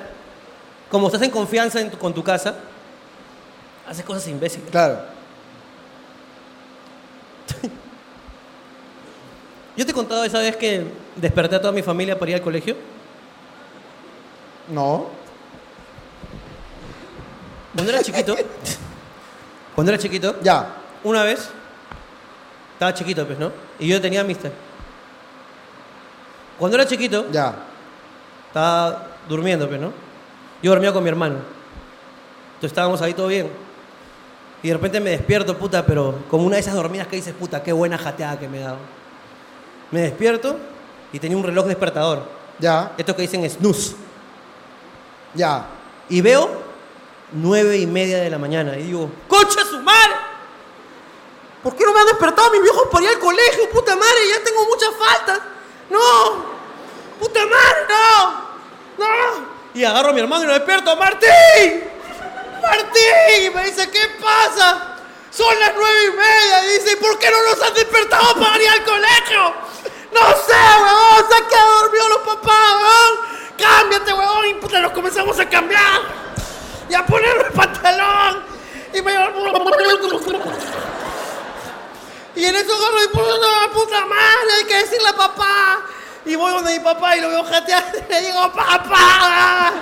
como 0.91 1.07
estás 1.07 1.23
en 1.23 1.31
confianza 1.31 1.81
en 1.81 1.91
tu- 1.93 1.99
con 1.99 2.13
tu 2.13 2.25
casa, 2.25 2.57
haces 3.89 4.05
cosas 4.05 4.27
imbéciles. 4.29 4.69
claro. 4.71 4.99
Yo 9.77 9.85
te 9.87 9.93
he 9.93 9.95
contado 9.95 10.25
esa 10.25 10.41
vez 10.41 10.57
que 10.57 10.85
desperté 11.15 11.55
a 11.55 11.61
toda 11.61 11.73
mi 11.73 11.83
familia 11.83 12.19
para 12.19 12.31
ir 12.33 12.37
al 12.39 12.43
colegio. 12.43 12.77
No. 14.69 15.07
Cuando 17.75 17.93
era 17.93 18.03
chiquito, 18.03 18.35
cuando 19.79 19.93
era 19.93 20.03
chiquito, 20.03 20.35
Ya. 20.43 20.75
una 21.05 21.23
vez, 21.23 21.51
estaba 22.73 22.93
chiquito, 22.93 23.25
pues, 23.25 23.39
¿no? 23.39 23.53
Y 23.79 23.87
yo 23.87 24.01
tenía 24.01 24.23
amistad. 24.23 24.51
Cuando 26.59 26.77
era 26.77 26.85
chiquito, 26.85 27.31
Ya. 27.31 27.55
estaba 28.49 29.07
durmiendo, 29.29 29.69
pues, 29.69 29.81
¿no? 29.81 29.93
Yo 30.65 30.73
dormía 30.73 30.93
con 30.93 31.05
mi 31.05 31.09
hermano. 31.11 31.37
Entonces 32.55 32.73
estábamos 32.73 33.01
ahí 33.03 33.15
todo 33.15 33.29
bien. 33.29 33.49
Y 34.65 34.67
de 34.67 34.75
repente 34.75 34.99
me 34.99 35.11
despierto, 35.11 35.57
puta, 35.57 35.87
pero 35.87 36.25
como 36.29 36.43
una 36.45 36.57
de 36.57 36.61
esas 36.63 36.75
dormidas 36.75 37.07
que 37.07 37.15
dices, 37.15 37.33
puta, 37.39 37.63
qué 37.63 37.73
buena 37.73 37.97
jateada 37.97 38.37
que 38.37 38.49
me 38.49 38.59
he 38.59 38.63
dado. 38.65 38.79
Me 39.93 40.01
despierto 40.01 40.57
y 41.13 41.21
tenía 41.21 41.37
un 41.37 41.45
reloj 41.45 41.67
despertador. 41.67 42.25
Ya. 42.59 42.95
Estos 42.99 43.15
que 43.15 43.23
dicen 43.23 43.49
snooze. 43.49 43.95
Ya. 45.35 45.67
Y 46.09 46.21
veo 46.21 46.67
nueve 47.33 47.79
y 47.79 47.87
media 47.87 48.19
de 48.19 48.31
la 48.31 48.39
mañana. 48.39 48.77
Y 48.77 48.85
digo, 48.85 49.11
¡concha 49.29 49.65
su 49.65 49.79
madre! 49.81 50.15
¿Por 51.63 51.75
qué 51.77 51.85
no 51.85 51.93
me 51.93 52.01
han 52.01 52.07
despertado 52.07 52.51
mis 52.53 52.63
viejos 52.63 52.89
para 52.91 53.05
ir 53.05 53.11
al 53.11 53.19
colegio? 53.19 53.69
¡Puta 53.71 53.97
madre! 53.97 54.29
Ya 54.31 54.45
tengo 54.45 54.65
muchas 54.65 54.91
faltas. 54.97 55.41
¡No! 55.91 56.59
¡Puta 57.19 57.41
madre! 57.47 57.87
¡No! 57.89 58.49
¡No! 58.99 59.59
Y 59.75 59.85
agarro 59.85 60.11
a 60.11 60.13
mi 60.13 60.21
hermano 60.21 60.45
y 60.45 60.47
lo 60.47 60.55
despierto. 60.55 60.97
¡Martín! 60.97 61.85
¡Martín! 62.63 63.45
Y 63.45 63.51
me 63.51 63.65
dice, 63.65 63.91
¿qué 63.91 64.01
pasa? 64.21 64.97
Son 65.31 65.61
las 65.61 65.73
nueve 65.77 65.99
y 66.07 66.17
media. 66.17 66.65
Y 66.65 66.79
dice, 66.79 66.97
¿por 66.97 67.19
qué 67.19 67.31
no 67.31 67.43
nos 67.51 67.63
han 67.63 67.75
despertado 67.75 68.35
para 68.35 68.63
ir 68.63 68.71
al 68.71 68.85
colegio? 68.85 69.55
No 70.13 70.21
sé, 70.47 70.55
huevón. 70.55 71.25
Se 71.29 71.35
han 71.35 71.49
quedado 71.49 71.81
dormidos 71.81 72.09
los 72.09 72.19
papás, 72.19 72.75
huevón. 72.77 73.19
Cámbiate, 73.59 74.13
huevón. 74.13 74.47
Y 74.49 74.55
puta, 74.55 74.81
nos 74.81 74.93
comenzamos 74.93 75.39
a 75.39 75.49
cambiar. 75.49 76.29
Y 76.89 76.95
a 76.95 77.05
ponerme 77.05 77.45
el 77.45 77.53
pantalón. 77.53 78.45
Y 78.95 79.03
me... 79.03 79.13
Y 82.35 82.45
en 82.45 82.55
eso 82.55 82.73
agarro 82.73 83.03
y 83.03 83.09
puta, 83.09 83.73
puta 83.73 84.07
madre, 84.07 84.53
hay 84.59 84.65
que 84.65 84.77
decirle 84.77 85.09
a 85.09 85.13
papá. 85.17 85.81
Y 86.25 86.37
voy 86.37 86.53
donde 86.53 86.73
mi 86.73 86.85
papá 86.85 87.17
y 87.17 87.21
lo 87.21 87.31
veo 87.31 87.43
jatear 87.43 87.85
y 87.95 88.13
le 88.13 88.21
digo, 88.21 88.53
papá, 88.53 89.73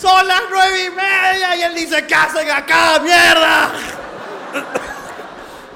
son 0.00 0.26
las 0.26 0.42
nueve 0.50 0.84
y 0.84 0.90
media. 0.90 1.56
Y 1.56 1.62
él 1.64 1.74
dice, 1.74 2.06
¿qué 2.06 2.14
acá, 2.14 2.98
mierda? 3.00 3.72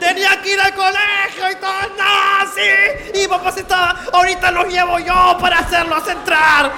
Tenía 0.00 0.40
que 0.40 0.52
ir 0.52 0.60
al 0.60 0.74
colegio 0.74 1.50
y 1.50 1.56
todo, 1.56 1.82
no, 1.98 2.52
sí. 2.54 3.20
Y 3.20 3.28
papá 3.28 3.52
se 3.52 3.60
estaba, 3.60 4.00
ahorita 4.12 4.50
los 4.52 4.68
llevo 4.68 4.98
yo 5.00 5.36
para 5.38 5.58
hacerlos 5.58 6.06
entrar. 6.08 6.72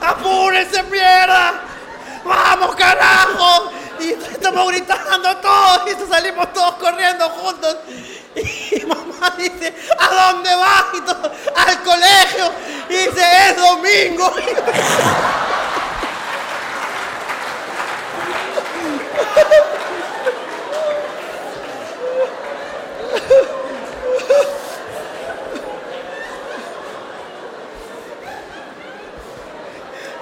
¡Apúrense, 0.00 0.82
mierda! 0.84 1.65
¡Vamos, 2.26 2.74
carajo! 2.74 3.70
Y 4.00 4.10
estamos 4.10 4.68
gritando 4.68 5.36
todos 5.38 5.82
y 5.86 6.10
salimos 6.10 6.52
todos 6.52 6.74
corriendo 6.74 7.28
juntos. 7.30 7.76
Y 8.36 8.84
mamá 8.84 9.32
dice, 9.38 9.74
¿a 9.98 10.32
dónde 10.32 10.54
vas? 10.54 10.84
Y 10.92 11.00
todo, 11.00 11.32
al 11.56 11.82
colegio. 11.82 12.52
Y 12.90 12.94
dice, 12.94 13.22
es 13.48 13.56
domingo. 13.56 14.34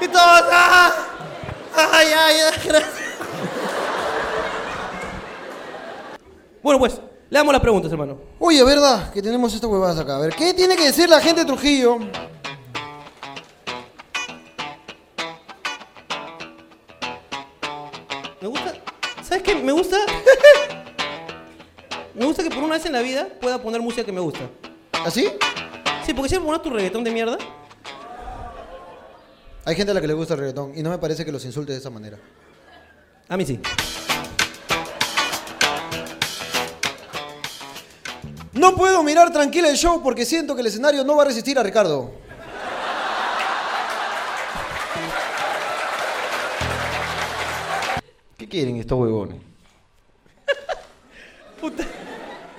Y 0.01 0.09
todos, 0.09 0.43
¡ah! 0.53 0.64
¡Ay, 1.77 2.07
ay, 2.17 2.37
ay! 2.41 2.61
gracias. 2.65 3.05
Bueno, 6.63 6.79
pues, 6.79 7.01
le 7.29 7.39
damos 7.39 7.53
las 7.53 7.61
preguntas, 7.61 7.93
hermano. 7.93 8.19
Oye, 8.39 8.63
¿verdad? 8.65 9.13
Que 9.13 9.21
tenemos 9.21 9.53
estas 9.53 9.69
huevadas 9.69 9.99
acá. 9.99 10.17
A 10.17 10.21
ver, 10.21 10.35
¿qué 10.35 10.55
tiene 10.55 10.77
que 10.77 10.85
decir 10.85 11.09
la 11.09 11.21
gente 11.21 11.41
de 11.41 11.47
Trujillo? 11.47 11.99
Me 18.41 18.49
gusta. 18.49 18.75
¿Sabes 19.23 19.43
qué? 19.43 19.55
Me 19.57 19.73
gusta. 19.73 19.97
me 22.15 22.25
gusta 22.25 22.43
que 22.43 22.51
por 22.51 22.63
una 22.63 22.75
vez 22.75 22.87
en 22.87 22.93
la 22.93 23.01
vida 23.03 23.27
pueda 23.41 23.61
poner 23.61 23.81
música 23.83 24.05
que 24.05 24.13
me 24.13 24.21
gusta. 24.21 24.49
¿Así? 25.05 25.31
Sí, 26.07 26.15
porque 26.15 26.29
siempre 26.29 26.47
pones 26.47 26.63
tu 26.63 26.71
reggaetón 26.71 27.05
de 27.05 27.11
mierda. 27.11 27.39
Hay 29.67 29.75
gente 29.77 29.93
a 29.93 29.95
la 29.95 30.01
que 30.01 30.07
le 30.07 30.13
gusta 30.15 30.35
el 30.35 30.41
reggaetón 30.41 30.73
y 30.77 30.83
no 30.83 30.91
me 30.91 30.99
parece 30.99 31.25
que 31.25 31.33
los 31.33 31.45
insulte 31.45 31.73
de 31.73 31.79
esa 31.79 31.89
manera. 31.89 32.19
A 33.29 33.37
mí 33.37 33.47
sí. 33.47 33.59
No 38.53 38.77
puedo 38.77 39.03
mirar 39.03 39.33
tranquila 39.33 39.69
el 39.69 39.77
show 39.77 40.03
porque 40.03 40.27
siento 40.27 40.55
que 40.55 40.61
el 40.61 40.67
escenario 40.67 41.03
no 41.03 41.17
va 41.17 41.23
a 41.23 41.27
resistir 41.27 41.59
a 41.59 41.63
Ricardo. 41.63 42.13
¿Qué 48.37 48.49
quieren 48.49 48.77
estos 48.77 48.99
huevones? 48.99 49.41
Puta. 51.61 51.85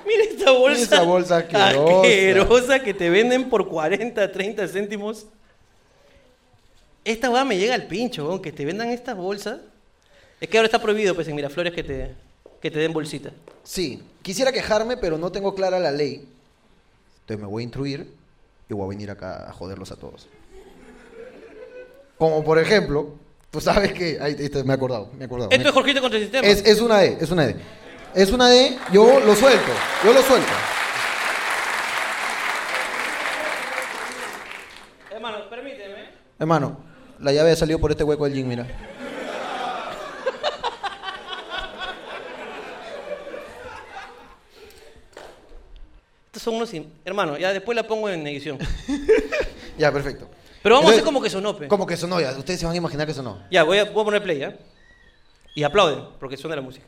Mira 0.08 0.24
esta 0.24 0.51
bolsa. 0.51 0.82
Esa 0.82 1.01
bolsa 1.03 1.38
asquerosa. 1.38 1.95
asquerosa 2.01 2.80
que 2.80 2.93
te 2.95 3.10
venden 3.12 3.49
por 3.49 3.68
40, 3.68 4.32
30 4.32 4.68
céntimos. 4.68 5.28
Esta 7.06 7.30
weá 7.30 7.45
me 7.45 7.56
llega 7.56 7.76
al 7.76 7.86
pincho, 7.86 8.26
weón, 8.26 8.41
que 8.41 8.51
te 8.51 8.66
vendan 8.66 8.89
estas 8.89 9.16
bolsas. 9.16 9.60
Es 10.41 10.49
que 10.49 10.58
ahora 10.58 10.66
está 10.66 10.82
prohibido, 10.82 11.14
pues, 11.14 11.28
en 11.28 11.36
Miraflores 11.36 11.72
que 11.72 11.84
te, 11.84 12.16
que 12.60 12.72
te 12.72 12.80
den 12.80 12.93
bolsita. 12.93 13.32
Sí, 13.64 14.01
quisiera 14.24 14.51
quejarme, 14.51 14.97
pero 14.97 15.20
no 15.20 15.32
tengo 15.32 15.53
clara 15.53 15.80
la 15.80 15.91
ley. 15.91 16.28
Entonces 17.22 17.39
me 17.39 17.47
voy 17.47 17.62
a 17.62 17.66
instruir 17.66 18.12
y 18.68 18.74
voy 18.74 18.86
a 18.86 18.89
venir 18.89 19.12
acá 19.12 19.47
a 19.47 19.53
joderlos 19.53 19.91
a 19.91 19.97
todos. 19.97 20.28
Como 22.18 22.43
por 22.43 22.58
ejemplo, 22.58 23.14
tú 23.51 23.62
sabes 23.62 23.93
que. 23.93 24.18
Ahí, 24.20 24.36
me 24.66 24.72
he 24.72 24.76
acordado, 24.76 25.12
me 25.16 25.24
he 25.24 25.26
acordado. 25.26 25.51
Esto 25.51 25.70
es 25.70 25.74
Jorgito 25.76 26.01
contra 26.01 26.18
el 26.18 26.26
sistema. 26.26 26.47
Es, 26.47 26.66
es 26.66 26.82
una 26.82 26.99
D, 26.99 27.18
es 27.22 27.30
una 27.30 27.45
D. 27.45 27.56
Es 28.16 28.32
una 28.32 28.49
D, 28.49 28.78
yo 28.91 29.20
lo 29.20 29.36
suelto, 29.36 29.72
yo 30.03 30.12
lo 30.12 30.22
suelto. 30.24 30.51
Hermano, 35.12 35.49
permíteme. 35.49 36.10
Hermano, 36.39 36.85
la 37.26 37.34
llave 37.34 37.52
ha 37.52 37.56
salido 37.56 37.80
por 37.80 37.90
este 37.90 38.04
hueco 38.04 38.26
del 38.26 38.36
gym, 38.36 38.48
mira. 38.48 38.68
Estos 46.28 46.44
son 46.44 46.54
unos... 46.54 46.72
Hermano, 47.04 47.36
ya 47.40 47.52
después 47.52 47.76
la 47.76 47.88
pongo 47.88 48.10
en 48.10 48.26
edición. 48.28 48.60
Ya, 49.78 49.92
perfecto. 49.92 50.30
Pero 50.64 50.76
vamos 50.76 50.92
a 50.92 50.94
hacer 50.94 51.04
como 51.04 51.22
que 51.22 51.30
sonó, 51.30 51.58
pe. 51.58 51.68
Como 51.68 51.86
que 51.86 51.98
sonó 51.98 52.22
ya, 52.22 52.32
ustedes 52.38 52.62
se 52.62 52.66
van 52.66 52.76
a 52.76 52.78
imaginar 52.78 53.06
que 53.06 53.14
sonó. 53.14 53.44
Ya, 53.52 53.64
voy 53.64 53.78
a, 53.78 53.84
voy 53.84 54.04
a 54.04 54.06
poner 54.06 54.24
play, 54.24 54.40
¿ya? 54.40 54.56
Y 55.54 55.64
aplauden, 55.64 56.06
porque 56.18 56.38
suena 56.38 56.56
la 56.56 56.62
música. 56.62 56.86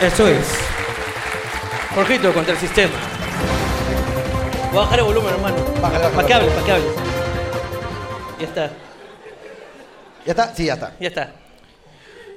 Eso 0.00 0.28
es. 0.28 0.46
Jorgito 1.96 2.32
contra 2.32 2.54
el 2.54 2.60
sistema. 2.60 3.19
Voy 4.70 4.78
a 4.78 4.82
bajar 4.82 5.00
el 5.00 5.04
volumen, 5.04 5.34
hermano. 5.34 5.56
Bájale, 5.82 6.04
bájale, 6.04 6.14
Para 6.14 6.26
que 6.28 6.34
hables, 6.34 6.52
para 6.52 6.64
que 6.66 6.72
hables. 6.72 6.92
Ya 8.38 8.46
está, 8.46 8.70
¿Ya 10.24 10.30
está? 10.30 10.54
Sí, 10.54 10.64
ya 10.66 10.74
está. 10.74 10.96
ya 11.00 11.08
está. 11.08 11.32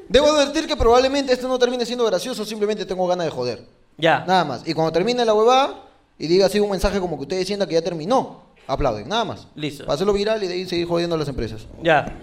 Debo 0.09 0.31
advertir 0.31 0.65
que 0.65 0.75
probablemente 0.75 1.31
esto 1.31 1.47
no 1.47 1.59
termine 1.59 1.85
siendo 1.85 2.05
gracioso, 2.05 2.43
simplemente 2.43 2.85
tengo 2.87 3.05
ganas 3.05 3.25
de 3.25 3.31
joder. 3.31 3.63
Ya. 3.97 4.25
Nada 4.25 4.45
más. 4.45 4.67
Y 4.67 4.73
cuando 4.73 4.91
termine 4.91 5.23
la 5.23 5.35
huevada 5.35 5.83
y 6.17 6.25
diga 6.25 6.47
así 6.47 6.59
un 6.59 6.71
mensaje 6.71 6.99
como 6.99 7.17
que 7.17 7.21
ustedes 7.21 7.45
sientan 7.45 7.69
que 7.69 7.75
ya 7.75 7.83
terminó, 7.83 8.41
aplauden, 8.65 9.07
nada 9.07 9.25
más. 9.25 9.47
Listo. 9.53 9.85
Para 9.85 9.93
hacerlo 9.93 10.13
viral 10.13 10.43
y 10.43 10.47
de 10.47 10.53
ahí 10.55 10.65
seguir 10.65 10.87
jodiendo 10.87 11.15
a 11.15 11.19
las 11.19 11.27
empresas. 11.27 11.67
Ya. 11.83 12.17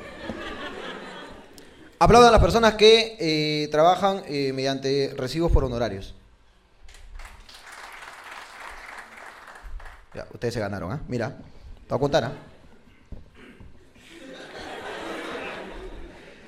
Aplaudan 2.00 2.30
a 2.30 2.32
las 2.32 2.40
personas 2.40 2.74
que 2.74 3.16
eh, 3.20 3.68
trabajan 3.68 4.22
eh, 4.26 4.52
mediante 4.54 5.14
recibos 5.16 5.52
por 5.52 5.62
honorarios. 5.62 6.14
Ya, 10.14 10.26
ustedes 10.32 10.54
se 10.54 10.60
ganaron, 10.60 10.90
¿ah? 10.92 11.00
Mira, 11.08 11.28
te 11.30 11.88
voy 11.88 11.96
a 11.96 12.00
contar, 12.00 12.24
¿ah? 12.24 12.32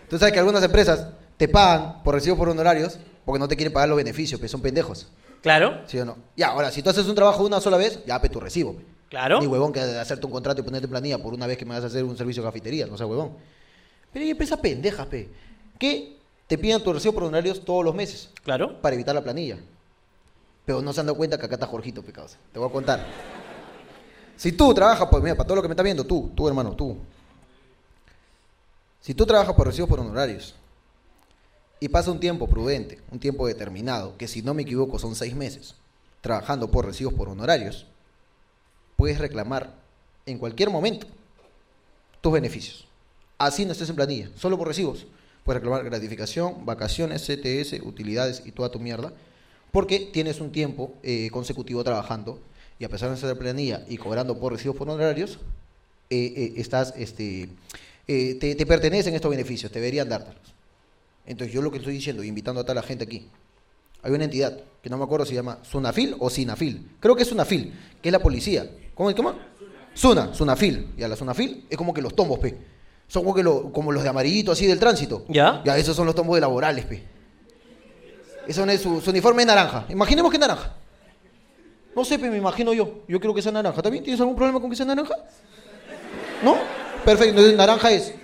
Tú 0.08 0.18
sabes 0.18 0.32
que 0.32 0.38
algunas 0.38 0.62
empresas 0.62 1.08
te 1.36 1.48
pagan 1.48 2.02
por 2.02 2.14
recibos 2.14 2.38
por 2.38 2.48
honorarios 2.48 2.98
porque 3.24 3.38
no 3.38 3.48
te 3.48 3.56
quieren 3.56 3.72
pagar 3.72 3.88
los 3.88 3.96
beneficios, 3.96 4.38
pues 4.38 4.50
son 4.50 4.60
pendejos. 4.60 5.08
Claro, 5.42 5.80
¿Sí 5.86 5.98
o 5.98 6.04
no? 6.04 6.16
Ya, 6.36 6.48
ahora, 6.48 6.70
si 6.70 6.82
tú 6.82 6.90
haces 6.90 7.06
un 7.06 7.14
trabajo 7.16 7.44
una 7.44 7.60
sola 7.60 7.76
vez, 7.76 8.04
ya, 8.06 8.20
pe 8.20 8.28
tu 8.28 8.38
recibo. 8.38 8.74
pe. 8.76 8.84
claro. 9.08 9.40
Ni 9.40 9.46
huevón 9.46 9.72
que 9.72 9.80
hacerte 9.80 10.24
un 10.26 10.32
contrato 10.32 10.60
y 10.60 10.64
ponerte 10.64 10.84
en 10.84 10.90
planilla 10.90 11.18
por 11.18 11.34
una 11.34 11.46
vez 11.46 11.56
que 11.58 11.64
me 11.64 11.74
vas 11.74 11.82
a 11.82 11.86
hacer 11.88 12.04
un 12.04 12.16
servicio 12.16 12.42
de 12.42 12.48
cafetería, 12.48 12.86
no 12.86 12.96
sea 12.96 13.06
huevón. 13.06 13.32
Pero 14.12 14.24
hay 14.24 14.30
empresas 14.30 14.58
pendejas, 14.60 15.06
pe, 15.06 15.28
que 15.78 16.16
te 16.46 16.58
piden 16.58 16.82
tu 16.82 16.92
recibo 16.92 17.14
por 17.14 17.24
honorarios 17.24 17.64
todos 17.64 17.84
los 17.84 17.94
meses 17.94 18.30
Claro. 18.44 18.80
para 18.80 18.94
evitar 18.94 19.14
la 19.14 19.22
planilla. 19.22 19.56
Pero 20.64 20.80
no 20.82 20.92
se 20.92 21.00
han 21.00 21.06
dado 21.06 21.16
cuenta 21.16 21.38
que 21.38 21.46
acá 21.46 21.54
está 21.56 21.66
Jorgito, 21.66 22.02
pe, 22.02 22.12
causa. 22.12 22.36
Te 22.52 22.58
voy 22.60 22.68
a 22.68 22.72
contar. 22.72 23.04
Si 24.42 24.50
tú 24.50 24.74
trabajas, 24.74 25.06
pues 25.08 25.22
mira, 25.22 25.36
para 25.36 25.46
todo 25.46 25.54
lo 25.54 25.62
que 25.62 25.68
me 25.68 25.74
estás 25.74 25.84
viendo, 25.84 26.02
tú, 26.02 26.32
tú 26.34 26.48
hermano, 26.48 26.74
tú. 26.74 26.96
Si 29.00 29.14
tú 29.14 29.24
trabajas 29.24 29.54
por 29.54 29.68
recibos 29.68 29.88
por 29.88 30.00
honorarios 30.00 30.56
y 31.78 31.88
pasa 31.88 32.10
un 32.10 32.18
tiempo 32.18 32.48
prudente, 32.48 32.98
un 33.12 33.20
tiempo 33.20 33.46
determinado, 33.46 34.16
que 34.18 34.26
si 34.26 34.42
no 34.42 34.52
me 34.52 34.62
equivoco 34.62 34.98
son 34.98 35.14
seis 35.14 35.36
meses, 35.36 35.76
trabajando 36.22 36.68
por 36.72 36.84
recibos 36.84 37.14
por 37.14 37.28
honorarios, 37.28 37.86
puedes 38.96 39.20
reclamar 39.20 39.76
en 40.26 40.38
cualquier 40.38 40.70
momento 40.70 41.06
tus 42.20 42.32
beneficios. 42.32 42.88
Así 43.38 43.64
no 43.64 43.70
estés 43.70 43.90
en 43.90 43.94
planilla, 43.94 44.28
solo 44.36 44.58
por 44.58 44.66
recibos. 44.66 45.06
Puedes 45.44 45.62
reclamar 45.62 45.84
gratificación, 45.84 46.66
vacaciones, 46.66 47.22
CTS, 47.22 47.80
utilidades 47.84 48.42
y 48.44 48.50
toda 48.50 48.72
tu 48.72 48.80
mierda, 48.80 49.12
porque 49.70 50.00
tienes 50.00 50.40
un 50.40 50.50
tiempo 50.50 50.94
eh, 51.04 51.30
consecutivo 51.30 51.84
trabajando 51.84 52.40
y 52.78 52.84
a 52.84 52.88
pesar 52.88 53.08
de 53.10 53.14
estar 53.16 53.30
en 53.30 53.38
planilla 53.38 53.84
y 53.88 53.96
cobrando 53.96 54.38
por 54.38 54.52
recibos 54.52 54.76
por 54.76 54.88
honorarios, 54.88 55.38
eh, 56.10 56.32
eh, 56.36 56.52
estás, 56.56 56.92
este, 56.96 57.48
eh, 58.08 58.34
te, 58.34 58.54
te 58.54 58.66
pertenecen 58.66 59.14
estos 59.14 59.30
beneficios, 59.30 59.70
te 59.72 59.78
deberían 59.80 60.08
dártelos. 60.08 60.54
Entonces 61.26 61.54
yo 61.54 61.62
lo 61.62 61.70
que 61.70 61.78
estoy 61.78 61.94
diciendo, 61.94 62.22
invitando 62.24 62.60
a 62.60 62.64
toda 62.64 62.74
la 62.74 62.82
gente 62.82 63.04
aquí, 63.04 63.28
hay 64.02 64.10
una 64.12 64.24
entidad 64.24 64.58
que 64.82 64.90
no 64.90 64.98
me 64.98 65.04
acuerdo 65.04 65.24
si 65.24 65.30
se 65.30 65.36
llama 65.36 65.58
Sunafil 65.62 66.16
o 66.18 66.28
Sinafil. 66.28 66.90
Creo 66.98 67.14
que 67.14 67.22
es 67.22 67.28
Sunafil, 67.28 67.72
que 68.02 68.08
es 68.08 68.12
la 68.12 68.18
policía. 68.18 68.68
¿Cómo? 68.94 69.14
¿Cómo? 69.14 69.34
Suna, 69.94 70.34
Sunafil. 70.34 70.88
Y 70.98 71.04
a 71.04 71.08
la 71.08 71.14
Sunafil 71.14 71.66
es 71.70 71.76
como 71.78 71.94
que 71.94 72.02
los 72.02 72.16
tombos, 72.16 72.40
pe. 72.40 72.56
Son 73.06 73.22
como, 73.22 73.34
que 73.34 73.42
lo- 73.44 73.70
como 73.72 73.92
los 73.92 74.02
de 74.02 74.08
amarillito 74.08 74.50
así 74.50 74.66
del 74.66 74.80
tránsito. 74.80 75.24
¿Ya? 75.28 75.62
Ya, 75.64 75.78
esos 75.78 75.94
son 75.94 76.06
los 76.06 76.14
tombos 76.16 76.34
de 76.34 76.40
laborales, 76.40 76.84
pe. 76.86 77.04
Eso 78.48 78.64
es 78.64 78.80
su, 78.80 79.00
su 79.00 79.10
uniforme 79.10 79.42
es 79.42 79.46
naranja. 79.46 79.86
Imaginemos 79.88 80.30
que 80.30 80.36
es 80.36 80.40
naranja. 80.40 80.74
No 81.94 82.04
sé, 82.04 82.18
pe, 82.18 82.30
me 82.30 82.38
imagino 82.38 82.72
yo. 82.72 83.02
Yo 83.06 83.20
creo 83.20 83.34
que 83.34 83.42
sea 83.42 83.52
naranja. 83.52 83.82
¿También 83.82 84.02
tienes 84.02 84.20
algún 84.20 84.34
problema 84.34 84.60
con 84.60 84.70
que 84.70 84.76
sea 84.76 84.86
naranja? 84.86 85.14
¿No? 86.42 86.56
Perfecto, 87.04 87.30
entonces 87.30 87.56
naranja 87.56 87.90
es. 87.90 88.14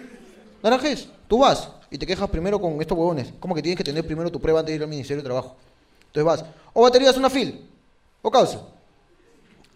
Naranja 0.62 0.88
es. 0.88 1.08
Tú 1.28 1.38
vas 1.38 1.68
y 1.90 1.98
te 1.98 2.06
quejas 2.06 2.28
primero 2.30 2.60
con 2.60 2.80
estos 2.80 2.96
huevones. 2.96 3.32
Como 3.38 3.54
que 3.54 3.62
tienes 3.62 3.76
que 3.76 3.84
tener 3.84 4.06
primero 4.06 4.30
tu 4.30 4.40
prueba 4.40 4.60
antes 4.60 4.72
de 4.72 4.76
ir 4.76 4.82
al 4.82 4.88
Ministerio 4.88 5.22
de 5.22 5.26
Trabajo. 5.26 5.56
Entonces 6.06 6.24
vas. 6.24 6.44
O 6.72 6.82
baterías 6.82 7.16
una 7.16 7.28
fil. 7.28 7.68
O 8.22 8.30
causa. 8.30 8.62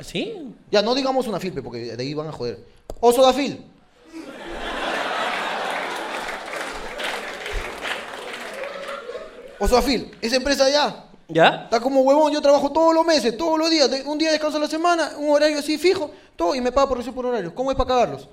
¿Sí? 0.01 0.55
Ya, 0.71 0.83
no 0.83 0.95
digamos 0.95 1.27
una 1.29 1.39
fil, 1.39 1.53
porque 1.63 1.97
de 1.97 2.03
ahí 2.03 2.15
van 2.15 2.29
a 2.29 2.33
joder. 2.33 2.65
O 3.01 3.13
sodafil. 3.13 3.65
O 9.59 9.69
sodafil. 9.69 10.11
Esa 10.21 10.37
empresa 10.37 10.69
ya. 10.71 11.05
¿Ya? 11.33 11.63
Está 11.65 11.81
como 11.81 12.03
huevón, 12.03 12.31
yo 12.33 12.43
trabajo 12.43 12.71
todos 12.71 12.95
los 12.95 13.07
meses, 13.07 13.37
todos 13.37 13.59
los 13.59 13.71
días, 13.71 13.91
un 14.05 14.19
día 14.19 14.31
descanso 14.31 14.59
a 14.59 14.61
la 14.61 14.69
semana, 14.69 15.13
un 15.17 15.31
horario 15.31 15.59
así 15.59 15.79
fijo, 15.79 16.11
todo, 16.37 16.55
y 16.55 16.61
me 16.61 16.71
paga 16.73 16.89
por 16.89 16.99
recibo 16.99 17.15
por 17.15 17.27
horario. 17.27 17.55
¿Cómo 17.55 17.71
es 17.71 17.77
para 17.77 17.89
cagarlos? 17.89 18.29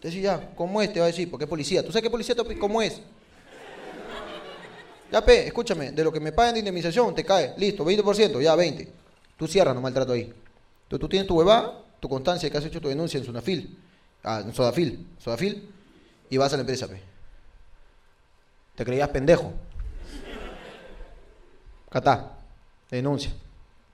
Te 0.00 0.08
decís, 0.08 0.22
ya, 0.22 0.50
¿cómo 0.56 0.82
es? 0.82 0.92
Te 0.92 0.98
va 0.98 1.06
a 1.06 1.08
decir, 1.08 1.30
porque 1.30 1.44
es 1.44 1.48
policía. 1.48 1.82
¿Tú 1.82 1.92
sabes 1.92 2.02
qué 2.02 2.10
policía? 2.10 2.34
¿Cómo 2.58 2.82
es? 2.82 3.00
Ya, 5.12 5.24
pe, 5.24 5.46
escúchame, 5.46 5.92
de 5.92 6.04
lo 6.04 6.12
que 6.12 6.20
me 6.20 6.32
pagan 6.32 6.54
de 6.54 6.60
indemnización, 6.60 7.14
te 7.14 7.24
cae, 7.24 7.54
listo, 7.56 7.84
20%, 7.84 8.40
ya, 8.40 8.54
20. 8.56 8.92
Tú 9.36 9.46
cierras, 9.46 9.74
no 9.74 9.80
maltrato 9.80 10.12
ahí. 10.12 10.22
Entonces 10.22 11.00
tú 11.00 11.08
tienes 11.08 11.28
tu 11.28 11.36
huevada, 11.36 11.84
tu 12.00 12.08
constancia 12.08 12.50
que 12.50 12.58
has 12.58 12.64
hecho 12.64 12.80
tu 12.80 12.88
denuncia 12.88 13.18
en 13.18 13.24
Sunafil, 13.24 13.78
ah, 14.24 14.42
en 14.44 14.52
Sodafil, 14.52 15.06
Sodafil, 15.18 15.68
y 16.30 16.36
vas 16.36 16.52
a 16.52 16.56
la 16.56 16.62
empresa, 16.62 16.88
pe. 16.88 17.00
Te 18.74 18.84
creías 18.84 19.08
pendejo. 19.08 19.52
Catá, 21.90 22.39
denuncia. 22.96 23.32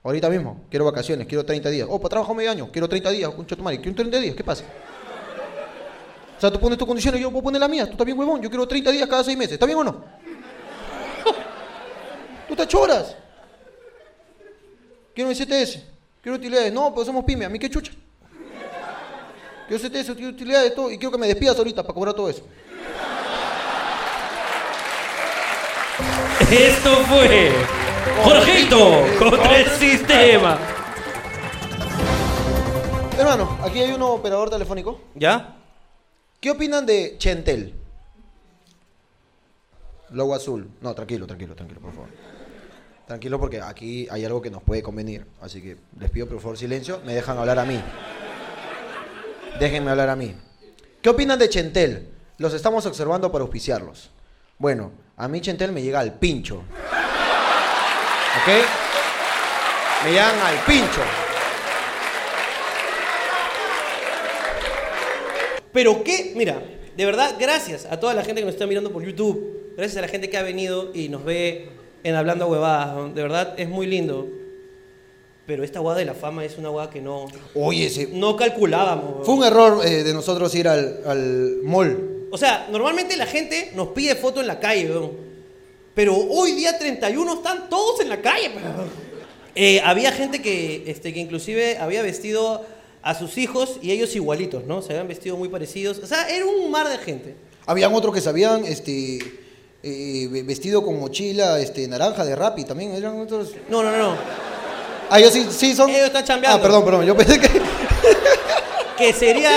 Ahorita 0.03 0.29
mismo, 0.29 0.61
quiero 0.69 0.85
vacaciones, 0.85 1.27
quiero 1.27 1.45
30 1.45 1.69
días. 1.69 1.87
Para 1.87 2.09
trabajo 2.09 2.33
medio 2.33 2.51
año, 2.51 2.71
quiero 2.71 2.87
30 2.87 3.09
días, 3.11 3.29
concha 3.31 3.55
tu 3.55 3.63
madre, 3.63 3.81
quiero 3.81 3.95
30 3.95 4.19
días, 4.19 4.35
¿qué 4.35 4.43
pasa? 4.43 4.63
O 6.37 6.39
sea, 6.39 6.51
tú 6.51 6.59
pones 6.59 6.77
tus 6.77 6.87
condiciones, 6.87 7.19
yo 7.19 7.31
puedo 7.31 7.43
poner 7.43 7.59
las 7.59 7.69
mías, 7.69 7.89
tú 7.89 7.97
también 7.97 8.17
huevón, 8.17 8.41
yo 8.41 8.49
quiero 8.49 8.67
30 8.67 8.91
días 8.91 9.09
cada 9.09 9.23
6 9.23 9.37
meses, 9.37 9.53
¿está 9.53 9.65
bien 9.65 9.77
o 9.79 9.83
no? 9.83 10.05
Tú 12.47 12.55
te 12.55 12.67
choras. 12.67 13.15
Quiero 15.13 15.29
mi 15.29 15.35
CTS, 15.35 15.79
quiero 16.21 16.37
utilidades, 16.37 16.71
no, 16.71 16.93
pues 16.93 17.07
somos 17.07 17.25
pyme, 17.25 17.45
a 17.45 17.49
mí 17.49 17.57
qué 17.57 17.69
chucha. 17.69 17.91
Quiero 19.67 19.83
CTS, 19.83 20.13
quiero 20.13 20.29
utilidades, 20.29 20.73
todo, 20.75 20.91
y 20.91 20.97
quiero 20.97 21.11
que 21.11 21.17
me 21.17 21.27
despidas 21.27 21.57
ahorita 21.57 21.81
para 21.81 21.93
cobrar 21.93 22.13
todo 22.13 22.29
eso. 22.29 22.43
Esto 26.49 26.95
fue 27.07 27.51
Jorgito 28.23 29.05
contra 29.19 29.59
el 29.59 29.69
sistema. 29.69 30.57
Hermano, 33.17 33.57
aquí 33.63 33.79
hay 33.81 33.91
un 33.91 34.01
operador 34.01 34.49
telefónico. 34.49 35.01
¿Ya? 35.15 35.57
¿Qué 36.39 36.51
opinan 36.51 36.85
de 36.85 37.15
Chentel? 37.17 37.73
Logo 40.11 40.35
azul. 40.35 40.69
No, 40.81 40.93
tranquilo, 40.93 41.25
tranquilo, 41.25 41.55
tranquilo, 41.55 41.81
por 41.81 41.93
favor. 41.93 42.09
Tranquilo 43.07 43.39
porque 43.39 43.61
aquí 43.61 44.07
hay 44.11 44.25
algo 44.25 44.41
que 44.41 44.51
nos 44.51 44.61
puede 44.61 44.83
convenir. 44.83 45.25
Así 45.41 45.61
que 45.61 45.77
les 45.99 46.11
pido 46.11 46.27
por 46.27 46.39
favor 46.39 46.57
silencio. 46.57 47.01
Me 47.05 47.13
dejan 47.13 47.37
hablar 47.37 47.57
a 47.59 47.65
mí. 47.65 47.81
Déjenme 49.59 49.91
hablar 49.91 50.09
a 50.09 50.15
mí. 50.15 50.35
¿Qué 51.01 51.09
opinan 51.09 51.39
de 51.39 51.49
Chentel? 51.49 52.09
Los 52.37 52.53
estamos 52.53 52.85
observando 52.85 53.31
para 53.31 53.43
auspiciarlos. 53.43 54.11
Bueno, 54.59 54.91
a 55.15 55.27
mí 55.27 55.41
Chentel 55.41 55.71
me 55.71 55.81
llega 55.81 55.99
al 55.99 56.13
pincho. 56.13 56.63
¿Ok? 58.37 58.53
Me 60.05 60.11
llegan 60.11 60.39
al 60.39 60.55
pincho. 60.65 61.01
Pero 65.73 66.03
qué, 66.03 66.33
mira, 66.35 66.61
de 66.95 67.05
verdad, 67.05 67.35
gracias 67.39 67.85
a 67.85 67.99
toda 67.99 68.13
la 68.13 68.23
gente 68.23 68.41
que 68.41 68.45
nos 68.45 68.53
está 68.55 68.67
mirando 68.67 68.91
por 68.91 69.03
YouTube. 69.03 69.73
Gracias 69.75 69.97
a 69.97 70.01
la 70.01 70.07
gente 70.07 70.29
que 70.29 70.37
ha 70.37 70.43
venido 70.43 70.91
y 70.93 71.09
nos 71.09 71.23
ve 71.23 71.69
en 72.03 72.15
Hablando 72.15 72.47
Huevadas. 72.47 72.95
¿no? 72.95 73.09
De 73.09 73.21
verdad, 73.21 73.53
es 73.57 73.69
muy 73.69 73.85
lindo. 73.85 74.27
Pero 75.45 75.63
esta 75.63 75.79
guada 75.79 75.99
de 75.99 76.05
la 76.05 76.13
fama 76.13 76.43
es 76.43 76.57
una 76.57 76.69
guada 76.69 76.89
que 76.89 76.99
no, 76.99 77.27
Oye, 77.55 78.09
no 78.11 78.35
calculábamos. 78.35 79.25
fue 79.25 79.35
un 79.35 79.43
error 79.45 79.79
eh, 79.85 80.03
de 80.03 80.13
nosotros 80.13 80.53
ir 80.55 80.67
al, 80.67 80.99
al 81.05 81.57
mall. 81.63 82.27
O 82.31 82.37
sea, 82.37 82.67
normalmente 82.69 83.15
la 83.15 83.25
gente 83.25 83.71
nos 83.73 83.89
pide 83.89 84.15
foto 84.15 84.41
en 84.41 84.47
la 84.47 84.59
calle, 84.59 84.89
weón. 84.91 85.26
Pero 85.97 86.15
hoy 86.15 86.51
día 86.51 86.77
31 86.77 87.33
están 87.33 87.69
todos 87.71 87.99
en 88.01 88.09
la 88.09 88.21
calle, 88.21 88.49
weón. 88.55 88.87
Eh, 89.55 89.81
había 89.83 90.11
gente 90.11 90.43
que, 90.43 90.83
este, 90.85 91.11
que 91.11 91.19
inclusive 91.19 91.79
había 91.79 92.03
vestido 92.03 92.63
a 93.01 93.15
sus 93.15 93.39
hijos 93.39 93.79
y 93.81 93.89
ellos 93.89 94.15
igualitos, 94.15 94.63
¿no? 94.65 94.83
Se 94.83 94.91
habían 94.93 95.07
vestido 95.07 95.37
muy 95.37 95.49
parecidos. 95.49 95.97
O 95.97 96.05
sea, 96.05 96.29
era 96.29 96.45
un 96.45 96.69
mar 96.69 96.87
de 96.87 96.99
gente. 96.99 97.33
Habían 97.65 97.91
otros 97.95 98.13
que 98.13 98.21
sabían 98.21 98.63
este, 98.65 99.17
eh, 99.81 100.27
ve- 100.29 100.43
vestido 100.43 100.83
con 100.85 100.99
mochila 100.99 101.59
este, 101.59 101.87
naranja 101.87 102.23
de 102.23 102.35
Rappi 102.35 102.63
también. 102.63 102.91
Eran 102.91 103.19
otros. 103.19 103.53
No, 103.67 103.81
no, 103.81 103.89
no, 103.91 103.97
no. 103.97 104.15
Ah, 105.09 105.19
ellos 105.19 105.33
sí, 105.33 105.47
sí 105.49 105.73
son. 105.73 105.89
Ellos 105.89 106.05
están 106.05 106.25
chambeando. 106.25 106.59
Ah, 106.59 106.61
perdón, 106.61 106.85
perdón. 106.85 107.05
Yo 107.07 107.17
pensé 107.17 107.39
que 107.39 107.49
Que 108.99 109.13
sería, 109.13 109.49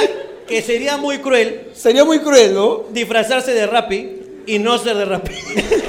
que 0.49 0.63
sería 0.63 0.97
muy 0.97 1.19
cruel 1.19 1.69
sería 1.75 2.03
muy 2.07 2.21
cruel, 2.21 2.55
¿no? 2.55 2.85
disfrazarse 2.91 3.53
de 3.53 3.67
Rappi 3.67 4.17
y 4.47 4.59
no 4.59 4.79
ser 4.79 4.97
de 4.97 5.05
Rappi. 5.05 5.33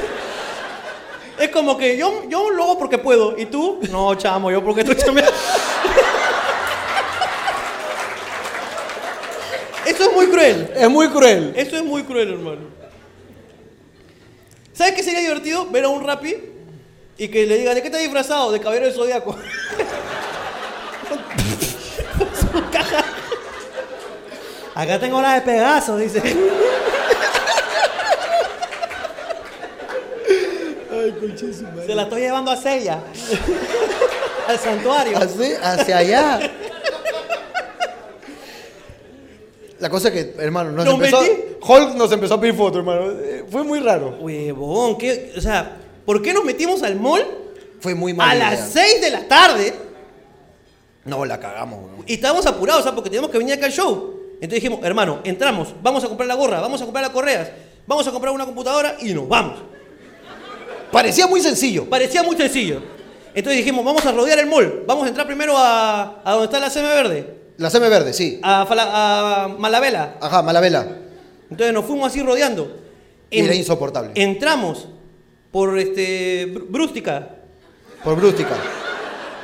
es 1.41 1.49
como 1.49 1.75
que 1.75 1.97
yo, 1.97 2.23
yo 2.29 2.51
lo 2.51 2.63
hago 2.63 2.77
porque 2.77 2.97
puedo. 2.99 3.37
¿Y 3.37 3.47
tú? 3.47 3.79
No, 3.89 4.13
chamo, 4.15 4.51
yo 4.51 4.63
porque 4.63 4.81
estoy 4.81 4.95
chambeando. 4.95 5.33
Eso 9.85 10.03
es 10.03 10.13
muy 10.13 10.27
cruel. 10.27 10.71
Es 10.75 10.89
muy 10.89 11.09
cruel. 11.09 11.53
Eso 11.55 11.75
es 11.77 11.83
muy 11.83 12.03
cruel, 12.03 12.33
hermano. 12.33 12.61
¿Sabes 14.73 14.93
qué 14.93 15.01
sería 15.03 15.21
divertido? 15.21 15.65
Ver 15.69 15.85
a 15.85 15.89
un 15.89 16.05
Rappi 16.05 16.35
y 17.17 17.27
que 17.27 17.45
le 17.45 17.57
diga, 17.57 17.73
¿de 17.73 17.81
qué 17.81 17.87
estás 17.87 18.01
disfrazado? 18.01 18.51
De 18.51 18.59
caballero 18.59 18.85
del 18.85 18.95
zodiaco. 18.95 19.35
Acá 24.75 24.99
tengo 24.99 25.21
la 25.21 25.35
de 25.35 25.41
Pegaso, 25.41 25.97
dice. 25.97 26.21
Se 31.85 31.95
la 31.95 32.03
estoy 32.03 32.21
llevando 32.21 32.51
a 32.51 32.57
Sella. 32.57 32.99
Al 34.47 34.57
santuario. 34.59 35.17
Así, 35.17 35.53
hacia 35.61 35.97
allá. 35.97 36.39
La 39.79 39.89
cosa 39.89 40.09
es 40.09 40.13
que, 40.13 40.41
hermano, 40.43 40.71
nos 40.71 40.85
¿Nos 40.85 40.93
empezó. 40.95 41.21
metí? 41.21 41.33
Hulk 41.61 41.95
nos 41.95 42.11
empezó 42.11 42.33
a 42.35 42.41
pedir 42.41 42.53
fotos, 42.55 42.77
hermano. 42.79 43.11
Eh, 43.19 43.45
Fue 43.49 43.63
muy 43.63 43.79
raro. 43.79 44.17
Huevón, 44.19 44.97
¿qué? 44.97 45.33
O 45.37 45.41
sea, 45.41 45.77
¿por 46.05 46.21
qué 46.21 46.33
nos 46.33 46.43
metimos 46.43 46.83
al 46.83 46.95
mall 46.97 47.25
Fue 47.79 47.95
muy 47.95 48.11
a 48.11 48.15
mal. 48.15 48.39
las 48.39 48.69
6 48.69 49.01
de 49.01 49.09
la 49.09 49.27
tarde? 49.27 49.73
No, 51.05 51.25
la 51.25 51.39
cagamos, 51.39 51.79
weón. 51.79 52.03
Y 52.05 52.13
estábamos 52.13 52.45
apurados, 52.45 52.83
¿sabes? 52.83 52.95
Porque 52.95 53.09
teníamos 53.09 53.31
que 53.31 53.39
venir 53.39 53.55
acá 53.55 53.65
al 53.65 53.71
show. 53.71 54.19
Entonces 54.35 54.61
dijimos, 54.61 54.79
hermano, 54.83 55.19
entramos, 55.23 55.73
vamos 55.81 56.03
a 56.03 56.07
comprar 56.07 56.27
la 56.27 56.35
gorra, 56.35 56.59
vamos 56.61 56.79
a 56.81 56.85
comprar 56.85 57.03
las 57.03 57.11
correas, 57.13 57.49
vamos 57.87 58.07
a 58.07 58.11
comprar 58.11 58.33
una 58.33 58.45
computadora 58.45 58.97
y 58.99 59.13
nos 59.13 59.27
vamos. 59.27 59.59
Parecía 60.91 61.27
muy 61.27 61.41
sencillo. 61.41 61.85
Parecía 61.89 62.23
muy 62.23 62.35
sencillo. 62.37 62.81
Entonces 63.33 63.57
dijimos, 63.59 63.85
vamos 63.85 64.05
a 64.05 64.11
rodear 64.11 64.39
el 64.39 64.47
mall, 64.47 64.83
vamos 64.85 65.05
a 65.05 65.07
entrar 65.07 65.25
primero 65.25 65.57
a, 65.57 66.21
a 66.23 66.31
donde 66.31 66.45
está 66.45 66.59
la 66.59 66.69
CM 66.69 66.87
Verde, 66.89 67.35
La 67.57 67.69
seme 67.69 67.87
verde, 67.87 68.11
sí. 68.13 68.39
a, 68.43 68.65
Fala- 68.65 69.43
a 69.43 69.47
Malabela. 69.47 70.17
Ajá, 70.19 70.41
Malabela. 70.41 70.85
Entonces 71.49 71.73
nos 71.73 71.85
fuimos 71.85 72.07
así 72.07 72.21
rodeando. 72.21 72.77
Y 73.29 73.39
era 73.39 73.55
insoportable. 73.55 74.11
Entramos 74.15 74.87
por 75.51 75.79
este 75.79 76.53
Br- 76.53 76.65
Brústica. 76.67 77.29
Por 78.03 78.17
brústica. 78.17 78.55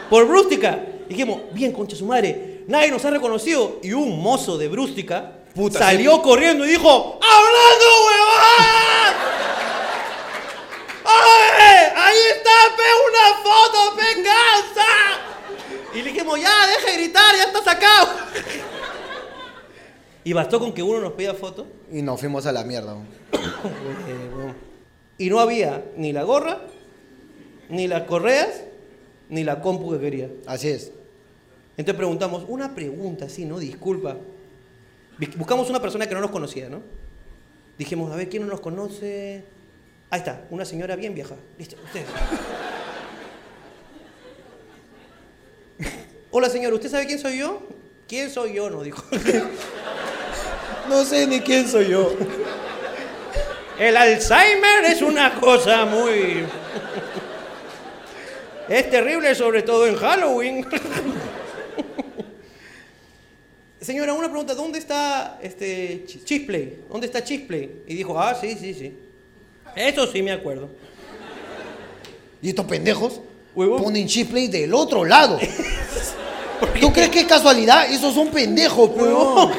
por 0.10 0.28
Brústica. 0.28 0.80
Dijimos, 1.08 1.39
bien, 1.54 1.72
concha 1.72 1.95
su 1.95 2.06
madre, 2.06 2.64
nadie 2.68 2.91
nos 2.91 3.06
ha 3.06 3.10
reconocido. 3.12 3.80
Y 3.84 3.93
un 3.93 4.22
mozo 4.22 4.58
de 4.58 4.68
Brústica 4.68 5.32
Puta, 5.56 5.80
salió 5.80 6.22
corriendo 6.22 6.66
y 6.66 6.70
dijo, 6.72 7.20
¡Hablando, 7.22 7.86
huevón! 8.08 9.16
¡Ay! 11.06 11.87
¡Ahí 12.00 12.18
está, 12.36 12.52
pe, 12.78 12.84
una 13.10 13.26
foto, 13.41 13.98
casa! 14.24 14.86
Y 15.95 16.04
le 16.04 16.12
dijimos, 16.12 16.39
ya, 16.39 16.68
deja 16.68 16.91
de 16.91 16.98
gritar, 16.98 17.36
ya 17.36 17.43
está 17.45 17.64
sacado. 17.64 18.10
Y 20.24 20.34
bastó 20.34 20.60
con 20.60 20.74
que 20.74 20.84
uno 20.84 21.00
nos 21.00 21.14
pedía 21.14 21.34
foto. 21.34 21.66
Y 21.91 22.04
nos 22.04 22.20
fuimos 22.20 22.45
a 22.45 22.52
la 22.52 22.64
mierda. 22.64 22.98
Y 25.18 25.30
no 25.32 25.39
había 25.39 25.86
ni 25.95 26.14
la 26.14 26.22
gorra, 26.22 26.62
ni 27.70 27.88
las 27.88 28.04
correas, 28.04 28.62
ni 29.30 29.43
la 29.43 29.60
compu 29.62 29.91
que 29.93 30.00
quería. 30.00 30.30
Así 30.45 30.70
es. 30.70 30.91
Entonces 31.78 31.95
preguntamos, 31.95 32.45
una 32.48 32.76
pregunta 32.76 33.26
así, 33.26 33.43
¿no? 33.45 33.58
Disculpa. 33.58 34.18
Buscamos 35.36 35.68
una 35.72 35.82
persona 35.82 36.06
que 36.06 36.14
no 36.14 36.22
nos 36.22 36.30
conocía, 36.30 36.70
¿no? 36.70 36.84
Dijimos, 37.80 38.12
a 38.12 38.16
ver, 38.16 38.30
¿quién 38.30 38.43
no 38.43 38.50
nos 38.50 38.62
conoce? 38.62 39.57
Ahí 40.10 40.20
está, 40.20 40.41
una 40.49 40.64
señora 40.66 40.95
bien 40.95 41.14
vieja. 41.14 41.36
Listo, 41.58 41.76
ustedes. 41.84 42.05
Hola, 46.32 46.49
señor, 46.49 46.74
¿usted 46.74 46.89
sabe 46.89 47.05
quién 47.05 47.20
soy 47.20 47.39
yo? 47.39 47.62
¿Quién 48.08 48.30
soy 48.30 48.53
yo? 48.53 48.70
Nos 48.70 48.84
dijo. 48.84 49.03
No 50.89 51.03
sé 51.03 51.28
ni 51.28 51.41
quién 51.41 51.68
soy 51.68 51.89
yo. 51.89 52.14
El 53.78 53.97
Alzheimer 53.97 54.86
es 54.86 55.01
una 55.01 55.36
cosa 55.39 55.86
muy... 55.86 56.45
Es 58.70 58.89
terrible, 58.89 59.36
sobre 59.36 59.64
todo 59.64 59.88
en 59.88 59.95
Halloween. 59.95 60.66
Señora, 63.82 64.14
una 64.14 64.28
pregunta, 64.28 64.55
¿dónde 64.55 64.80
está 64.80 65.39
este 65.41 66.05
Ch- 66.05 66.24
Chisplay? 66.24 66.80
¿Dónde 66.89 67.08
está 67.08 67.24
Chisplay? 67.24 67.84
Y 67.88 67.95
dijo, 67.95 68.20
ah, 68.20 68.36
sí, 68.36 68.58
sí, 68.60 68.74
sí. 68.74 68.97
Eso 69.78 70.07
sí 70.07 70.21
me 70.21 70.32
acuerdo. 70.32 70.69
Y 72.41 72.49
estos 72.49 72.65
pendejos 72.65 73.21
ponen 73.53 74.07
chipplay 74.07 74.47
del 74.47 74.73
otro 74.73 75.05
lado. 75.05 75.39
¿Tú 76.82 76.91
crees 76.91 77.09
que 77.09 77.21
es 77.21 77.28
casualidad? 77.28 77.91
Esos 77.91 78.13
son 78.13 78.30
pendejos, 78.30 78.89
Huevón. 78.95 79.51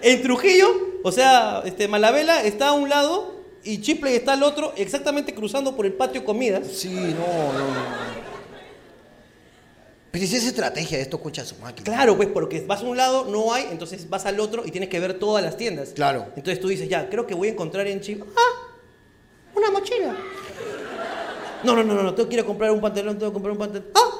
En 0.00 0.22
Trujillo, 0.22 0.68
o 1.02 1.12
sea, 1.12 1.62
este, 1.64 1.88
Malabela 1.88 2.42
está 2.44 2.68
a 2.68 2.72
un 2.72 2.88
lado 2.88 3.38
y 3.64 3.80
Chisplay 3.80 4.14
está 4.14 4.34
al 4.34 4.42
otro, 4.42 4.72
exactamente 4.76 5.34
cruzando 5.34 5.76
por 5.76 5.86
el 5.86 5.92
patio 5.92 6.24
comidas. 6.24 6.66
Sí, 6.68 6.88
no, 6.88 7.52
no, 7.52 7.58
no. 7.58 8.18
Pero 10.10 10.24
es 10.24 10.32
estrategia 10.32 10.96
de 10.96 11.02
estos 11.02 11.20
conchas 11.20 11.48
su 11.48 11.56
máquina. 11.56 11.84
Claro, 11.84 12.16
pues 12.16 12.28
porque 12.28 12.60
vas 12.62 12.82
a 12.82 12.86
un 12.86 12.96
lado, 12.96 13.26
no 13.26 13.52
hay, 13.52 13.66
entonces 13.70 14.08
vas 14.08 14.24
al 14.24 14.40
otro 14.40 14.64
y 14.64 14.70
tienes 14.70 14.88
que 14.88 14.98
ver 15.00 15.18
todas 15.18 15.44
las 15.44 15.56
tiendas. 15.56 15.90
Claro. 15.90 16.28
Entonces 16.34 16.60
tú 16.60 16.68
dices, 16.68 16.88
ya, 16.88 17.10
creo 17.10 17.26
que 17.26 17.34
voy 17.34 17.48
a 17.48 17.50
encontrar 17.50 17.86
en 17.86 18.00
Chip. 18.00 18.22
¡Ah! 18.34 18.57
Una 19.58 19.70
mochila. 19.70 20.14
No, 21.64 21.74
no, 21.74 21.82
no, 21.82 21.94
no, 21.94 22.02
no, 22.04 22.14
tengo 22.14 22.28
que 22.28 22.36
ir 22.36 22.40
a 22.40 22.44
comprar 22.44 22.70
un 22.70 22.80
pantalón, 22.80 23.18
tengo 23.18 23.32
que 23.32 23.34
comprar 23.34 23.52
un 23.52 23.58
pantalón. 23.58 23.88
¡Ah! 23.94 24.10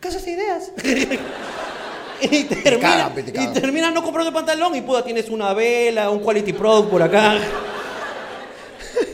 Casas 0.00 0.24
de 0.24 0.30
ideas. 0.32 0.70
y, 2.20 2.44
termina, 2.44 3.12
te 3.14 3.42
y 3.42 3.46
termina 3.48 3.90
no 3.90 4.02
comprando 4.02 4.28
el 4.28 4.34
pantalón 4.34 4.74
y 4.74 4.80
puta, 4.80 5.04
tienes 5.04 5.28
una 5.28 5.52
vela, 5.52 6.08
un 6.10 6.20
quality 6.20 6.54
product 6.54 6.90
por 6.90 7.02
acá. 7.02 7.38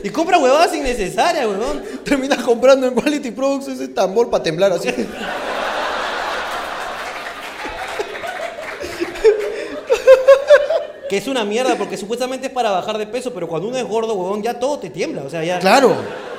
y 0.03 0.09
compra 0.09 0.37
huevadas 0.37 0.73
innecesarias, 0.73 1.45
huevón. 1.45 1.83
Terminas 2.03 2.43
comprando 2.43 2.87
en 2.87 2.95
Quality 2.95 3.31
Products 3.31 3.67
ese 3.67 3.87
tambor 3.89 4.29
para 4.29 4.43
temblar 4.43 4.71
así. 4.71 4.89
Que 11.11 11.17
es 11.17 11.27
una 11.27 11.43
mierda 11.43 11.75
porque 11.77 11.97
supuestamente 11.97 12.47
es 12.47 12.53
para 12.53 12.71
bajar 12.71 12.97
de 12.97 13.05
peso, 13.05 13.33
pero 13.33 13.45
cuando 13.45 13.67
uno 13.67 13.75
es 13.75 13.83
gordo, 13.83 14.13
huevón, 14.13 14.41
ya 14.41 14.57
todo 14.57 14.79
te 14.79 14.89
tiembla. 14.89 15.23
O 15.23 15.29
sea, 15.29 15.43
ya. 15.43 15.59
Claro. 15.59 15.93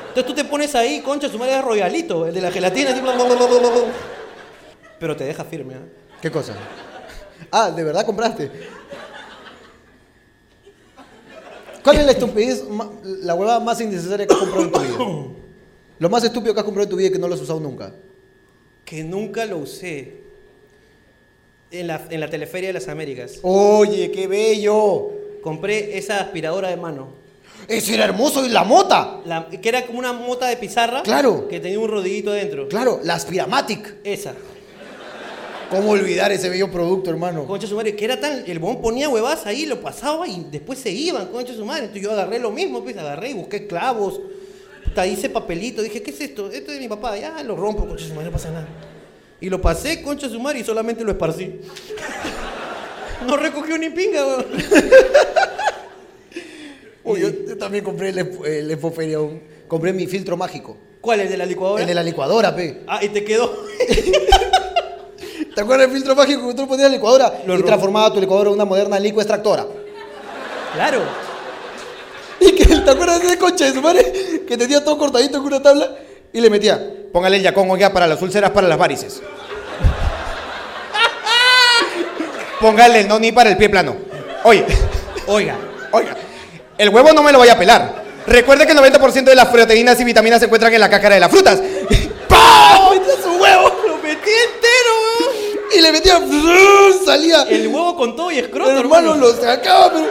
Entonces 0.09 0.25
tú 0.25 0.33
te 0.33 0.45
pones 0.45 0.75
ahí, 0.75 1.03
concha, 1.03 1.29
su 1.29 1.39
madre 1.39 1.59
es 1.59 1.63
royalito, 1.63 2.27
el 2.27 2.33
de 2.33 2.41
la 2.41 2.51
gelatina, 2.51 2.89
así, 2.89 3.03
bla, 3.03 3.13
bla, 3.13 3.25
bla, 3.25 3.37
bla, 3.37 3.47
bla, 3.49 3.59
bla. 3.59 3.71
Pero 4.99 5.15
te 5.15 5.25
deja 5.25 5.45
firme, 5.45 5.75
¿ah? 5.75 5.83
¿Qué 6.23 6.31
cosa? 6.31 6.55
Ah, 7.51 7.71
¿de 7.71 7.85
verdad 7.85 8.07
compraste? 8.07 8.51
¿Cuál 11.85 11.99
es 11.99 12.07
la 12.07 12.13
estupidez, 12.13 12.65
la 13.03 13.35
huevada 13.35 13.61
más 13.61 13.79
innecesaria 13.79 14.27
que 14.27 14.33
has 14.33 14.41
comprado 14.41 14.65
en 14.65 14.73
tu 14.73 14.81
vida? 14.81 15.35
Lo 15.99 16.09
más 16.09 16.25
estúpido 16.25 16.55
que 16.55 16.61
has 16.61 16.65
comprado 16.65 16.85
en 16.85 16.91
tu 16.91 16.97
vida 16.97 17.09
y 17.09 17.13
que 17.13 17.19
no 17.19 17.29
lo 17.29 17.35
has 17.35 17.43
usado 17.43 17.61
nunca. 17.61 17.93
Que 18.87 19.05
nunca 19.05 19.45
lo 19.45 19.59
usé. 19.59 20.22
En 21.73 21.87
la, 21.87 22.03
en 22.11 22.21
la 22.21 22.29
Teleferia 22.29 22.69
de 22.69 22.75
las 22.75 22.89
Américas. 22.89 23.39
Oye, 23.43 24.11
qué 24.13 24.27
bello. 24.27 25.09
Compré 25.43 25.97
esa 25.99 26.21
aspiradora 26.21 26.69
de 26.69 26.77
mano. 26.77 27.09
Eso 27.67 27.93
era 27.95 28.05
hermoso 28.05 28.45
y 28.45 28.49
la 28.51 28.65
mota. 28.65 29.21
La- 29.25 29.49
que 29.49 29.69
era 29.69 29.87
como 29.87 29.99
una 29.99 30.13
mota 30.13 30.47
de 30.49 30.57
pizarra. 30.57 31.03
Claro. 31.03 31.49
Que 31.49 31.61
tenía 31.61 31.79
un 31.79 31.89
rodillito 31.89 32.33
dentro. 32.33 32.69
Claro, 32.69 33.01
la 33.03 33.15
Aspiramatic. 33.15 33.95
Esa. 34.05 34.35
¿Cómo 35.71 35.91
olvidar 35.93 36.31
ese 36.33 36.51
bello 36.51 36.71
producto, 36.71 37.09
hermano? 37.09 37.47
Concha 37.47 37.67
su 37.67 37.75
madre, 37.77 37.97
que 37.97 38.05
era 38.05 38.21
tan. 38.21 38.45
El 38.47 38.59
bon 38.59 38.83
ponía 38.83 39.09
huevadas 39.09 39.47
ahí, 39.47 39.65
lo 39.65 39.81
pasaba 39.81 40.29
y 40.29 40.47
después 40.51 40.79
se 40.79 40.91
iban, 40.91 41.29
concha 41.29 41.55
su 41.55 41.65
madre. 41.65 41.85
Entonces 41.85 42.03
yo 42.03 42.13
agarré 42.13 42.39
lo 42.39 42.51
mismo, 42.51 42.83
pues 42.83 42.97
agarré 42.99 43.31
y 43.31 43.35
busqué 43.35 43.67
clavos. 43.67 44.21
Puta, 44.85 45.07
hice 45.07 45.31
papelito. 45.31 45.81
Dije, 45.81 46.03
¿qué 46.03 46.11
es 46.11 46.21
esto? 46.21 46.51
Esto 46.51 46.73
es 46.73 46.77
de 46.77 46.81
mi 46.81 46.89
papá. 46.89 47.17
Ya 47.17 47.43
lo 47.43 47.57
rompo, 47.57 47.87
concha 47.87 48.05
su 48.05 48.13
madre, 48.13 48.27
no 48.27 48.33
pasa 48.33 48.51
nada. 48.51 48.69
Y 49.43 49.51
lo 49.51 49.61
pasé, 49.61 50.01
concha 50.03 50.29
su 50.29 50.39
madre, 50.39 50.61
y 50.61 50.65
solamente 50.65 51.03
lo 51.03 51.11
esparcí. 51.11 51.59
No 53.27 53.37
recogió 53.37 53.77
ni 53.77 53.91
pinga, 53.91 54.25
weón. 54.25 54.47
Uy, 57.05 57.21
yo, 57.21 57.29
yo 57.49 57.59
también 57.59 57.83
compré 57.83 58.11
el, 58.11 58.19
el 58.21 58.79
compré 59.67 59.93
mi 59.93 60.07
filtro 60.07 60.37
mágico. 60.37 60.77
¿Cuál? 61.01 61.23
¿El 61.23 61.29
de 61.29 61.37
la 61.37 61.45
licuadora? 61.45 61.83
El 61.83 61.89
de 61.89 61.95
la 61.95 62.05
licuadora, 62.05 62.55
pe. 62.55 62.83
Ah, 62.87 63.01
y 63.03 63.09
te 63.09 63.25
quedó. 63.25 63.53
¿Te 65.57 65.61
acuerdas 65.61 65.89
del 65.89 65.97
filtro 65.97 66.15
mágico 66.15 66.47
que 66.47 66.55
tú 66.55 66.69
ponías 66.69 66.87
en 66.87 66.93
la 66.93 66.99
licuadora? 66.99 67.43
Lo 67.45 67.59
y 67.59 67.65
transformaba 67.65 68.13
tu 68.13 68.21
licuadora 68.21 68.51
en 68.51 68.55
una 68.55 68.65
moderna 68.65 69.01
licua 69.01 69.25
extractora. 69.25 69.67
claro. 70.75 71.01
Y 72.41 72.53
que, 72.53 72.65
¿te 72.65 72.91
acuerdas 72.91 73.21
de 73.21 73.27
ese 73.27 73.39
coche 73.39 73.65
de 73.65 73.73
su 73.73 73.83
madre? 73.83 74.45
Que 74.47 74.57
tenía 74.57 74.83
todo 74.83 74.97
cortadito 74.99 75.39
con 75.39 75.49
una 75.49 75.63
tabla 75.63 75.97
y 76.33 76.41
le 76.41 76.51
metía, 76.51 77.02
póngale 77.13 77.37
el 77.37 77.43
yacón 77.43 77.71
oiga 77.71 77.93
para 77.93 78.07
las 78.07 78.21
úlceras, 78.23 78.51
para 78.51 78.69
las 78.69 78.79
varices. 78.79 79.23
póngale 82.61 83.01
el 83.01 83.09
noni 83.09 83.33
para 83.33 83.51
el 83.51 83.57
pie 83.57 83.69
plano. 83.69 83.97
Oye, 84.45 84.65
Oiga. 85.27 85.57
oiga, 85.93 86.17
el 86.79 86.89
huevo 86.89 87.13
no 87.13 87.23
me 87.23 87.33
lo 87.33 87.39
vaya 87.39 87.53
a 87.55 87.59
pelar. 87.59 88.03
Recuerde 88.27 88.67
que 88.67 88.73
el 88.73 88.79
90% 88.79 89.25
de 89.25 89.35
las 89.35 89.49
proteínas 89.49 89.99
y 90.01 90.05
vitaminas 90.05 90.39
se 90.39 90.45
encuentran 90.47 90.73
en 90.73 90.81
la 90.81 90.89
cáscara 90.89 91.15
de 91.17 91.21
las 91.21 91.31
frutas. 91.31 91.61
¡Pah! 92.29 92.91
Metía 92.93 93.15
su 93.23 93.31
huevo 93.37 93.73
Lo 93.87 93.97
metí 93.97 94.31
entero, 94.31 94.93
weón. 95.21 95.61
y 95.77 95.81
le 95.81 95.93
metía, 95.93 96.21
salía. 97.05 97.43
El 97.49 97.67
huevo 97.69 97.97
con 97.97 98.15
todo 98.15 98.31
y 98.31 98.39
escroto, 98.39 98.79
hermano, 98.79 99.17
lo 99.17 99.33
sacaba, 99.35 99.93
pero 99.93 100.07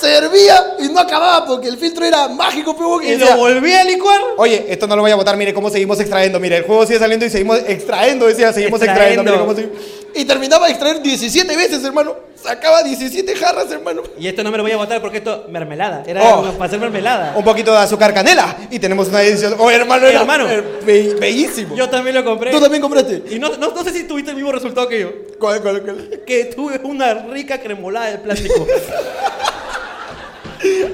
servía 0.00 0.74
y 0.78 0.88
no 0.88 1.00
acababa 1.00 1.46
porque 1.46 1.68
el 1.68 1.76
filtro 1.76 2.04
era 2.04 2.28
mágico, 2.28 2.76
pero 2.76 3.02
Y 3.02 3.16
lo 3.16 3.36
volví 3.36 3.72
a 3.72 3.84
licuar. 3.84 4.20
Oye, 4.36 4.66
esto 4.68 4.86
no 4.86 4.96
lo 4.96 5.02
voy 5.02 5.10
a 5.10 5.16
botar, 5.16 5.36
mire 5.36 5.54
cómo 5.54 5.70
seguimos 5.70 5.98
extrayendo, 6.00 6.38
mire, 6.40 6.58
el 6.58 6.64
juego 6.64 6.86
sigue 6.86 6.98
saliendo 6.98 7.24
y 7.26 7.30
seguimos 7.30 7.58
extrayendo, 7.66 8.26
decía, 8.26 8.52
seguimos 8.52 8.80
extrayendo, 8.82 9.22
mire 9.24 9.38
cómo 9.38 9.54
seguimos. 9.54 9.76
Y 10.14 10.24
terminaba 10.24 10.66
de 10.66 10.72
extraer 10.72 11.02
17 11.02 11.56
veces, 11.56 11.84
hermano. 11.84 12.14
Sacaba 12.42 12.82
17 12.82 13.34
jarras, 13.36 13.70
hermano. 13.70 14.02
Y 14.18 14.28
esto 14.28 14.42
no 14.42 14.50
me 14.50 14.56
lo 14.56 14.62
voy 14.62 14.72
a 14.72 14.76
botar 14.78 15.00
porque 15.02 15.18
esto 15.18 15.44
mermelada. 15.50 16.04
Era 16.06 16.22
Oh. 16.38 16.42
para 16.52 16.64
hacer 16.64 16.78
mermelada. 16.78 17.34
Un 17.36 17.44
poquito 17.44 17.72
de 17.72 17.78
azúcar 17.78 18.14
canela 18.14 18.56
y 18.70 18.78
tenemos 18.78 19.08
una 19.08 19.20
edición. 19.22 19.56
Oh, 19.58 19.70
hermano, 19.70 20.06
era 20.06 20.20
Hermano. 20.20 20.48
eh, 20.48 20.62
be- 20.86 21.14
bellísimo. 21.20 21.74
Yo 21.76 21.90
también 21.90 22.14
lo 22.16 22.24
compré. 22.24 22.50
¿Tú 22.50 22.60
también 22.60 22.80
compraste? 22.80 23.24
Y 23.30 23.38
no, 23.38 23.50
no, 23.58 23.72
no 23.72 23.84
sé 23.84 23.90
si 23.92 24.04
tuviste 24.04 24.30
el 24.30 24.36
mismo 24.36 24.52
resultado 24.52 24.88
que 24.88 25.00
yo. 25.00 25.10
¿Cuál, 25.38 25.60
cuál, 25.60 25.82
cuál? 25.82 26.22
Que 26.26 26.44
tuve 26.46 26.80
una 26.84 27.12
rica 27.12 27.60
cremolada 27.60 28.06
de 28.12 28.18
plástico. 28.18 28.66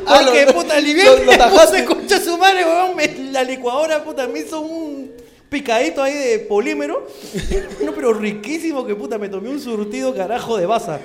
Ah, 0.06 0.20
Porque, 0.24 0.46
lo- 0.46 0.52
puta, 0.54 0.78
livié, 0.80 1.24
lo 1.24 1.32
tajaste. 1.36 1.84
concha 1.84 2.20
su 2.20 2.36
madre, 2.38 2.64
weón. 2.64 2.96
me- 2.96 3.30
la 3.32 3.44
licuadora, 3.44 4.02
puta, 4.04 4.26
me 4.26 4.40
hizo 4.40 4.60
un 4.60 5.12
picadito 5.48 6.02
ahí 6.02 6.14
de 6.14 6.38
polímero. 6.40 7.06
No, 7.82 7.92
pero 7.92 8.12
riquísimo 8.12 8.86
que, 8.86 8.94
puta, 8.94 9.18
me 9.18 9.28
tomé 9.28 9.48
un 9.50 9.60
surtido 9.60 10.14
carajo 10.14 10.56
de 10.56 10.66
baza. 10.66 11.00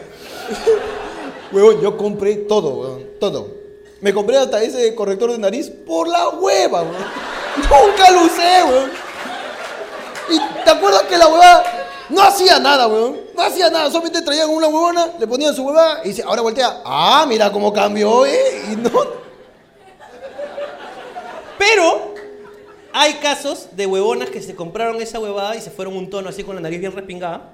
Huevón, 1.52 1.82
yo 1.82 1.98
compré 1.98 2.36
todo, 2.36 2.70
huevón, 2.70 3.06
todo. 3.20 3.56
Me 4.02 4.14
compré 4.14 4.38
hasta 4.38 4.62
ese 4.62 4.94
corrector 4.94 5.32
de 5.32 5.38
nariz 5.40 5.70
por 5.70 6.08
la 6.08 6.30
hueva, 6.30 6.82
huevón. 6.84 7.06
Nunca 7.58 8.12
lo 8.12 8.22
usé, 8.24 8.64
huevón. 8.64 8.92
Y 10.30 10.64
te 10.64 10.70
acuerdas 10.70 11.04
que 11.04 11.18
la 11.18 11.28
hueva 11.28 11.64
no 12.10 12.22
hacía 12.22 12.60
nada, 12.60 12.88
huevón. 12.88 13.18
No 13.36 13.42
hacía 13.42 13.70
nada, 13.70 13.90
solamente 13.90 14.22
traían 14.22 14.50
una 14.50 14.68
huevona, 14.68 15.08
le 15.20 15.28
ponían 15.28 15.54
su 15.54 15.64
hueva 15.64 16.02
y 16.04 16.10
dice, 16.10 16.24
ahora 16.24 16.42
voltea. 16.42 16.82
Ah, 16.86 17.26
mira 17.28 17.52
cómo 17.52 17.74
cambió, 17.74 18.26
eh. 18.26 18.64
Y 18.72 18.76
no. 18.78 18.92
Pero 21.58 22.14
hay 22.94 23.16
casos 23.16 23.70
de 23.74 23.86
huevonas 23.86 24.30
que 24.30 24.42
se 24.42 24.56
compraron 24.56 25.02
esa 25.02 25.20
huevada 25.20 25.56
y 25.56 25.62
se 25.62 25.72
fueron 25.72 25.96
un 25.96 26.10
tono 26.10 26.30
así 26.30 26.44
con 26.44 26.56
la 26.56 26.62
nariz 26.62 26.80
bien 26.80 26.92
respingada. 26.94 27.54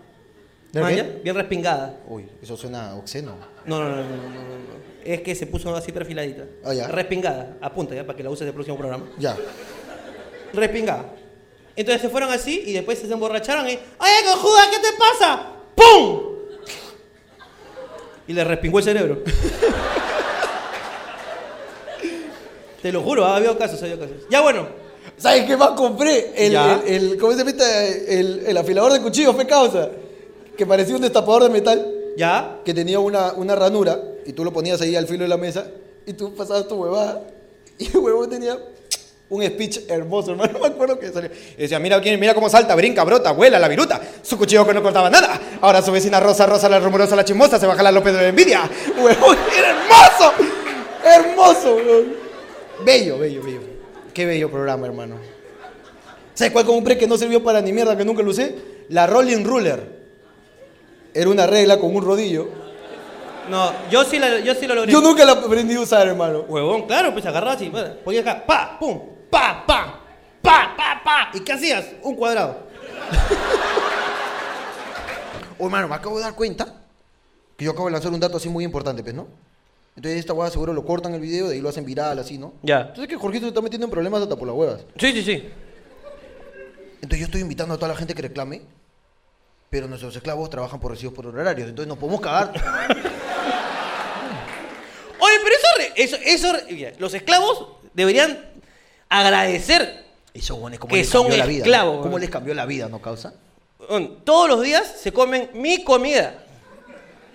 ¿De 0.72 0.82
¿Maya? 0.82 1.08
Bien 1.24 1.36
respingada. 1.36 1.98
Uy, 2.08 2.28
eso 2.42 2.58
suena 2.58 2.96
obsceno. 2.96 3.36
No, 3.66 3.80
no, 3.80 3.90
no, 3.90 3.96
no, 3.96 4.04
no, 4.04 4.08
no, 4.08 4.58
no. 4.58 4.84
Es 5.04 5.22
que 5.22 5.36
se 5.36 5.46
puso 5.46 5.76
así 5.76 5.92
perfiladita. 5.92 6.46
Ah, 6.64 6.74
ya. 6.74 6.88
Respingada. 6.88 7.58
Apunta 7.62 7.94
ya 7.94 8.06
para 8.06 8.18
que 8.18 8.24
la 8.24 8.30
uses 8.30 8.48
el 8.48 8.54
próximo 8.54 8.78
programa. 8.78 9.06
Ya. 9.20 9.38
Respingada. 10.54 11.06
Entonces 11.76 12.02
se 12.02 12.10
fueron 12.10 12.32
así 12.32 12.64
y 12.66 12.74
después 12.74 13.00
se 13.00 13.12
emborracharon 13.12 13.68
y. 13.68 13.74
¡Oye, 13.74 14.12
cojuda, 14.32 14.62
qué 14.72 14.78
te 14.80 14.94
pasa! 14.98 15.48
¡Pum! 15.76 16.22
Y 18.28 18.34
le 18.34 18.44
respingó 18.44 18.78
el 18.80 18.84
cerebro. 18.86 19.18
Te 22.82 22.92
lo 22.92 23.02
juro, 23.02 23.24
ha 23.26 23.38
habido 23.38 23.58
casos, 23.58 23.82
ha 23.82 23.86
habido 23.86 24.00
casos. 24.02 24.18
Ya 24.30 24.42
bueno. 24.42 24.68
¿Sabes 25.18 25.46
qué 25.46 25.56
más 25.56 25.70
compré? 25.72 26.34
El, 26.36 26.56
el, 26.56 26.82
el- 26.88 27.18
¿Cómo 27.18 27.34
se? 27.34 28.20
El, 28.20 28.44
el 28.46 28.58
afilador 28.58 28.92
de 28.94 29.02
cuchillos, 29.02 29.34
fue 29.36 29.46
causa. 29.48 29.90
Que 30.58 30.66
parecía 30.66 30.96
un 30.96 31.02
destapador 31.02 31.44
de 31.44 31.50
metal. 31.50 31.90
¿Ya? 32.16 32.60
que 32.64 32.76
tenía 32.76 33.00
una, 33.00 33.34
una 33.34 33.56
ranura 33.56 34.00
y 34.24 34.34
tú 34.34 34.44
lo 34.44 34.54
ponías 34.54 34.80
ahí 34.82 34.96
al 34.96 35.08
filo 35.08 35.24
de 35.24 35.30
la 35.30 35.38
mesa 35.38 35.66
y 36.06 36.14
tú 36.14 36.36
pasabas 36.36 36.68
tu 36.68 36.76
huevada 36.76 37.24
y 37.80 37.88
el 37.88 37.98
huevón 37.98 38.30
tenía 38.30 38.56
un 39.34 39.44
speech 39.44 39.82
hermoso, 39.90 40.32
hermano. 40.32 40.54
No 40.60 40.60
me 40.60 40.68
acuerdo 40.68 41.00
que 41.00 41.12
salió. 41.12 41.30
Y 41.58 41.62
decía, 41.62 41.80
mira, 41.80 42.00
mira 42.00 42.34
cómo 42.34 42.50
salta, 42.50 42.76
brinca, 42.76 43.04
brota, 43.04 43.32
vuela 43.32 43.60
la 43.60 43.68
viruta. 43.68 44.00
Su 44.22 44.38
cuchillo 44.38 44.66
que 44.66 44.74
no 44.74 44.84
cortaba 44.84 45.10
nada. 45.10 45.40
Ahora 45.62 45.82
su 45.82 45.92
vecina 45.92 46.20
Rosa, 46.20 46.46
Rosa, 46.46 46.70
la 46.70 46.80
rumorosa, 46.80 47.16
la 47.16 47.26
chismosa, 47.26 47.60
se 47.60 47.66
baja 47.66 47.82
la 47.82 47.92
López 47.92 48.14
de 48.14 48.22
la 48.22 48.28
envidia. 48.30 48.70
Huevón, 48.98 49.38
era 49.58 49.70
hermoso. 49.72 50.34
Hermoso, 51.04 51.76
huevón. 51.76 52.14
Bello, 52.86 53.18
bello, 53.18 53.44
bello. 53.44 53.60
Qué 54.14 54.26
bello 54.26 54.50
programa, 54.50 54.86
hermano. 54.86 55.16
¿Sabes 56.34 56.54
cuál 56.54 56.66
compré 56.66 56.98
que 56.98 57.08
no 57.08 57.18
sirvió 57.18 57.44
para 57.44 57.62
ni 57.62 57.74
mierda, 57.74 57.98
que 57.98 58.06
nunca 58.06 58.24
lo 58.24 58.32
usé? 58.32 58.56
La 58.90 59.08
Rolling 59.08 59.44
Ruler. 59.44 60.04
Era 61.14 61.30
una 61.30 61.46
regla 61.46 61.80
con 61.80 61.96
un 61.96 62.04
rodillo. 62.04 62.48
No, 63.50 63.72
yo 63.92 64.04
sí, 64.06 64.20
la, 64.20 64.40
yo 64.40 64.56
sí 64.56 64.66
lo 64.66 64.76
logré. 64.76 64.92
Yo 64.92 65.02
nunca 65.02 65.26
la 65.26 65.34
aprendí 65.34 65.76
a 65.76 65.82
usar, 65.82 66.08
hermano. 66.08 66.46
Huevón, 66.48 66.88
claro, 66.88 67.12
pues 67.12 67.26
agarraba 67.26 67.54
así, 67.54 67.70
bueno, 67.70 67.96
ponía 68.04 68.22
acá, 68.22 68.46
pa, 68.46 68.78
pum, 68.80 69.00
pa, 69.34 69.66
pa, 69.66 70.00
pa, 70.42 70.74
pa, 70.78 71.02
pa. 71.04 71.30
¿Y 71.34 71.40
qué 71.42 71.54
hacías? 71.54 71.86
Un 72.04 72.16
cuadrado. 72.16 72.68
Oh, 75.60 75.66
hermano, 75.66 75.88
me 75.88 75.96
acabo 75.96 76.18
de 76.18 76.24
dar 76.24 76.34
cuenta 76.36 76.66
que 77.56 77.64
yo 77.64 77.72
acabo 77.72 77.86
de 77.86 77.92
lanzar 77.94 78.12
un 78.12 78.20
dato 78.20 78.36
así 78.38 78.50
muy 78.50 78.66
importante, 78.66 79.02
pues, 79.04 79.14
¿no? 79.16 79.28
Entonces 79.96 80.20
esta 80.20 80.34
hueá 80.34 80.50
seguro 80.50 80.74
lo 80.74 80.84
cortan 80.84 81.14
el 81.14 81.22
video, 81.22 81.48
de 81.48 81.54
ahí 81.56 81.62
lo 81.62 81.70
hacen 81.70 81.86
viral, 81.86 82.18
así, 82.20 82.38
¿no? 82.40 82.54
Ya. 82.64 82.82
Entonces 82.82 83.08
que 83.08 83.16
Jorgito 83.16 83.46
se 83.46 83.50
está 83.50 83.62
metiendo 83.62 83.86
en 83.86 83.92
problemas 83.92 84.24
hasta 84.24 84.36
por 84.36 84.48
las 84.48 84.58
huevas. 84.58 84.82
Sí, 85.00 85.12
sí, 85.14 85.22
sí. 85.24 85.50
Entonces 86.96 87.20
yo 87.20 87.26
estoy 87.26 87.42
invitando 87.42 87.76
a 87.76 87.78
toda 87.78 87.90
la 87.90 87.96
gente 87.96 88.14
que 88.16 88.24
reclame, 88.24 88.64
pero 89.70 89.88
nuestros 89.88 90.14
esclavos 90.16 90.50
trabajan 90.50 90.80
por 90.82 90.92
recibos 90.92 91.14
por 91.14 91.28
honorarios, 91.28 91.70
entonces 91.70 91.88
nos 91.88 91.98
podemos 92.00 92.20
cagar. 92.20 92.52
Oye, 95.20 95.36
pero 95.44 95.56
eso, 95.56 95.68
re- 95.78 95.94
eso, 95.96 96.18
eso, 96.26 96.52
los 97.00 97.14
esclavos 97.14 97.68
deberían 97.94 98.53
agradecer. 99.20 100.04
Eso, 100.34 100.56
bueno, 100.56 100.74
es 100.76 100.80
como 100.80 100.92
Que 100.92 100.98
les 100.98 101.10
son 101.10 101.24
cambió 101.24 101.38
la 101.38 101.46
vida. 101.46 101.58
esclavos. 101.60 101.98
¿Cómo 101.98 102.10
weón. 102.10 102.22
les 102.22 102.30
cambió 102.30 102.54
la 102.54 102.66
vida, 102.66 102.88
no 102.90 103.00
causa? 103.00 103.34
Weón, 103.90 104.20
Todos 104.24 104.50
los 104.50 104.62
días 104.62 104.96
se 105.02 105.12
comen 105.12 105.50
mi 105.54 105.84
comida. 105.84 106.40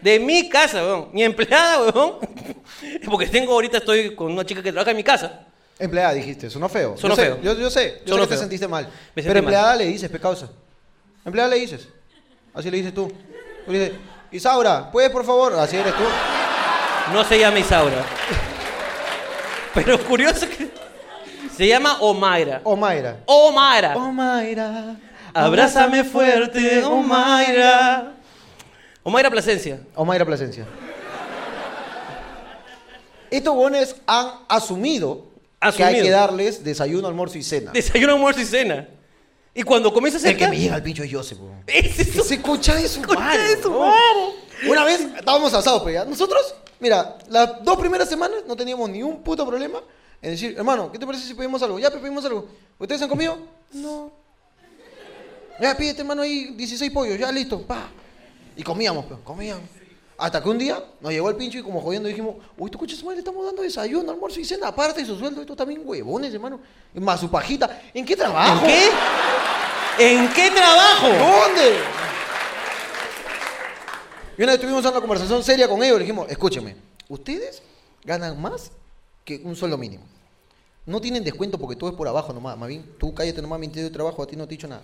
De 0.03 0.19
mi 0.21 0.49
casa, 0.49 0.83
weón. 0.83 1.09
Mi 1.13 1.23
empleada, 1.25 1.83
weón. 1.93 2.15
Porque 3.05 3.27
tengo 3.27 3.53
ahorita 3.53 3.79
estoy 3.79 4.15
con 4.15 4.33
una 4.33 4.45
chica 4.45 4.63
que 4.63 4.71
trabaja 4.73 4.91
en 4.93 4.97
mi 4.97 5.05
casa. 5.05 5.45
Empleada, 5.79 6.13
dijiste, 6.15 6.51
sonó 6.51 6.69
feo. 6.69 6.97
Sonó 6.97 7.15
yo 7.15 7.23
sé, 7.23 7.27
feo. 7.29 7.41
Yo, 7.43 7.55
yo 7.55 7.71
sé, 7.71 8.03
yo 8.05 8.15
Sonó 8.15 8.23
sé 8.25 8.29
que 8.29 8.29
te 8.31 8.35
feo. 8.35 8.39
sentiste 8.41 8.67
mal. 8.69 8.89
Me 9.15 9.23
Pero 9.23 9.39
empleada 9.39 9.77
le 9.77 9.85
dices, 9.87 10.11
pe 10.11 10.19
causa. 10.19 10.49
Empleada 11.25 11.51
le 11.51 11.57
dices. 11.57 11.87
Así 12.55 12.69
le 12.71 12.79
dices 12.79 12.93
tú. 12.95 13.07
Tú 13.65 13.73
le 13.73 13.79
dices, 13.79 13.95
Isaura, 14.33 14.91
¿puedes 14.91 15.11
por 15.11 15.25
favor? 15.25 15.55
Así 15.55 15.77
eres 15.77 15.95
tú. 15.95 16.03
No 17.13 17.23
se 17.25 17.39
llama 17.39 17.61
Isaura. 17.61 18.05
Pero 19.75 19.99
curioso 20.05 20.49
que. 20.49 20.69
Se 21.59 21.67
llama 21.69 21.99
Omaira. 22.01 22.61
Omaira. 22.65 23.21
Omaira. 23.27 23.97
Omaira. 23.97 24.97
Abrázame 25.35 26.05
fuerte, 26.05 26.83
Omaira. 26.85 28.15
Omaira 29.03 29.31
Plasencia. 29.31 29.81
Omaira 29.95 30.25
Plasencia. 30.25 30.65
Estos 33.31 33.55
bones 33.55 33.97
han 34.07 34.31
asumido, 34.49 35.27
que 35.61 35.67
hay 35.85 35.95
Asumido. 35.97 36.05
que 36.05 36.11
darles 36.11 36.65
desayuno, 36.65 37.09
almuerzo 37.09 37.37
y 37.39 37.43
cena. 37.43 37.73
Desayuno, 37.73 38.15
almuerzo 38.15 38.41
y 38.41 38.45
cena. 38.47 38.89
Y 39.55 39.63
cuando 39.65 39.93
comienza 39.93 40.19
a 40.19 40.31
El 40.31 40.37
que 40.37 40.45
acercar. 40.45 40.51
me 40.51 40.59
llega 40.63 40.77
al 40.77 40.83
pincho 40.83 41.03
es 41.03 41.13
Joseph, 41.13 41.39
es 41.67 42.13
su- 42.13 42.21
Ese 42.21 42.41
concha 42.41 42.75
de 42.75 42.89
su 42.89 43.01
madre. 43.03 43.57
de 43.57 43.63
su 43.63 43.71
weón. 43.71 43.89
madre. 43.91 44.71
Una 44.71 44.85
vez 44.85 45.01
estábamos 45.19 45.53
asados, 45.53 45.83
pues 45.83 45.95
ya. 45.95 46.05
Nosotros, 46.05 46.55
mira, 46.81 47.19
las 47.29 47.63
dos 47.65 47.77
primeras 47.79 48.09
semanas 48.09 48.39
no 48.47 48.57
teníamos 48.57 48.89
ni 48.91 49.03
un 49.03 49.23
puto 49.23 49.47
problema 49.47 49.81
en 50.21 50.31
decir, 50.33 50.55
hermano, 50.57 50.91
¿qué 50.91 50.99
te 50.99 51.07
parece 51.07 51.27
si 51.27 51.35
pedimos 51.35 51.63
algo? 51.63 51.79
Ya, 51.79 51.91
pe, 51.91 51.99
pedimos 51.99 52.25
algo. 52.25 52.49
¿Ustedes 52.79 53.03
han 53.03 53.09
comido? 53.09 53.39
No. 53.73 54.13
Ya, 55.61 55.77
pídete, 55.77 56.01
hermano, 56.01 56.23
ahí 56.23 56.55
16 56.57 56.91
pollos, 56.93 57.19
ya 57.19 57.31
listo, 57.33 57.63
pa. 57.63 57.89
Y 58.57 58.63
comíamos, 58.63 59.05
pues, 59.07 59.21
comíamos. 59.25 59.65
Hasta 60.17 60.43
que 60.43 60.49
un 60.49 60.59
día 60.59 60.83
nos 61.01 61.13
llegó 61.13 61.31
el 61.31 61.37
pincho 61.37 61.59
y 61.59 61.63
como 61.63 61.81
jodiendo 61.81 62.09
dijimos, 62.09 62.37
uy, 62.57 62.69
tu 62.71 62.79
coche 62.79 62.97
su 62.97 63.05
madre, 63.05 63.17
le 63.17 63.21
estamos 63.21 63.47
dando 63.47 63.63
desayuno, 63.63 64.11
almuerzo 64.11 64.41
y 64.41 64.45
cena, 64.45 64.69
aparte 64.69 65.01
de 65.01 65.07
su 65.07 65.17
sueldo, 65.17 65.41
esto 65.41 65.55
también 65.55 65.83
huevones, 65.85 66.35
hermano. 66.35 66.61
Más 66.95 67.21
su 67.21 67.31
pajita. 67.31 67.83
¿En 67.95 68.05
qué 68.05 68.15
¿En 68.15 68.19
trabajo? 68.19 68.67
qué? 68.67 68.89
¿En 69.99 70.33
qué 70.33 70.51
trabajo? 70.51 71.07
¿Dónde? 71.07 71.79
Y 74.37 74.43
una 74.43 74.53
vez 74.53 74.61
tuvimos 74.61 74.85
una 74.85 75.01
conversación 75.01 75.43
seria 75.45 75.69
con 75.69 75.83
ellos. 75.83 75.99
Le 75.99 76.05
dijimos, 76.05 76.29
escúcheme, 76.29 76.77
ustedes 77.09 77.63
ganan 78.05 78.41
más 78.41 78.73
que 79.29 79.43
un 79.45 79.55
sueldo 79.55 79.77
mínimo. 79.77 80.05
No 80.87 81.03
tienen 81.03 81.23
descuento 81.23 81.59
porque 81.59 81.77
todo 81.77 81.91
es 81.91 81.97
por 81.97 82.09
abajo 82.09 82.33
nomás. 82.33 82.57
Más 82.57 82.67
bien, 82.67 82.95
tú 82.99 83.13
cállate 83.13 83.43
nomás, 83.43 83.61
mi 83.61 83.67
de 83.67 83.91
trabajo, 83.91 84.23
a 84.23 84.27
ti 84.27 84.37
no 84.37 84.47
te 84.49 84.55
he 84.55 84.57
dicho 84.57 84.67
nada. 84.67 84.81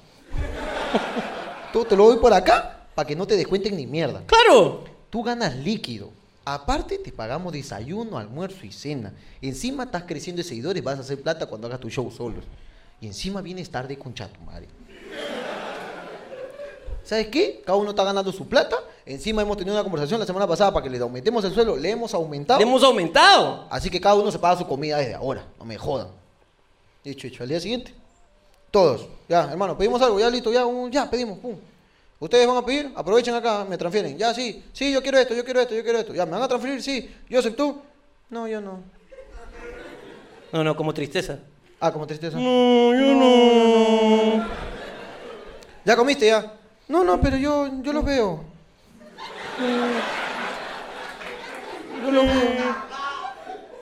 Todo 1.72 1.86
te 1.86 1.96
lo 1.96 2.06
doy 2.06 2.18
por 2.18 2.32
acá 2.32 2.86
para 2.94 3.06
que 3.06 3.16
no 3.16 3.26
te 3.26 3.36
descuenten 3.36 3.74
ni 3.74 3.86
mierda. 3.86 4.22
Claro. 4.26 4.84
Tú 5.08 5.22
ganas 5.22 5.56
líquido. 5.56 6.10
Aparte 6.44 6.98
te 6.98 7.10
pagamos 7.10 7.52
desayuno, 7.54 8.18
almuerzo 8.18 8.66
y 8.66 8.70
cena. 8.70 9.14
Encima 9.40 9.84
estás 9.84 10.04
creciendo 10.04 10.42
de 10.42 10.48
seguidores, 10.48 10.84
vas 10.84 10.98
a 10.98 11.00
hacer 11.00 11.20
plata 11.20 11.46
cuando 11.46 11.66
hagas 11.66 11.80
tu 11.80 11.88
show 11.88 12.08
solos. 12.10 12.44
Y 13.00 13.06
encima 13.06 13.40
vienes 13.40 13.70
tarde 13.70 13.98
con 13.98 14.12
tu 14.12 14.22
madre. 14.44 14.68
¿Sabes 17.02 17.28
qué? 17.28 17.62
Cada 17.64 17.78
uno 17.78 17.90
está 17.90 18.04
ganando 18.04 18.30
su 18.30 18.46
plata. 18.46 18.76
Encima 19.06 19.42
hemos 19.42 19.56
tenido 19.56 19.74
una 19.74 19.82
conversación 19.82 20.18
la 20.18 20.24
semana 20.26 20.46
pasada 20.46 20.72
para 20.72 20.82
que 20.82 20.88
les 20.90 21.00
aumentemos 21.00 21.44
el 21.44 21.52
suelo. 21.52 21.76
Le 21.76 21.90
hemos 21.90 22.14
aumentado. 22.14 22.58
Le 22.58 22.66
hemos 22.66 22.82
aumentado. 22.82 23.66
Así 23.70 23.90
que 23.90 24.00
cada 24.00 24.14
uno 24.14 24.30
se 24.32 24.38
paga 24.38 24.56
su 24.58 24.66
comida 24.66 24.96
desde 24.98 25.14
ahora. 25.14 25.44
No 25.58 25.64
me 25.64 25.76
jodan. 25.76 26.08
Dicho, 27.04 27.26
hecho. 27.26 27.42
Al 27.42 27.50
día 27.50 27.60
siguiente. 27.60 27.92
Todos. 28.70 29.06
Ya, 29.28 29.44
hermano, 29.50 29.76
pedimos 29.76 30.00
algo. 30.00 30.18
Ya, 30.18 30.30
listo. 30.30 30.50
Ya, 30.52 30.64
un- 30.64 30.90
ya, 30.90 31.08
pedimos. 31.10 31.38
Pum. 31.38 31.56
Ustedes 32.18 32.46
van 32.46 32.56
a 32.56 32.64
pedir, 32.64 32.90
aprovechen 32.96 33.34
acá, 33.34 33.66
me 33.68 33.76
transfieren. 33.76 34.16
Ya, 34.16 34.32
sí, 34.32 34.64
sí, 34.72 34.90
yo 34.90 35.02
quiero 35.02 35.18
esto, 35.18 35.34
yo 35.34 35.44
quiero 35.44 35.60
esto, 35.60 35.74
yo 35.74 35.82
quiero 35.82 35.98
esto. 35.98 36.14
Ya, 36.14 36.24
¿me 36.24 36.32
van 36.32 36.42
a 36.42 36.48
transferir? 36.48 36.82
Sí. 36.82 37.14
¿Yo 37.28 37.42
soy 37.42 37.52
tú? 37.52 37.76
No, 38.30 38.48
yo 38.48 38.60
no. 38.62 38.80
No, 40.50 40.64
no, 40.64 40.74
como 40.76 40.94
tristeza. 40.94 41.38
Ah, 41.80 41.92
como 41.92 42.06
tristeza. 42.06 42.38
No, 42.38 42.94
yo 42.94 43.14
no. 43.14 44.46
¿Ya 45.84 45.96
comiste 45.96 46.26
ya? 46.28 46.54
No, 46.88 47.04
no, 47.04 47.20
pero 47.20 47.36
yo, 47.36 47.68
yo 47.82 47.92
los 47.92 48.04
veo. 48.04 48.53
Yo 52.02 52.10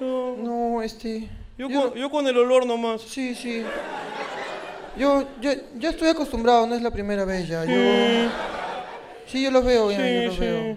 veo. 0.00 0.36
No, 0.42 0.82
este. 0.82 1.28
Yo, 1.58 1.68
con, 1.68 1.94
yo 1.94 2.10
con 2.10 2.26
el 2.26 2.36
olor 2.36 2.66
nomás. 2.66 3.02
Sí, 3.02 3.34
sí. 3.34 3.62
Yo, 4.96 5.24
yo, 5.40 5.50
ya 5.78 5.90
estoy 5.90 6.08
acostumbrado, 6.08 6.66
no 6.66 6.74
es 6.74 6.82
la 6.82 6.90
primera 6.90 7.24
vez 7.24 7.48
ya. 7.48 7.64
Yo. 7.64 8.30
Sí, 9.26 9.42
yo 9.42 9.50
los 9.50 9.64
veo, 9.64 9.90
ya, 9.90 9.98
yo 9.98 10.26
los 10.28 10.38
veo. 10.38 10.76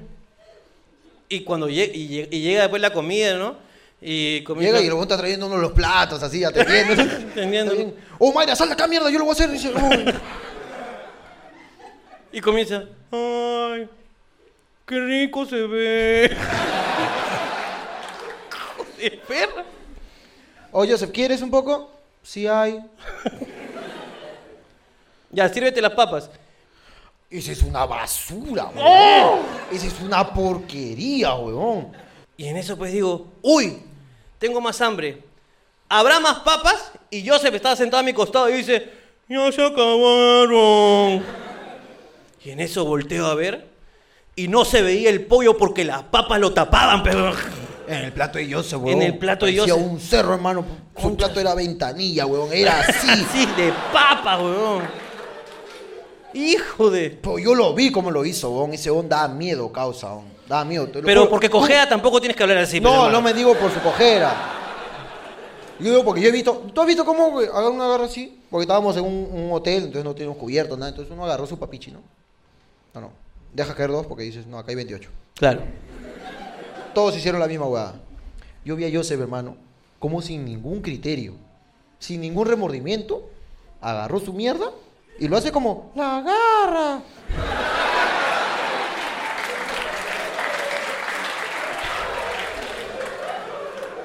Y 1.27 1.41
cuando 1.41 1.67
llega, 1.67 1.93
y, 1.93 2.07
llega- 2.07 2.27
y 2.31 2.41
llega 2.41 2.61
después 2.61 2.81
la 2.81 2.93
comida, 2.93 3.37
¿no? 3.37 3.57
Y 4.01 4.43
comienza- 4.43 4.73
Llega 4.73 4.85
y 4.85 4.87
luego 4.87 5.01
está 5.03 5.17
trayendo 5.17 5.47
uno 5.47 5.57
los 5.57 5.71
platos 5.71 6.21
así, 6.21 6.43
atendiendo. 6.43 7.03
Atendiendo. 7.31 7.93
Oh, 8.19 8.31
Mayra, 8.31 8.55
sal 8.55 8.67
de 8.69 8.73
acá, 8.73 8.87
mierda, 8.87 9.09
yo 9.09 9.17
lo 9.19 9.25
voy 9.25 9.31
a 9.31 9.33
hacer. 9.33 9.49
Dice, 9.49 9.71
"Oh". 9.75 9.89
Y 12.31 12.41
comienza. 12.41 12.83
Ay, 13.11 13.89
qué 14.85 14.99
rico 14.99 15.45
se 15.45 15.67
ve. 15.67 16.35
de 18.97 19.11
perra. 19.27 19.65
Oh, 20.71 20.85
Joseph, 20.85 21.11
¿quieres 21.11 21.41
un 21.41 21.49
poco? 21.49 21.91
Sí 22.21 22.47
hay. 22.47 22.79
Ya, 25.31 25.49
sírvete 25.49 25.81
las 25.81 25.93
papas. 25.93 26.29
Esa 27.29 27.51
es 27.51 27.61
una 27.63 27.85
basura, 27.85 28.67
weón. 28.67 29.41
Esa 29.71 29.87
es 29.87 29.99
una 29.99 30.33
porquería, 30.33 31.33
weón. 31.35 31.91
Y 32.37 32.47
en 32.47 32.57
eso 32.57 32.77
pues 32.77 32.93
digo, 32.93 33.33
uy, 33.41 33.81
tengo 34.39 34.61
más 34.61 34.79
hambre. 34.81 35.21
habrá 35.89 36.19
más 36.19 36.39
papas 36.39 36.91
y 37.09 37.27
Joseph 37.27 37.53
estaba 37.53 37.75
sentado 37.75 37.99
a 37.99 38.03
mi 38.03 38.13
costado 38.13 38.49
y 38.49 38.53
dice, 38.53 38.91
ya 39.27 39.51
se 39.51 39.65
acabaron. 39.65 41.23
Y 42.43 42.51
en 42.51 42.59
eso 42.59 42.85
volteo 42.85 43.25
a 43.25 43.35
ver 43.35 43.74
y 44.35 44.47
no 44.47 44.65
se 44.65 44.81
veía 44.81 45.09
el 45.09 45.25
pollo 45.25 45.57
porque 45.57 45.83
las 45.85 46.03
papas 46.03 46.39
lo 46.39 46.53
tapaban, 46.53 47.03
pero... 47.03 47.31
En 47.87 48.03
el 48.03 48.11
plato 48.13 48.39
de 48.39 48.51
Joseph, 48.51 48.79
En 48.79 48.85
huevón. 48.85 49.01
el 49.03 49.17
plato 49.19 49.45
de 49.45 49.57
Joseph. 49.59 49.77
un 49.77 49.99
cerro, 49.99 50.33
hermano. 50.33 50.65
Su 50.99 51.15
plato 51.15 51.39
era 51.39 51.53
ventanilla, 51.53 52.25
huevón. 52.25 52.49
Era 52.51 52.79
así. 52.87 53.07
Sí, 53.31 53.45
de 53.57 53.71
papa, 53.93 54.37
weón. 54.41 54.83
Hijo 56.33 56.89
de... 56.89 57.11
Pero 57.11 57.37
yo 57.39 57.53
lo 57.55 57.73
vi 57.73 57.91
como 57.91 58.09
lo 58.11 58.25
hizo, 58.25 58.49
huevón. 58.49 58.73
Ese 58.73 58.89
huevón 58.89 59.07
daba 59.07 59.27
miedo, 59.27 59.71
causa, 59.71 60.07
huevón. 60.07 60.25
Daba 60.49 60.65
miedo. 60.65 60.87
te 60.87 60.99
lo 61.01 61.05
Pero 61.05 61.21
juro. 61.21 61.29
porque 61.31 61.49
cojea 61.49 61.87
tampoco 61.87 62.19
tienes 62.19 62.35
que 62.35 62.43
hablar 62.43 62.57
así. 62.57 62.81
pues, 62.81 62.91
No, 62.91 63.05
hermano. 63.05 63.11
no 63.13 63.21
me 63.21 63.33
digo 63.33 63.53
por 63.55 63.71
su 63.71 63.79
cojera. 63.79 64.33
Yo 65.79 65.91
digo 65.91 66.03
porque 66.05 66.21
yo 66.21 66.29
he 66.29 66.31
visto. 66.31 66.63
¿Tú 66.73 66.81
has 66.81 66.87
visto 66.87 67.05
cómo 67.05 67.31
güey, 67.31 67.47
agarra 67.47 67.69
una 67.69 67.85
agarra 67.85 68.05
así? 68.05 68.39
Porque 68.49 68.63
estábamos 68.63 68.95
en 68.97 69.03
un, 69.05 69.29
un 69.31 69.51
hotel, 69.53 69.83
entonces 69.83 70.03
no 70.05 70.13
teníamos 70.13 70.37
cubierto, 70.37 70.75
nada. 70.75 70.89
Entonces 70.89 71.11
uno 71.13 71.25
agarró 71.25 71.45
su 71.45 71.57
papichi, 71.59 71.91
¿no? 71.91 71.99
No, 72.93 73.01
no. 73.01 73.11
Deja 73.55 73.73
caer 73.73 73.89
dos 73.89 74.05
porque 74.05 74.23
dices, 74.23 74.45
no, 74.45 74.57
acá 74.57 74.71
hay 74.71 74.75
28. 74.75 75.09
Claro. 75.35 75.61
Todos 76.93 77.15
hicieron 77.15 77.39
la 77.39 77.47
misma 77.47 77.65
hueá. 77.67 77.93
Yo 78.65 78.75
vi 78.75 78.83
a 78.83 78.93
Joseph, 78.93 79.21
hermano, 79.21 79.55
como 79.97 80.21
sin 80.21 80.43
ningún 80.43 80.81
criterio, 80.81 81.35
sin 81.97 82.19
ningún 82.19 82.47
remordimiento, 82.47 83.29
agarró 83.79 84.19
su 84.19 84.33
mierda 84.33 84.71
y 85.19 85.29
lo 85.29 85.37
hace 85.37 85.53
como, 85.53 85.93
la 85.95 86.17
agarra. 86.17 87.01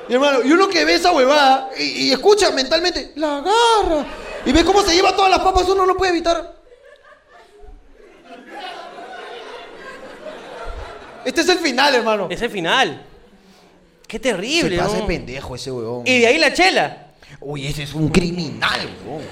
Y 0.09 0.15
hermano, 0.15 0.45
y 0.45 0.53
uno 0.53 0.69
que 0.69 0.85
ve 0.85 0.95
esa 0.95 1.13
huevada 1.13 1.71
y, 1.77 1.83
y 1.83 2.13
escucha 2.13 2.53
mentalmente, 2.53 3.13
la 3.17 3.39
agarra. 3.39 4.07
Y 4.47 4.53
ve 4.53 4.65
cómo 4.65 4.83
se 4.83 4.95
lleva 4.95 5.17
todas 5.17 5.31
las 5.31 5.41
papas, 5.41 5.69
uno 5.69 5.87
no 5.87 5.97
puede 5.97 6.13
evitar. 6.13 6.60
Este 11.25 11.41
es 11.43 11.49
el 11.49 11.59
final, 11.59 11.95
hermano. 11.95 12.29
Es 12.31 12.41
el 12.43 12.51
final. 12.51 13.03
Qué 14.07 14.19
terrible, 14.19 14.77
Se 14.77 14.83
pasa 14.83 14.95
¿no? 14.97 15.01
de 15.03 15.07
pendejo 15.07 15.55
ese 15.55 15.71
huevón. 15.71 16.07
Y 16.07 16.21
de 16.21 16.27
ahí 16.27 16.39
la 16.39 16.53
chela. 16.53 17.13
Uy, 17.41 17.67
ese 17.67 17.85
es 17.85 17.95
un 17.95 18.09
criminal, 18.09 18.81
huevón. 19.05 19.23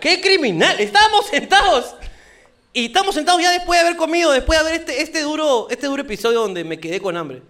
¡Qué 0.00 0.20
criminal! 0.20 0.78
Estábamos 0.80 1.26
sentados. 1.26 1.94
Y 2.72 2.86
estamos 2.86 3.14
sentados 3.14 3.40
ya 3.40 3.50
después 3.52 3.78
de 3.80 3.86
haber 3.86 3.96
comido, 3.96 4.32
después 4.32 4.58
de 4.58 4.66
haber 4.66 4.80
este, 4.80 5.00
este, 5.02 5.20
duro, 5.22 5.68
este 5.70 5.86
duro 5.86 6.02
episodio 6.02 6.40
donde 6.40 6.64
me 6.64 6.78
quedé 6.80 7.00
con 7.00 7.16
hambre. 7.16 7.42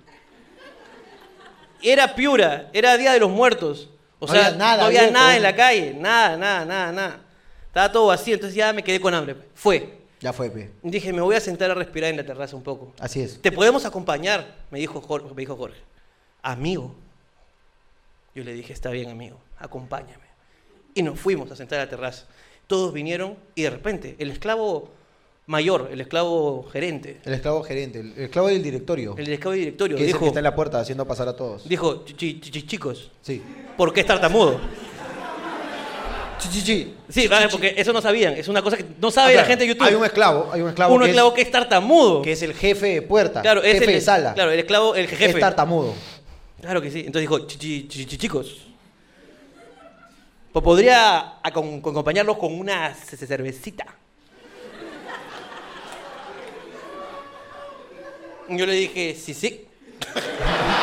Era 1.82 2.14
Piura, 2.14 2.68
era 2.72 2.96
Día 2.96 3.12
de 3.12 3.20
los 3.20 3.30
Muertos. 3.30 3.88
O 4.18 4.26
No 4.26 4.32
sea, 4.32 4.46
había 4.46 4.58
nada 4.58 4.76
no 4.76 4.84
había 4.84 5.10
nada 5.10 5.36
en 5.36 5.42
la 5.42 5.56
calle, 5.56 5.94
nada, 5.98 6.36
nada, 6.36 6.64
nada, 6.64 6.92
nada. 6.92 7.20
Estaba 7.66 7.90
todo 7.90 8.06
vacío, 8.06 8.34
entonces 8.34 8.54
ya 8.54 8.72
me 8.72 8.84
quedé 8.84 9.00
con 9.00 9.14
hambre. 9.14 9.36
Fue. 9.54 10.01
Ya 10.22 10.32
fue, 10.32 10.48
pe. 10.50 10.70
Dije, 10.82 11.12
me 11.12 11.20
voy 11.20 11.34
a 11.36 11.40
sentar 11.40 11.70
a 11.70 11.74
respirar 11.74 12.10
en 12.10 12.16
la 12.16 12.24
terraza 12.24 12.54
un 12.56 12.62
poco. 12.62 12.92
Así 13.00 13.20
es. 13.20 13.42
¿Te 13.42 13.50
podemos 13.52 13.84
acompañar? 13.84 14.56
Me 14.70 14.78
dijo 14.78 15.00
Jorge. 15.00 15.28
Me 15.34 15.40
dijo 15.42 15.56
Jorge. 15.56 15.78
Amigo. 16.42 16.94
Yo 18.34 18.44
le 18.44 18.54
dije, 18.54 18.72
está 18.72 18.90
bien, 18.90 19.10
amigo, 19.10 19.38
acompáñame. 19.58 20.24
Y 20.94 21.02
nos 21.02 21.18
fuimos 21.20 21.50
a 21.50 21.56
sentar 21.56 21.80
a 21.80 21.84
la 21.84 21.90
terraza. 21.90 22.26
Todos 22.66 22.92
vinieron 22.92 23.36
y 23.54 23.62
de 23.62 23.70
repente 23.70 24.16
el 24.18 24.30
esclavo 24.30 24.88
mayor, 25.46 25.88
el 25.92 26.00
esclavo 26.00 26.62
gerente, 26.72 27.20
El 27.24 27.34
esclavo 27.34 27.62
gerente, 27.62 28.00
el 28.00 28.14
esclavo 28.16 28.48
del 28.48 28.62
directorio. 28.62 29.14
el 29.18 29.28
esclavo 29.28 29.54
directorio, 29.54 29.96
que 29.96 30.04
es 30.04 30.08
el 30.08 30.12
que 30.14 30.18
dijo, 30.18 30.26
está 30.28 30.38
en 30.40 30.44
la 30.44 30.54
puerta 30.54 30.80
haciendo 30.80 31.06
pasar 31.06 31.28
a 31.28 31.36
todos. 31.36 31.68
dijo 31.68 32.04
"Chi- 32.06 32.14
chi- 32.14 32.40
chi- 32.40 32.62
chicos, 32.66 33.10
Sí. 33.20 33.42
¿por 33.76 33.92
qué 33.92 34.00
es 34.00 34.06
tartamudo? 34.06 34.58
Chi, 36.42 36.48
chi, 36.48 36.62
chi. 36.64 36.94
Sí, 37.08 37.28
vale, 37.28 37.48
porque 37.48 37.74
eso 37.76 37.92
no 37.92 38.00
sabían. 38.02 38.34
Es 38.34 38.48
una 38.48 38.62
cosa 38.62 38.76
que 38.76 38.84
no 39.00 39.10
sabe 39.10 39.32
Ah, 39.34 39.36
la 39.36 39.42
claro. 39.42 39.48
gente 39.48 39.64
de 39.64 39.68
YouTube. 39.68 39.86
Hay 39.86 39.94
un 39.94 40.04
esclavo, 40.04 40.50
hay 40.52 40.60
un 40.62 40.68
esclavo, 40.70 40.94
Uno 40.94 41.04
que, 41.04 41.10
esclavo 41.10 41.28
es, 41.30 41.34
que 41.36 41.40
es 41.42 41.50
tartamudo. 41.50 42.22
que 42.22 42.32
es 42.32 42.42
el 42.42 42.54
jefe 42.54 42.86
de 42.94 43.02
puerta, 43.02 43.42
claro, 43.42 43.62
es 43.62 43.74
jefe 43.74 43.84
el, 43.84 43.92
de 43.92 44.00
sala. 44.00 44.34
Claro, 44.34 44.50
el 44.50 44.58
esclavo, 44.58 44.94
el 44.94 45.06
jefe. 45.06 45.26
Es 45.26 45.38
tartamudo. 45.40 45.94
Claro 46.60 46.80
que 46.82 46.90
sí. 46.90 47.00
Entonces 47.00 47.22
dijo, 47.22 47.38
"Chi- 47.46 47.58
chi- 47.58 47.88
chi- 47.88 48.06
chi- 48.06 48.18
chicos, 48.18 48.56
pues 50.52 50.62
podría 50.64 51.40
acom- 51.42 51.78
acompañarlos 51.78 52.36
con 52.38 52.52
una 52.58 52.94
ce- 52.94 53.16
ce- 53.16 53.26
cervecita. 53.26 53.86
Yo 58.48 58.66
le 58.66 58.72
dije, 58.74 59.14
sí, 59.14 59.32
sí. 59.34 59.66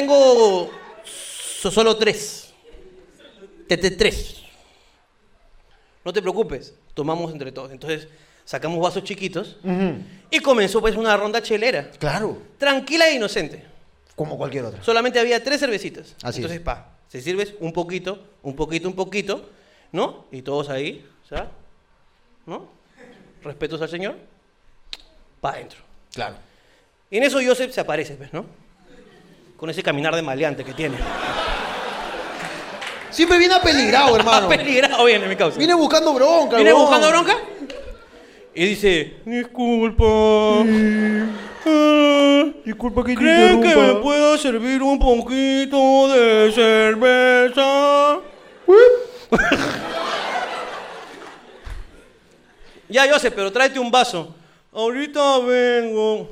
Tengo 0.00 0.70
so- 1.06 1.70
solo 1.70 1.96
tres. 1.96 2.52
Tres. 3.66 4.42
No 6.04 6.12
te 6.12 6.20
preocupes, 6.20 6.74
tomamos 6.92 7.32
entre 7.32 7.50
todos. 7.50 7.72
Entonces 7.72 8.06
sacamos 8.44 8.78
vasos 8.78 9.04
chiquitos 9.04 9.56
y 10.30 10.40
comenzó 10.40 10.82
pues 10.82 10.96
una 10.96 11.16
ronda 11.16 11.42
chelera. 11.42 11.90
Claro, 11.98 12.36
Tranquila 12.58 13.08
e 13.08 13.14
inocente. 13.14 13.64
como 14.14 14.36
cualquier 14.36 14.66
otra. 14.66 14.84
Solamente 14.84 15.18
había 15.18 15.42
tres 15.42 15.60
cervecitas. 15.60 16.14
Así 16.22 16.40
Entonces, 16.40 16.58
es. 16.58 16.62
pa, 16.64 16.90
se 17.08 17.22
sirves 17.22 17.54
un 17.60 17.72
poquito, 17.72 18.22
un 18.42 18.54
poquito, 18.54 18.88
un 18.88 18.94
poquito, 18.96 19.48
¿no? 19.92 20.26
Y 20.30 20.42
todos 20.42 20.68
ahí, 20.68 21.06
¿sabes? 21.26 21.48
¿No? 22.44 22.68
Respetos 23.42 23.80
al 23.80 23.88
Señor. 23.88 24.16
Pa' 25.40 25.52
adentro. 25.52 25.78
Claro. 26.12 26.36
Y 27.10 27.16
en 27.16 27.22
eso 27.22 27.38
Joseph 27.42 27.72
se 27.72 27.80
aparece, 27.80 28.14
pues, 28.16 28.30
¿no? 28.34 28.44
Con 29.56 29.70
ese 29.70 29.82
caminar 29.82 30.14
de 30.14 30.22
maleante 30.22 30.64
que 30.64 30.72
tiene. 30.74 30.98
Siempre 33.10 33.38
viene 33.38 33.54
apeligrado, 33.54 34.14
hermano. 34.20 34.48
Peligrado 34.48 35.04
viene 35.04 35.26
mi 35.26 35.36
causa. 35.36 35.58
Viene 35.58 35.74
buscando 35.74 36.12
bronca, 36.12 36.56
¿Viene 36.56 36.72
buscando 36.72 37.08
bronca? 37.08 37.36
Y 38.54 38.66
dice, 38.66 39.16
disculpa. 39.24 40.04
Ah, 41.68 42.44
Disculpa 42.64 43.02
que 43.04 43.12
te 43.14 43.18
¿Creen 43.18 43.60
que 43.60 43.66
me 43.68 43.72
interrumpa. 43.72 44.02
puedo 44.02 44.38
servir 44.38 44.82
un 44.82 44.98
poquito 44.98 46.08
de 46.12 46.52
cerveza? 46.52 48.18
ya, 52.88 53.06
yo 53.06 53.18
sé, 53.18 53.30
pero 53.30 53.52
tráete 53.52 53.78
un 53.78 53.90
vaso. 53.90 54.34
Ahorita 54.72 55.38
vengo. 55.40 56.30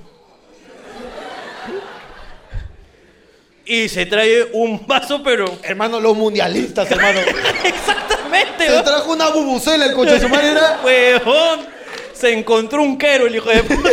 Y 3.67 3.89
se 3.89 4.05
trae 4.07 4.51
un 4.53 4.87
vaso, 4.87 5.23
pero... 5.23 5.59
Hermano, 5.63 5.99
los 5.99 6.15
mundialistas, 6.17 6.91
hermano. 6.91 7.21
Exactamente, 7.65 8.67
Se 8.67 8.83
trajo 8.83 9.13
una 9.13 9.29
bubucela, 9.31 9.87
el 9.87 9.95
coche 9.95 10.13
de 10.13 10.21
su 10.21 10.29
madre 10.29 10.51
era. 10.51 10.81
Huevón. 10.85 11.67
Se 12.13 12.33
encontró 12.33 12.83
un 12.83 12.99
quero 12.99 13.27
el 13.27 13.37
hijo 13.37 13.49
de 13.49 13.63
puta. 13.63 13.91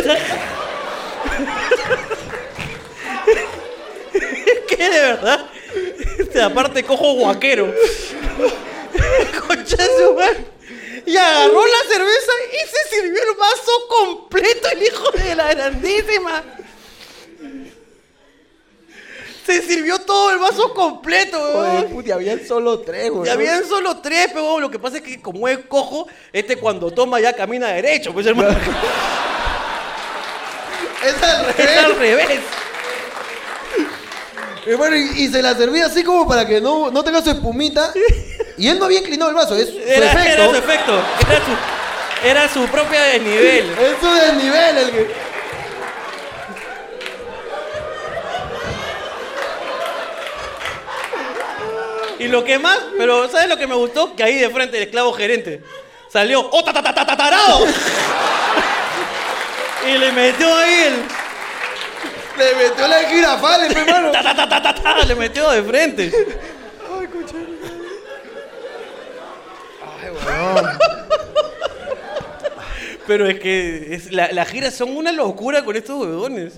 Es 4.14 4.60
que 4.68 4.90
de 4.90 5.00
verdad. 5.00 5.46
Este, 6.18 6.42
aparte 6.42 6.84
cojo 6.84 7.14
guaquero. 7.14 7.74
Concha 9.46 9.76
de 9.76 9.88
su 9.98 10.14
madre. 10.14 10.46
Y 11.04 11.16
agarró 11.16 11.66
la 11.66 11.92
cerveza 11.92 12.32
y 12.52 12.58
se 12.68 12.96
sirvió 12.96 13.22
el 13.22 13.36
vaso 13.36 13.72
completo 13.88 14.68
el 14.70 14.82
hijo 14.82 15.10
de 15.10 15.34
la 15.34 15.52
grandísima. 15.54 16.44
Se 19.46 19.60
sirvió 19.62 19.98
todo 20.00 20.30
el 20.30 20.38
vaso 20.38 20.72
completo, 20.72 21.36
huevón. 21.38 21.88
puti, 21.90 22.12
habían 22.12 22.46
solo 22.46 22.78
tres, 22.80 23.10
güey. 23.10 23.26
Y 23.28 23.30
habían 23.32 23.66
solo 23.66 23.96
tres, 23.98 24.28
pero 24.32 24.60
lo 24.60 24.70
que 24.70 24.78
pasa 24.78 24.98
es 24.98 25.02
que 25.02 25.20
como 25.20 25.48
es 25.48 25.58
cojo, 25.68 26.06
este 26.32 26.56
cuando 26.56 26.90
toma 26.92 27.18
ya 27.20 27.32
camina 27.32 27.68
derecho, 27.68 28.12
pues 28.12 28.26
hermano. 28.26 28.56
Es 31.04 31.20
al 31.20 31.46
Es 31.50 31.56
revés. 31.56 31.78
al 31.84 31.96
revés. 31.96 32.40
Y, 35.16 35.24
y 35.24 35.28
se 35.28 35.42
la 35.42 35.56
servía 35.56 35.86
así 35.86 36.04
como 36.04 36.28
para 36.28 36.46
que 36.46 36.60
no, 36.60 36.90
no 36.92 37.02
tenga 37.02 37.20
su 37.20 37.30
espumita. 37.30 37.92
Y 38.56 38.68
él 38.68 38.78
no 38.78 38.84
había 38.84 39.00
inclinado 39.00 39.30
el 39.30 39.34
vaso, 39.36 39.56
es 39.56 39.68
su 39.70 39.78
Era, 39.78 40.12
efecto. 40.12 40.42
era 40.42 40.50
su 40.50 40.56
efecto. 40.56 40.92
Era 41.28 41.44
su, 41.44 42.28
era 42.28 42.48
su 42.48 42.64
propia 42.70 43.02
desnivel. 43.02 43.70
Es 43.70 43.96
su 44.00 44.08
desnivel 44.14 44.78
el 44.78 44.90
que. 44.92 45.21
Y 52.24 52.28
lo 52.28 52.44
que 52.44 52.58
más, 52.58 52.78
pero 52.96 53.28
¿sabes 53.28 53.48
lo 53.48 53.56
que 53.56 53.66
me 53.66 53.74
gustó? 53.74 54.14
Que 54.14 54.22
ahí 54.22 54.38
de 54.38 54.50
frente 54.50 54.76
el 54.76 54.84
esclavo 54.84 55.12
gerente 55.12 55.62
salió, 56.10 56.48
¡oh, 56.50 56.62
ta, 56.64 56.72
ta, 56.72 56.82
ta, 56.82 56.94
ta, 56.94 57.06
ta, 57.06 57.16
tarao! 57.16 57.66
y 59.88 59.98
le 59.98 60.12
metió 60.12 60.54
ahí 60.54 60.74
el, 60.86 60.94
Le 62.38 62.54
metió 62.68 62.88
la 62.88 62.98
girafales, 63.08 63.74
hermano. 63.74 64.10
ta, 64.12 64.22
ta, 64.22 64.34
ta, 64.34 64.48
ta, 64.48 64.62
ta, 64.62 64.74
ta, 64.74 65.04
le 65.04 65.14
metió 65.14 65.50
de 65.50 65.62
frente. 65.62 66.12
Pero 73.06 73.26
es 73.28 73.40
que 73.40 73.94
es- 73.94 74.12
la- 74.12 74.30
las 74.32 74.48
giras 74.48 74.74
son 74.74 74.96
una 74.96 75.12
locura 75.12 75.64
con 75.64 75.76
estos 75.76 76.00
huevones. 76.00 76.54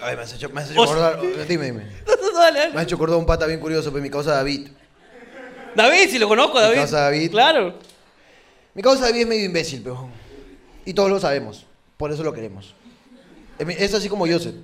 Ay, 0.00 0.16
me 0.16 0.22
has 0.22 0.32
hecho, 0.32 0.48
me 0.50 0.60
has 0.60 0.70
hecho 0.70 0.80
O 0.80 0.86
sea- 0.86 1.08
acordar. 1.08 1.46
Dime, 1.46 1.66
dime. 1.66 1.86
Dale, 2.34 2.58
dale. 2.60 2.72
Me 2.74 2.80
has 2.80 2.86
hecho 2.86 2.96
acordar 2.96 3.18
un 3.18 3.26
pata 3.26 3.46
bien 3.46 3.60
curioso, 3.60 3.90
pues 3.90 4.02
mi 4.02 4.10
causa 4.10 4.32
David. 4.32 4.68
David, 5.76 6.08
si 6.10 6.18
lo 6.18 6.28
conozco, 6.28 6.60
David. 6.60 6.76
casa 6.76 7.00
David. 7.02 7.30
Claro. 7.30 7.74
Mi 8.74 8.82
causa 8.82 9.06
David 9.06 9.20
es 9.22 9.26
medio 9.26 9.44
imbécil, 9.44 9.80
pero. 9.82 10.08
Y 10.84 10.92
todos 10.94 11.10
lo 11.10 11.20
sabemos. 11.20 11.66
Por 11.96 12.12
eso 12.12 12.22
lo 12.22 12.32
queremos. 12.32 12.74
Es 13.58 13.66
mi- 13.66 13.74
así 13.74 14.08
como 14.08 14.26
Joseph. 14.26 14.54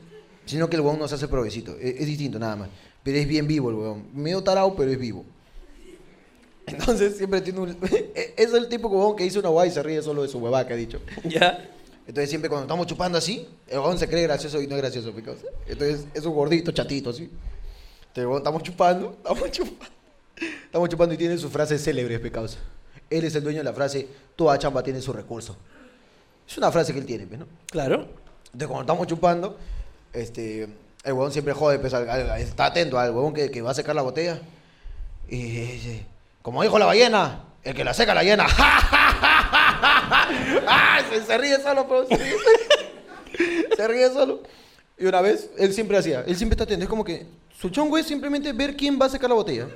Sino 0.45 0.69
que 0.69 0.77
el 0.77 0.83
huevón 0.83 0.99
nos 0.99 1.13
hace 1.13 1.29
provecito. 1.29 1.77
Es, 1.81 2.01
es 2.01 2.07
distinto, 2.07 2.39
nada 2.39 2.57
más. 2.57 2.69
Pero 3.03 3.19
es 3.19 3.27
bien 3.29 3.47
vivo 3.47 3.71
el 3.71 3.77
huevón. 3.77 4.07
Medio 4.13 4.43
tarado, 4.43 4.75
pero 4.77 4.91
es 4.91 4.99
vivo. 4.99 5.25
Entonces 6.67 7.17
siempre 7.17 7.41
tiene 7.41 7.61
un. 7.61 7.77
es 8.37 8.53
el 8.53 8.69
tipo 8.69 8.89
huevón 8.89 9.17
que 9.17 9.25
dice 9.25 9.39
una 9.39 9.49
guay 9.49 9.69
y 9.69 9.73
se 9.73 9.83
ríe 9.83 10.03
solo 10.03 10.23
de 10.23 10.29
su 10.29 10.39
huevada 10.39 10.67
que 10.67 10.75
ha 10.75 10.77
dicho. 10.77 11.01
Ya. 11.25 11.69
Entonces 12.07 12.31
siempre 12.31 12.49
cuando 12.49 12.65
estamos 12.65 12.87
chupando 12.89 13.17
así, 13.19 13.47
el 13.69 13.79
huevón 13.79 13.97
se 13.99 14.09
cree 14.09 14.23
gracioso 14.25 14.61
y 14.61 14.67
no 14.67 14.75
es 14.77 14.83
gracioso. 14.83 15.13
mi 15.13 15.23
causa. 15.23 15.47
Entonces 15.67 16.05
es 16.15 16.25
un 16.25 16.35
gordito, 16.35 16.73
chatito, 16.73 17.11
así. 17.11 17.23
Entonces, 17.25 18.25
huevón, 18.25 18.39
estamos 18.39 18.63
chupando, 18.65 19.13
estamos 19.17 19.51
chupando. 19.53 20.02
Estamos 20.64 20.88
chupando 20.88 21.14
y 21.14 21.18
tiene 21.18 21.36
sus 21.38 21.51
frases 21.53 21.82
célebres, 21.82 22.18
pe 22.20 22.30
causa. 22.30 22.59
Él 23.11 23.24
es 23.24 23.34
el 23.34 23.43
dueño 23.43 23.59
de 23.59 23.64
la 23.64 23.72
frase, 23.72 24.09
toda 24.36 24.59
chamba 24.59 24.82
tiene 24.82 25.01
su 25.01 25.12
recurso. 25.12 25.57
Es 26.49 26.57
una 26.59 26.70
frase 26.72 26.93
que 26.93 26.99
él 26.99 27.07
tiene, 27.07 27.26
pe, 27.26 27.36
¿no? 27.36 27.47
Claro. 27.70 28.07
Entonces 28.47 28.68
cuando 28.68 28.80
estamos 28.82 29.07
chupando, 29.07 29.59
este, 30.12 30.62
el 30.62 31.12
huevón 31.12 31.32
siempre 31.32 31.53
jode, 31.55 31.78
pues, 31.78 31.93
al- 31.95 32.09
al- 32.09 32.40
está 32.40 32.66
atento 32.66 32.99
al 32.99 33.11
huevón 33.11 33.32
que, 33.34 33.51
que 33.51 33.62
va 33.62 33.70
a 33.70 33.74
secar 33.74 33.95
la 33.95 34.03
botella. 34.03 34.40
Y 35.28 35.43
dice, 35.43 36.07
como 36.43 36.62
dijo 36.62 36.78
la 36.78 36.86
ballena, 36.86 37.45
el 37.64 37.74
que 37.74 37.84
la 37.84 37.95
seca 37.95 38.14
la 38.14 38.22
llena. 38.22 38.47
¡Ah! 40.66 41.01
se, 41.11 41.22
se 41.24 41.38
ríe 41.38 41.57
solo, 41.61 41.86
ríe. 42.11 42.18
se 43.76 43.88
ríe 43.88 44.09
solo. 44.11 44.43
Y 44.99 45.07
una 45.07 45.20
vez, 45.20 45.51
él 45.59 45.72
siempre 45.72 45.97
hacía, 45.99 46.22
él 46.26 46.36
siempre 46.36 46.55
está 46.55 46.64
atento. 46.64 46.82
Es 46.84 46.88
como 46.88 47.05
que 47.05 47.26
su 47.59 47.70
chongo 47.70 47.97
es 47.99 48.07
simplemente 48.07 48.53
ver 48.53 48.76
quién 48.76 48.99
va 49.01 49.07
a 49.07 49.09
secar 49.09 49.28
la 49.30 49.36
botella. 49.36 49.66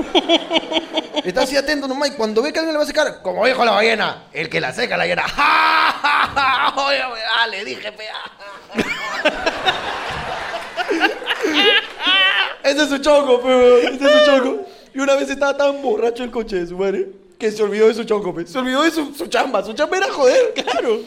Está 1.24 1.42
así 1.42 1.56
atento 1.56 1.86
nomás 1.86 2.10
y 2.10 2.12
cuando 2.12 2.42
ve 2.42 2.52
que 2.52 2.58
alguien 2.58 2.74
le 2.74 2.78
va 2.78 2.84
a 2.84 2.86
secar, 2.86 3.22
como 3.22 3.46
dijo 3.46 3.64
la 3.64 3.72
ballena, 3.72 4.24
el 4.32 4.48
que 4.48 4.60
la 4.60 4.72
seca 4.72 4.96
la 4.96 5.06
llena. 5.06 5.24
Oye, 6.76 7.02
ah, 7.02 7.46
le 7.48 7.64
dije, 7.64 7.92
pe, 7.92 8.04
ah. 8.08 8.30
Ese 12.62 12.82
es 12.82 12.88
su 12.88 12.98
chongo, 12.98 13.42
pe, 13.42 13.86
ese 13.86 14.04
es 14.04 14.12
su 14.12 14.24
chongo. 14.24 14.66
Y 14.94 15.00
una 15.00 15.14
vez 15.14 15.30
estaba 15.30 15.56
tan 15.56 15.80
borracho 15.82 16.24
el 16.24 16.30
coche 16.30 16.56
de 16.56 16.66
su 16.66 16.76
madre 16.76 17.08
que 17.38 17.50
se 17.50 17.62
olvidó 17.62 17.88
de 17.88 17.94
su 17.94 18.04
chongo, 18.04 18.34
pe. 18.34 18.46
Se 18.46 18.58
olvidó 18.58 18.82
de 18.82 18.90
su, 18.90 19.14
su 19.14 19.26
chamba. 19.26 19.64
Su 19.64 19.72
chamba 19.72 19.96
era 19.96 20.12
joder, 20.12 20.52
claro. 20.54 21.00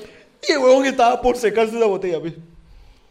Y 0.48 0.52
el 0.52 0.58
huevón 0.58 0.86
estaba 0.86 1.22
por 1.22 1.38
secarse 1.38 1.76
una 1.76 1.86
botella, 1.86 2.22
pe. 2.22 2.36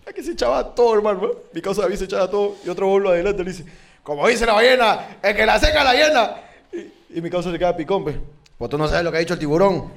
A 0.07 0.13
que 0.13 0.23
se 0.23 0.33
echaba 0.33 0.75
todo, 0.75 0.95
hermano. 0.95 1.31
Mi 1.53 1.63
causa 1.63 1.83
David 1.83 1.97
se 1.97 2.05
echaba 2.05 2.29
todo 2.29 2.57
y 2.65 2.69
otro 2.69 2.89
bolo 2.89 3.11
adelante 3.11 3.45
le 3.45 3.51
dice, 3.51 3.65
como 4.03 4.27
dice 4.29 4.47
la 4.47 4.55
ballena, 4.55 5.19
el 5.23 5.37
que 5.37 5.47
la 5.47 5.59
seca 5.61 5.85
la 5.85 5.95
llena. 5.95 6.35
Y, 6.73 7.19
y 7.19 7.21
mi 7.21 7.31
causa 7.31 7.51
se 7.51 7.59
queda 7.59 7.77
picón, 7.77 8.05
pe. 8.05 8.19
Pues 8.59 8.71
tú 8.71 8.79
no 8.79 8.87
sabes 8.89 9.05
lo 9.05 9.11
que 9.11 9.17
ha 9.19 9.21
dicho 9.21 9.35
el 9.35 9.41
tiburón. 9.41 9.93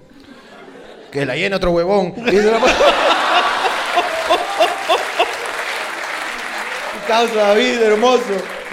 Que 1.12 1.26
la 1.26 1.36
llena 1.36 1.58
otro 1.58 1.72
huevón. 1.72 2.14
Y 2.18 2.22
dice 2.32 2.52
la- 2.52 2.60
Mi 2.60 2.66
causa 7.08 7.36
David, 7.36 7.82
hermoso. 7.82 8.24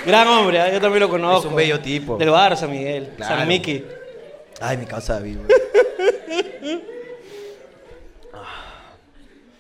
Gran 0.04 0.26
hombre, 0.26 0.58
¿eh? 0.58 0.70
yo 0.72 0.80
también 0.80 1.00
lo 1.00 1.08
conozco. 1.08 1.40
Es 1.40 1.44
un 1.50 1.54
bello 1.56 1.80
tipo. 1.80 2.16
Del 2.16 2.30
Barça, 2.30 2.66
Miguel. 2.68 3.12
Claro. 3.16 3.36
San 3.36 3.48
Miki. 3.48 3.84
Ay, 4.60 4.76
mi 4.76 4.86
causa 4.86 5.14
David. 5.14 5.38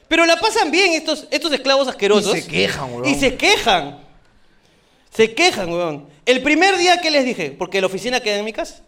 Pero 0.08 0.26
la 0.26 0.36
pasan 0.36 0.70
bien 0.70 0.92
estos, 0.92 1.26
estos 1.30 1.52
esclavos 1.52 1.88
asquerosos. 1.88 2.36
Y 2.36 2.40
se 2.42 2.48
quejan, 2.48 2.92
weón. 2.92 3.06
Y 3.06 3.14
se 3.14 3.36
quejan. 3.36 4.01
Se 5.14 5.34
quejan, 5.34 5.70
weón. 5.70 6.08
El 6.24 6.42
primer 6.42 6.76
día 6.78 7.00
que 7.00 7.10
les 7.10 7.24
dije, 7.24 7.50
porque 7.56 7.80
la 7.80 7.86
oficina 7.86 8.20
queda 8.20 8.36
en 8.38 8.44
mi 8.44 8.52
casa, 8.52 8.82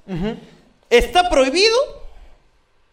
está 0.89 1.29
prohibido 1.29 1.77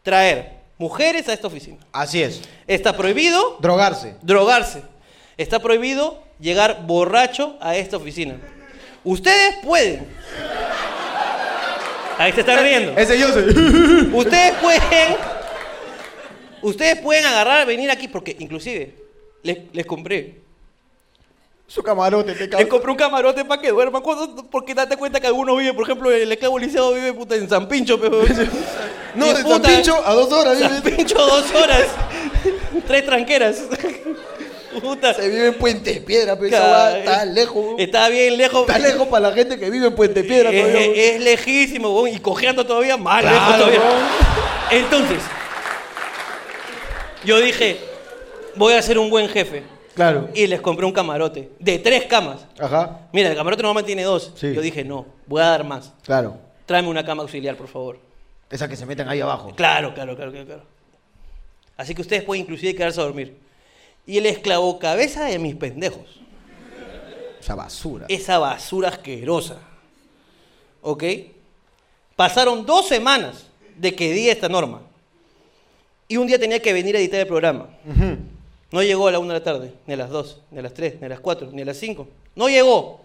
traer 0.04 0.54
mujeres 0.78 1.30
a 1.30 1.34
esta 1.34 1.48
oficina. 1.48 1.78
Así 1.92 2.22
es. 2.22 2.42
Está 2.68 2.96
prohibido 2.98 3.58
Drogarse. 3.62 4.16
drogarse. 4.22 4.84
Está 5.38 5.60
prohibido 5.60 6.22
llegar 6.40 6.86
borracho 6.86 7.56
a 7.62 7.76
esta 7.76 7.98
oficina. 7.98 8.38
Ustedes 9.04 9.56
pueden. 9.64 10.08
Ahí 12.18 12.32
se 12.34 12.42
están 12.42 12.62
riendo. 12.64 12.94
Ese 12.98 13.18
yo 13.18 13.30
sé. 13.30 13.40
Ustedes 14.14 14.54
pueden. 14.60 15.16
Ustedes 16.62 17.00
pueden 17.00 17.26
agarrar, 17.26 17.66
venir 17.66 17.90
aquí, 17.90 18.08
porque 18.08 18.36
inclusive 18.40 18.94
les, 19.42 19.58
les 19.74 19.86
compré. 19.86 20.41
Su 21.74 21.82
camarote, 21.82 22.34
te 22.34 22.68
compré 22.68 22.92
un 22.92 22.98
camarote 22.98 23.46
para 23.46 23.62
que 23.62 23.72
cuando- 23.72 24.46
porque 24.52 24.74
date 24.76 24.98
cuenta 24.98 25.22
que 25.22 25.28
algunos 25.28 25.58
viven, 25.58 25.74
por 25.74 25.86
ejemplo, 25.86 26.12
el 26.12 26.30
esclavo 26.30 26.60
lisiado 26.60 26.94
vive 26.94 27.14
puta, 27.14 27.36
en 27.36 27.48
San 27.48 27.68
Pincho, 27.70 27.98
pero. 27.98 28.22
No, 29.16 29.28
de 29.34 29.42
San 29.42 29.62
Pincho 29.62 29.96
a 30.06 30.14
dos 30.14 30.30
horas. 30.34 30.60
San 30.60 30.82
vive. 30.84 30.98
Pincho 30.98 31.16
dos 31.16 31.46
horas. 31.56 31.86
Tres 32.88 33.06
tranqueras. 33.06 33.62
Puta. 34.82 35.14
Se 35.14 35.30
vive 35.30 35.48
en 35.48 35.54
Puente 35.54 36.02
Piedra, 36.02 36.36
pero 36.38 36.48
esa 36.48 36.98
está 37.00 37.26
lejos. 37.26 37.76
Está 37.78 38.10
bien 38.10 38.38
lejos. 38.38 38.62
Está 38.68 38.78
lejos 38.80 39.08
para 39.08 39.30
la 39.30 39.36
gente 39.36 39.58
que 39.58 39.70
vive 39.70 39.88
en 39.88 39.96
Puente 39.96 40.24
Piedra 40.26 40.50
Es, 40.50 40.62
todavía. 40.62 40.86
es- 40.86 41.16
es 41.16 41.22
lejísimo, 41.22 42.06
y 42.08 42.20
cojeando 42.20 42.66
todavía 42.66 42.98
más 42.98 43.22
Claro, 43.22 43.36
lejos 43.38 43.58
todavía. 43.58 43.82
Entonces, 44.72 45.20
yo 47.24 47.40
dije, 47.40 47.78
voy 48.56 48.74
a 48.74 48.82
ser 48.82 48.98
un 48.98 49.10
buen 49.10 49.30
jefe. 49.30 49.64
Claro. 49.94 50.30
Y 50.34 50.48
les 50.48 50.62
compré 50.62 50.86
un 50.86 50.92
camarote 50.92 51.52
de 51.60 51.80
tres 51.80 52.06
camas. 52.06 52.46
Ajá. 52.60 53.08
Mira, 53.12 53.30
el 53.30 53.36
camarote 53.36 53.62
normalmente 53.62 53.88
tiene 53.88 54.04
dos. 54.04 54.34
Sí. 54.36 54.54
Yo 54.54 54.62
dije, 54.62 54.84
no, 54.84 55.06
voy 55.28 55.42
a 55.42 55.46
dar 55.46 55.64
más. 55.64 55.94
Claro. 56.04 56.38
Tráeme 56.66 56.88
una 56.90 57.04
cama 57.04 57.24
auxiliar, 57.24 57.56
por 57.58 57.68
favor. 57.68 58.00
Esa 58.50 58.68
que 58.68 58.76
se 58.76 58.86
meten 58.86 59.08
ahí 59.08 59.20
abajo. 59.22 59.54
Claro, 59.56 59.94
claro, 59.94 60.16
claro, 60.16 60.32
claro. 60.32 60.46
claro. 60.46 60.64
Así 61.78 61.96
que 61.96 62.02
ustedes 62.02 62.24
pueden 62.24 62.44
inclusive 62.44 62.76
quedarse 62.76 63.02
a 63.02 63.04
dormir. 63.04 63.38
Y 64.06 64.18
el 64.18 64.26
esclavo 64.26 64.78
cabeza 64.80 65.26
de 65.26 65.40
mis 65.40 65.56
pendejos. 65.56 66.22
Esa 67.40 67.56
basura. 67.56 68.06
esa 68.08 68.38
basura 68.38 68.90
asquerosa. 68.90 69.58
¿Ok? 70.82 71.04
Pasaron 72.16 72.66
dos 72.66 72.88
semanas 72.88 73.48
de 73.78 73.96
que 73.96 74.14
di 74.14 74.30
esta 74.30 74.48
norma. 74.48 74.82
Y 76.08 76.18
un 76.18 76.28
día 76.28 76.38
tenía 76.38 76.62
que 76.62 76.72
venir 76.72 76.96
a 76.96 77.00
editar 77.00 77.20
el 77.22 77.28
programa. 77.28 77.70
No 78.72 78.82
llegó 78.82 79.08
a 79.08 79.12
la 79.12 79.20
una 79.20 79.34
de 79.34 79.40
la 79.40 79.44
tarde, 79.44 79.74
ni 79.86 79.94
a 79.94 79.98
las 79.98 80.10
dos, 80.10 80.40
ni 80.50 80.60
a 80.60 80.62
las 80.62 80.74
tres, 80.74 80.96
ni 81.00 81.06
a 81.06 81.10
las 81.10 81.20
cuatro, 81.20 81.50
ni 81.52 81.62
a 81.62 81.66
las 81.66 81.78
cinco. 81.78 82.08
No 82.36 82.48
llegó. 82.48 83.02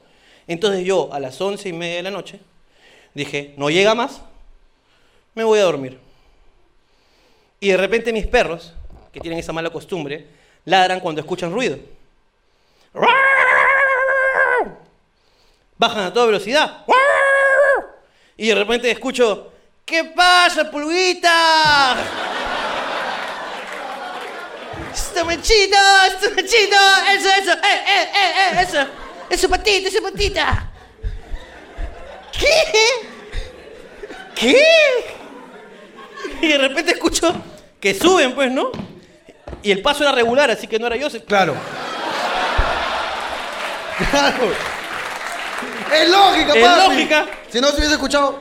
Entonces 0.47 0.85
yo, 0.85 1.13
a 1.13 1.19
las 1.19 1.41
once 1.41 1.69
y 1.69 1.73
media 1.73 1.97
de 1.97 2.03
la 2.05 2.11
noche, 2.13 2.39
dije, 3.15 3.53
no 3.57 3.69
llega 3.69 3.95
más, 3.95 4.21
me 5.35 5.43
voy 5.43 5.59
a 5.59 5.65
dormir. 5.65 5.99
Y 7.59 7.69
de 7.71 7.77
repente 7.77 8.13
mis 8.13 8.27
perros, 8.27 8.73
que 9.13 9.19
tienen 9.19 9.41
esa 9.41 9.53
mala 9.53 9.71
costumbre, 9.71 10.27
ladran 10.65 11.01
cuando 11.01 11.21
escuchan 11.21 11.53
ruido. 11.53 11.79
Bajan 15.77 16.05
a 16.05 16.13
toda 16.13 16.27
velocidad. 16.27 16.85
Y 18.37 18.49
de 18.49 18.55
repente 18.55 18.91
escucho, 18.91 19.53
¿qué 19.85 20.05
pasa, 20.05 20.71
pulguita? 20.71 22.36
¡Estomachito! 24.97 25.77
¡Estomachito! 26.07 26.77
¡Eso, 27.15 27.29
eso! 27.29 27.53
¡Eh, 27.53 27.83
eh, 27.87 28.09
eh, 28.15 28.33
eh! 28.55 28.63
¡Eso! 28.63 28.87
¡Eso 29.29 29.49
patita, 29.49 29.89
eso 29.89 30.03
patita! 30.03 30.71
¿Qué? 32.33 32.63
¿Qué? 34.35 34.65
Y 36.41 36.49
de 36.49 36.59
repente 36.59 36.93
escucho 36.93 37.35
que 37.81 37.95
suben, 37.95 38.35
pues, 38.35 38.51
¿no? 38.51 38.71
Y 39.63 39.71
el 39.71 39.83
paso 39.83 40.03
era 40.03 40.13
regular, 40.13 40.51
así 40.51 40.67
que 40.67 40.79
no 40.79 40.87
era 40.87 40.97
yo. 40.97 41.09
se- 41.11 41.23
Claro. 41.25 41.55
Claro. 44.11 44.53
Es 45.95 46.09
lógica, 46.11 46.53
Es 46.55 46.65
papi. 46.67 46.89
lógica. 46.89 47.27
Si 47.51 47.61
no 47.61 47.69
se 47.69 47.77
hubiese 47.79 47.95
escuchado. 47.95 48.39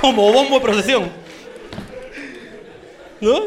Como 0.00 0.32
bombo 0.32 0.56
de 0.56 0.60
procesión. 0.64 1.25
¿No? 3.20 3.42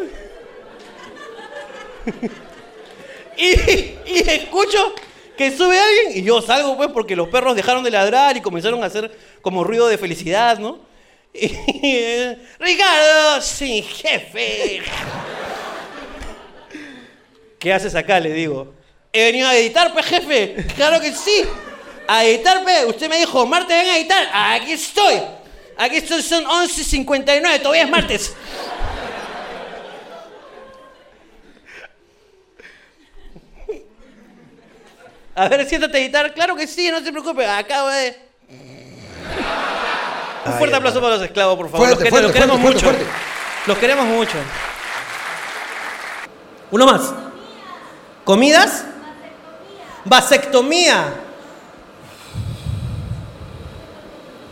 y, 3.38 3.48
y 3.48 4.24
escucho 4.28 4.94
que 5.38 5.56
sube 5.56 5.80
alguien 5.80 6.18
y 6.18 6.24
yo 6.24 6.42
salgo 6.42 6.76
pues 6.76 6.90
porque 6.90 7.16
los 7.16 7.30
perros 7.30 7.56
dejaron 7.56 7.84
de 7.84 7.92
ladrar 7.92 8.36
y 8.36 8.42
comenzaron 8.42 8.84
a 8.84 8.88
hacer 8.88 9.10
como 9.42 9.64
ruido 9.64 9.88
de 9.88 9.98
felicidad, 9.98 10.60
¿no? 10.60 10.80
Y, 11.34 11.52
eh, 11.84 12.38
Ricardo, 12.60 13.42
sí, 13.42 13.82
jefe. 13.82 14.82
¿Qué 17.60 17.74
haces 17.74 17.96
acá? 17.96 18.20
Le 18.20 18.34
digo. 18.34 18.74
He 19.14 19.26
venido 19.26 19.48
a 19.48 19.56
editar, 19.56 19.94
pues, 19.94 20.06
jefe. 20.06 20.66
Claro 20.76 21.00
que 21.00 21.14
sí. 21.14 21.44
A 22.08 22.26
editar, 22.26 22.64
pues. 22.64 22.86
Usted 22.88 23.10
me 23.10 23.18
dijo, 23.18 23.46
Marte, 23.46 23.74
ven 23.74 23.88
a 23.88 23.98
editar. 23.98 24.28
Aquí 24.34 24.74
estoy. 24.74 25.22
Aquí 25.78 26.02
son, 26.02 26.22
son 26.22 26.44
11.59, 26.44 27.62
todavía 27.62 27.84
es 27.84 27.90
martes. 27.90 28.34
A 35.40 35.48
ver, 35.48 35.66
siéntate 35.70 35.98
a 35.98 36.02
editar. 36.02 36.34
Claro 36.34 36.54
que 36.56 36.68
sí, 36.68 36.90
no 36.92 37.02
te 37.02 37.12
preocupes. 37.12 37.48
Acabo 37.48 37.88
de... 37.88 38.14
Un 40.46 40.54
fuerte 40.58 40.76
aplauso 40.76 41.00
para 41.02 41.16
los 41.16 41.24
esclavos, 41.24 41.56
por 41.56 41.70
favor. 41.70 41.88
Fuerte, 41.88 41.96
los, 41.96 42.04
que- 42.04 42.10
fuerte, 42.10 42.24
los 42.28 42.34
queremos 42.34 42.60
fuerte, 42.60 42.76
mucho. 42.76 42.86
fuerte, 42.86 43.06
Los 43.68 43.78
queremos 43.78 44.06
mucho. 44.06 44.38
Uno 46.72 46.86
más. 46.86 47.14
¿Comidas? 48.26 48.84
Vasectomía. 50.04 51.14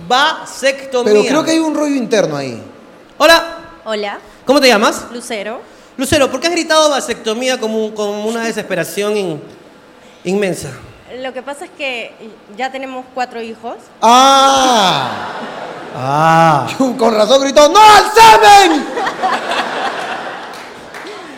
Vasectomía. 0.08 1.12
Pero 1.14 1.26
creo 1.26 1.44
que 1.44 1.52
hay 1.52 1.60
un 1.60 1.76
rollo 1.76 1.96
interno 1.96 2.38
ahí. 2.38 2.62
Hola, 3.18 3.58
Hola, 3.84 4.20
¿cómo 4.46 4.62
te 4.62 4.68
llamas? 4.68 5.06
Lucero. 5.12 5.60
Lucero, 5.98 6.30
¿por 6.32 6.40
qué 6.40 6.48
has 6.48 6.54
gritado 6.54 6.90
vasectomía 6.92 7.60
como, 7.60 7.94
como 7.94 8.26
una 8.26 8.44
desesperación 8.46 9.18
in- 9.18 9.42
inmensa? 10.30 10.72
Lo 11.20 11.34
que 11.34 11.42
pasa 11.42 11.66
es 11.66 11.72
que 11.72 12.12
ya 12.58 12.72
tenemos 12.72 13.06
cuatro 13.14 13.42
hijos. 13.42 13.76
¡Ah! 14.02 15.32
Ah. 15.96 16.68
Con 16.78 17.14
razón 17.16 17.42
gritó, 17.42 17.70
¡No 17.70 17.80
al 17.80 18.04
semen! 18.12 18.86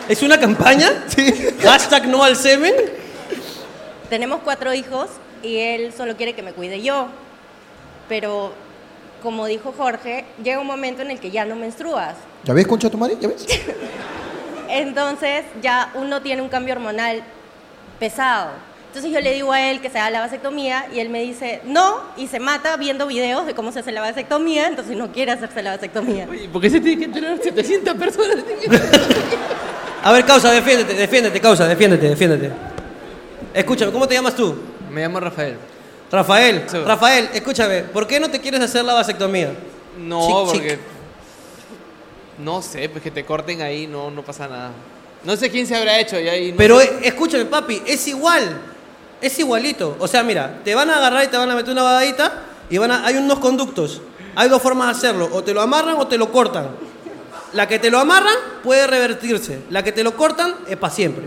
¿Es 0.08 0.22
una 0.22 0.40
campaña? 0.40 1.04
Sí. 1.06 1.32
Hashtag 1.62 2.08
no 2.08 2.24
al 2.24 2.34
semen. 2.34 2.74
Tenemos 4.08 4.40
cuatro 4.42 4.74
hijos 4.74 5.08
y 5.42 5.58
él 5.58 5.92
solo 5.96 6.16
quiere 6.16 6.34
que 6.34 6.42
me 6.42 6.52
cuide 6.52 6.82
yo. 6.82 7.06
Pero, 8.08 8.52
como 9.22 9.46
dijo 9.46 9.72
Jorge, 9.76 10.24
llega 10.42 10.58
un 10.58 10.66
momento 10.66 11.02
en 11.02 11.12
el 11.12 11.20
que 11.20 11.30
ya 11.30 11.44
no 11.44 11.54
menstruas. 11.54 12.16
¿Ya 12.42 12.52
ves, 12.52 12.66
concha 12.66 12.90
tu 12.90 12.98
madre? 12.98 13.16
¿Ya 13.20 13.28
ves? 13.28 13.46
Entonces 14.68 15.44
ya 15.62 15.92
uno 15.94 16.20
tiene 16.22 16.42
un 16.42 16.48
cambio 16.48 16.74
hormonal 16.74 17.22
pesado. 18.00 18.50
Entonces 18.90 19.12
yo 19.12 19.20
le 19.20 19.32
digo 19.34 19.52
a 19.52 19.70
él 19.70 19.80
que 19.80 19.88
se 19.88 20.00
haga 20.00 20.10
la 20.10 20.20
vasectomía 20.20 20.86
y 20.92 20.98
él 20.98 21.10
me 21.10 21.22
dice 21.22 21.60
no 21.64 22.00
y 22.16 22.26
se 22.26 22.40
mata 22.40 22.76
viendo 22.76 23.06
videos 23.06 23.46
de 23.46 23.54
cómo 23.54 23.70
se 23.70 23.78
hace 23.78 23.92
la 23.92 24.00
vasectomía, 24.00 24.66
entonces 24.66 24.96
no 24.96 25.12
quiere 25.12 25.30
hacerse 25.30 25.62
la 25.62 25.76
vasectomía. 25.76 26.26
¿Por 26.52 26.60
qué 26.60 26.68
se 26.70 26.80
tiene 26.80 26.98
que 26.98 27.04
enterar 27.04 27.38
700 27.40 27.94
personas? 27.94 28.38
A 30.02 30.12
ver, 30.12 30.24
causa, 30.24 30.50
defiéndete, 30.50 30.94
defiéndete, 30.94 31.40
causa, 31.40 31.68
defiéndete, 31.68 32.08
defiéndete. 32.08 32.50
Escúchame, 33.54 33.92
¿cómo 33.92 34.08
te 34.08 34.14
llamas 34.14 34.34
tú? 34.34 34.56
Me 34.90 35.02
llamo 35.02 35.20
Rafael. 35.20 35.56
Rafael. 36.10 36.64
Sí. 36.66 36.76
Rafael, 36.78 37.28
escúchame, 37.32 37.82
¿por 37.84 38.08
qué 38.08 38.18
no 38.18 38.28
te 38.28 38.40
quieres 38.40 38.60
hacer 38.60 38.84
la 38.84 38.94
vasectomía? 38.94 39.52
No, 39.98 40.20
Chic, 40.20 40.52
chic. 40.52 40.62
porque. 40.62 40.78
No 42.38 42.60
sé, 42.62 42.88
pues 42.88 43.04
que 43.04 43.10
te 43.12 43.24
corten 43.24 43.60
ahí, 43.62 43.86
no, 43.86 44.10
no 44.10 44.22
pasa 44.24 44.48
nada. 44.48 44.72
No 45.22 45.36
sé 45.36 45.48
quién 45.50 45.66
se 45.66 45.76
habrá 45.76 45.98
hecho 46.00 46.18
y 46.18 46.28
ahí. 46.28 46.50
no 46.52 46.56
Pero 46.56 46.80
sé. 46.80 46.86
eh, 46.86 46.98
escúchame, 47.02 47.44
papi, 47.44 47.82
es 47.86 48.08
igual. 48.08 48.58
Es 49.20 49.38
igualito. 49.38 49.96
O 49.98 50.08
sea, 50.08 50.22
mira, 50.22 50.60
te 50.64 50.74
van 50.74 50.90
a 50.90 50.96
agarrar 50.96 51.24
y 51.24 51.28
te 51.28 51.36
van 51.36 51.50
a 51.50 51.54
meter 51.54 51.72
una 51.72 51.82
badadita 51.82 52.32
y 52.70 52.78
van 52.78 52.90
a, 52.90 53.06
hay 53.06 53.16
unos 53.16 53.38
conductos. 53.38 54.00
Hay 54.36 54.48
dos 54.48 54.62
formas 54.62 54.86
de 54.86 54.92
hacerlo. 54.92 55.28
O 55.32 55.42
te 55.42 55.52
lo 55.52 55.60
amarran 55.60 55.96
o 55.98 56.06
te 56.06 56.16
lo 56.16 56.32
cortan. 56.32 56.68
La 57.52 57.66
que 57.66 57.78
te 57.78 57.90
lo 57.90 57.98
amarran 57.98 58.34
puede 58.62 58.86
revertirse. 58.86 59.60
La 59.70 59.82
que 59.82 59.92
te 59.92 60.04
lo 60.04 60.16
cortan 60.16 60.54
es 60.68 60.76
para 60.76 60.92
siempre. 60.92 61.24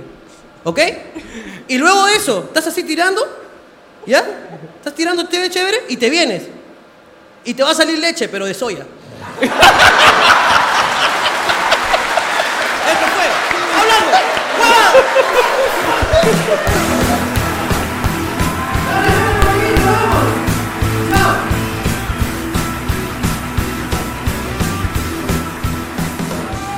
¿Ok? 0.64 0.80
Y 1.68 1.78
luego 1.78 2.06
de 2.06 2.16
eso, 2.16 2.46
estás 2.48 2.68
así 2.68 2.84
tirando, 2.84 3.22
¿ya? 4.06 4.24
Estás 4.78 4.96
tirando 4.96 5.24
chévere, 5.24 5.50
chévere 5.50 5.84
y 5.89 5.98
te 5.98 6.10
vienes. 6.10 6.44
Y 7.46 7.54
te 7.54 7.64
va 7.64 7.72
a 7.72 7.76
salir 7.76 8.00
leche, 8.00 8.30
pero 8.30 8.46
de 8.46 8.54
soya. 8.54 8.86
Eso 12.91 13.06
fue. 13.16 13.26
¡Hablando! 13.80 14.18
¡Guau! 16.72 16.83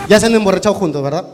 Ya 0.07 0.19
se 0.19 0.27
han 0.27 0.35
emborrachado 0.35 0.75
juntos, 0.75 1.01
¿verdad? 1.01 1.25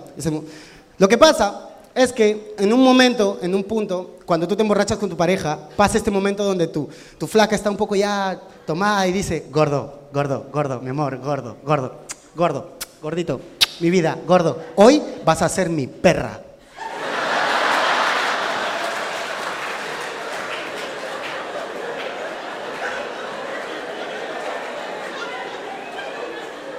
Lo 0.98 1.08
que 1.08 1.18
pasa 1.18 1.70
es 1.94 2.14
que 2.14 2.56
en 2.58 2.72
un 2.72 2.82
momento, 2.82 3.40
en 3.42 3.54
un 3.54 3.64
punto, 3.64 4.18
cuando 4.26 4.48
tú 4.48 4.56
te 4.56 4.62
emborrachas 4.62 4.98
con 4.98 5.10
tu 5.10 5.18
pareja, 5.18 5.60
pasa 5.76 5.98
este 5.98 6.12
momento 6.12 6.44
donde 6.44 6.68
tu, 6.68 6.88
tu 7.18 7.28
flaca 7.28 7.56
está 7.56 7.70
un 7.70 7.78
poco 7.78 7.96
ya 7.96 8.40
tomada 8.66 9.06
y 9.08 9.12
dice, 9.12 9.48
gordo, 9.52 10.00
gordo, 10.14 10.46
gordo, 10.52 10.80
mi 10.80 10.90
amor, 10.90 11.18
gordo, 11.18 11.58
gordo, 11.64 11.96
gordo, 12.36 12.70
gordito, 13.02 13.42
mi 13.82 13.90
vida, 13.90 14.18
gordo, 14.26 14.58
hoy 14.76 15.02
vas 15.26 15.42
a 15.42 15.50
ser 15.50 15.70
mi 15.70 15.88
perra. 15.88 16.40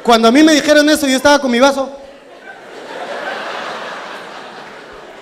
Cuando 0.03 0.29
a 0.29 0.33
mí 0.33 0.43
me 0.43 0.53
dijeron 0.53 0.89
eso, 0.89 1.07
yo 1.07 1.17
estaba 1.17 1.39
con 1.39 1.51
mi 1.51 1.61
vaso. 1.61 1.91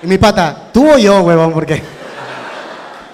Y 0.03 0.07
mi 0.07 0.16
pata, 0.16 0.70
tú 0.72 0.91
o 0.91 0.99
yo, 0.99 1.20
huevón, 1.20 1.53
porque. 1.53 1.83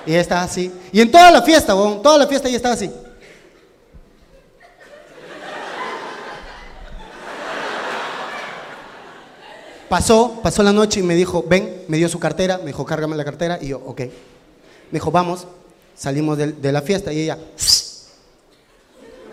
Y 0.06 0.12
ella 0.12 0.20
estaba 0.20 0.42
así. 0.42 0.72
Y 0.92 1.00
en 1.00 1.10
toda 1.10 1.30
la 1.30 1.42
fiesta, 1.42 1.74
huevón, 1.74 2.00
toda 2.00 2.18
la 2.18 2.26
fiesta 2.28 2.48
ella 2.48 2.58
estaba 2.58 2.74
así. 2.74 2.90
Pasó, 9.88 10.40
pasó 10.42 10.62
la 10.62 10.72
noche 10.72 11.00
y 11.00 11.02
me 11.02 11.14
dijo, 11.14 11.44
ven, 11.46 11.84
me 11.88 11.96
dio 11.96 12.08
su 12.08 12.18
cartera, 12.18 12.58
me 12.58 12.66
dijo, 12.66 12.84
cárgame 12.84 13.16
la 13.16 13.24
cartera, 13.24 13.58
y 13.60 13.68
yo, 13.68 13.78
ok. 13.78 14.00
Me 14.00 14.10
dijo, 14.92 15.10
vamos, 15.10 15.46
salimos 15.94 16.36
de, 16.38 16.72
la 16.72 16.82
fiesta 16.82 17.12
y 17.12 17.22
ella, 17.22 17.38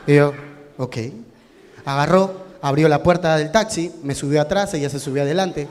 y 0.06 0.16
yo, 0.16 0.34
ok. 0.78 0.98
Agarró, 1.86 2.46
abrió 2.62 2.88
la 2.88 3.04
puerta 3.04 3.38
del 3.38 3.52
taxi, 3.52 3.92
me 4.04 4.16
subió 4.16 4.42
atrás, 4.42 4.74
ella 4.74 4.90
se 4.90 5.00
subió 5.00 5.24
adelante. 5.24 5.68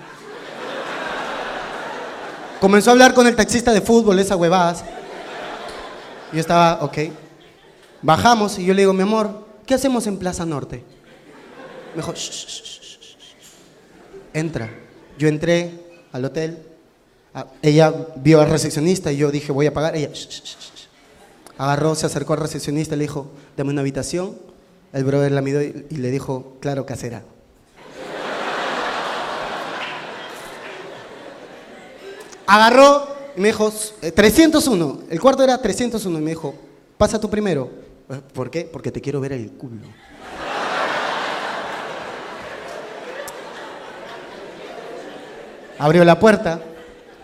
Comenzó 2.61 2.91
a 2.91 2.93
hablar 2.93 3.15
con 3.15 3.27
el 3.27 3.35
taxista 3.35 3.73
de 3.73 3.81
fútbol, 3.81 4.19
esas 4.19 4.39
huevadas. 4.39 4.85
Yo 6.33 6.41
estaba, 6.41 6.83
ok. 6.85 6.99
Bajamos 8.03 8.59
y 8.59 8.65
yo 8.65 8.75
le 8.75 8.83
digo, 8.83 8.93
mi 8.93 9.03
amor, 9.03 9.47
¿qué 9.67 9.75
hacemos 9.75 10.07
en 10.07 10.19
Plaza 10.19 10.47
Norte? 10.47 10.85
Me 11.95 12.03
dijo, 12.03 12.13
"Shh, 12.13 12.31
shh, 12.31 12.47
shh, 12.47 12.63
shh, 12.63 12.81
shh". 12.81 13.07
entra. 14.33 14.71
Yo 15.19 15.29
entré 15.29 15.73
al 16.13 16.25
hotel, 16.25 16.59
Ah, 17.35 17.47
ella 17.63 17.93
vio 18.17 18.43
al 18.43 18.51
recepcionista 18.51 19.11
y 19.11 19.17
yo 19.17 19.31
dije, 19.31 19.53
voy 19.53 19.67
a 19.67 19.73
pagar. 19.73 19.97
Ella, 19.97 20.11
agarró, 21.57 21.95
se 21.95 22.05
acercó 22.05 22.35
al 22.35 22.41
recepcionista 22.41 22.95
y 22.95 22.99
le 22.99 23.05
dijo, 23.05 23.31
dame 23.57 23.71
una 23.71 23.81
habitación. 23.81 24.37
El 24.93 25.05
brother 25.05 25.33
la 25.33 25.41
miró 25.41 25.63
y 25.63 25.97
le 25.97 26.11
dijo, 26.11 26.57
claro, 26.61 26.85
casera. 26.85 27.23
Agarró 32.47 33.09
y 33.37 33.41
me 33.41 33.49
dijo, 33.49 33.73
"Eh, 34.03 34.13
301. 34.13 35.01
El 35.09 35.21
cuarto 35.21 35.43
era 35.43 35.57
301 35.61 36.19
y 36.19 36.23
me 36.23 36.31
dijo, 36.31 36.55
pasa 36.99 37.19
tú 37.21 37.31
primero. 37.31 37.71
"Eh, 38.11 38.21
¿Por 38.35 38.51
qué? 38.51 38.69
Porque 38.71 38.91
te 38.91 39.01
quiero 39.01 39.21
ver 39.21 39.33
el 39.33 39.53
culo. 39.53 39.87
Abrió 45.79 46.05
la 46.05 46.19
puerta, 46.21 46.61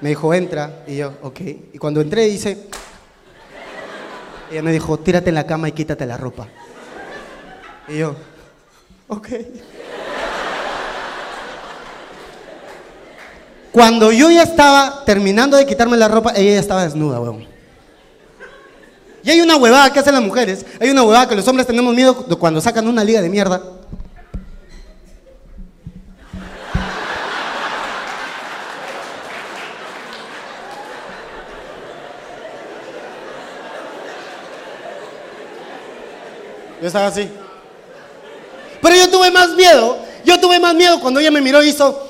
me 0.01 0.09
dijo, 0.11 0.33
entra, 0.35 0.83
y 0.87 0.97
yo, 0.97 1.13
ok. 1.23 1.41
Y 1.75 1.79
cuando 1.79 2.01
entré, 2.01 2.25
dice, 2.25 2.67
ella 4.51 4.63
me 4.63 4.73
dijo, 4.73 4.99
tírate 4.99 5.29
en 5.29 5.37
la 5.37 5.47
cama 5.47 5.69
y 5.69 5.73
quítate 5.73 6.07
la 6.07 6.17
ropa. 6.17 6.49
Y 7.89 7.99
yo, 7.99 8.15
ok. 9.09 9.29
Cuando 13.73 14.13
yo 14.13 14.31
ya 14.31 14.43
estaba 14.43 15.05
terminando 15.05 15.57
de 15.57 15.65
quitarme 15.65 15.97
la 15.97 16.09
ropa, 16.09 16.33
ella 16.35 16.53
ya 16.55 16.61
estaba 16.61 16.85
desnuda, 16.85 17.21
weón. 17.21 17.47
Y 19.23 19.31
hay 19.31 19.41
una 19.41 19.57
huevada 19.57 19.93
que 19.93 20.01
hacen 20.01 20.15
las 20.15 20.23
mujeres, 20.23 20.67
hay 20.81 20.91
una 20.91 21.03
huevada 21.03 21.29
que 21.29 21.37
los 21.37 21.47
hombres 21.49 21.67
tenemos 21.67 21.95
miedo 21.95 22.15
cuando 22.39 22.61
sacan 22.61 22.87
una 22.87 23.05
liga 23.05 23.23
de 23.23 23.29
mierda. 23.29 23.63
Yo 36.81 36.87
estaba 36.87 37.07
así. 37.09 37.29
Pero 38.81 38.97
yo 38.97 39.11
tuve 39.11 39.31
más 39.31 39.51
miedo. 39.51 39.99
Yo 40.25 40.39
tuve 40.41 40.61
más 40.61 40.75
miedo 40.75 41.01
cuando 41.01 41.21
ella 41.21 41.31
me 41.31 41.41
miró 41.41 41.63
y 41.63 41.69
hizo. 41.69 42.07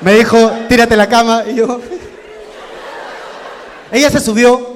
Me 0.00 0.12
dijo, 0.12 0.52
tírate 0.68 0.96
la 0.96 1.08
cama. 1.08 1.44
Y 1.50 1.54
yo. 1.54 1.80
Ella 3.90 4.10
se 4.10 4.20
subió. 4.20 4.74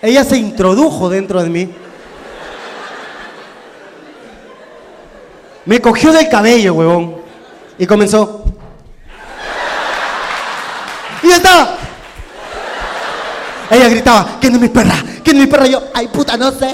Ella 0.00 0.24
se 0.24 0.38
introdujo 0.38 1.10
dentro 1.10 1.42
de 1.42 1.50
mí. 1.50 1.85
Me 5.66 5.80
cogió 5.80 6.12
del 6.12 6.28
cabello, 6.28 6.74
huevón. 6.74 7.16
Y 7.78 7.86
comenzó. 7.86 8.44
Y 11.22 11.28
ya 11.28 11.36
estaba. 11.36 11.76
Ella 13.70 13.88
gritaba, 13.88 14.26
¿quién 14.40 14.54
es 14.54 14.60
mi 14.60 14.68
perra? 14.68 14.94
¿Quién 15.24 15.36
es 15.36 15.42
mi 15.42 15.48
perra? 15.48 15.66
Yo, 15.66 15.82
ay 15.92 16.06
puta, 16.06 16.36
no 16.36 16.52
sé. 16.52 16.72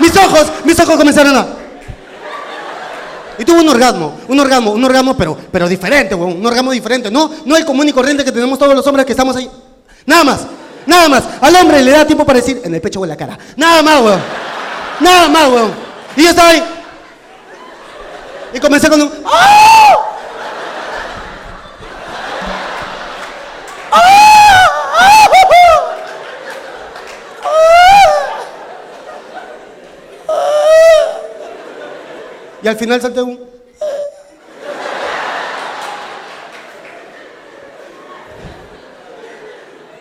Mis 0.00 0.16
ojos, 0.16 0.46
mis 0.64 0.78
ojos 0.80 0.96
comenzaron 0.96 1.36
a... 1.36 1.46
Y 3.38 3.44
tuvo 3.44 3.60
un 3.60 3.68
orgasmo, 3.68 4.18
un 4.26 4.40
orgasmo, 4.40 4.72
un 4.72 4.82
orgasmo, 4.82 5.16
pero, 5.16 5.38
pero 5.52 5.68
diferente, 5.68 6.16
weón, 6.16 6.38
un 6.38 6.46
orgasmo 6.46 6.72
diferente. 6.72 7.08
No, 7.08 7.30
no 7.44 7.56
el 7.56 7.64
común 7.64 7.88
y 7.88 7.92
corriente 7.92 8.24
que 8.24 8.32
tenemos 8.32 8.58
todos 8.58 8.74
los 8.74 8.84
hombres 8.84 9.06
que 9.06 9.12
estamos 9.12 9.36
ahí. 9.36 9.48
Nada 10.06 10.24
más, 10.24 10.40
nada 10.86 11.08
más. 11.08 11.22
Al 11.40 11.54
hombre 11.54 11.82
le 11.84 11.92
da 11.92 12.04
tiempo 12.04 12.26
para 12.26 12.40
decir, 12.40 12.60
en 12.64 12.74
el 12.74 12.80
pecho 12.80 12.98
o 12.98 13.04
en 13.04 13.10
la 13.10 13.16
cara. 13.16 13.38
Nada 13.56 13.80
más, 13.80 14.00
weón. 14.00 14.20
Nada 14.98 15.28
más, 15.28 15.48
weón. 15.48 15.72
Y 16.16 16.22
yo 16.24 16.30
estaba 16.30 16.48
ahí. 16.48 16.77
Y 18.52 18.60
comencé 18.60 18.88
con 18.88 19.02
un... 19.02 19.12
¡Ah! 19.26 19.68
Y 32.60 32.66
al 32.66 32.76
final 32.76 33.00
salté 33.00 33.22
un... 33.22 33.48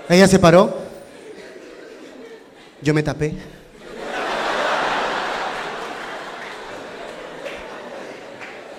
Ella 0.10 0.28
se 0.28 0.40
paró. 0.40 0.74
Yo 2.82 2.94
me 2.94 3.03
tapé. 3.03 3.36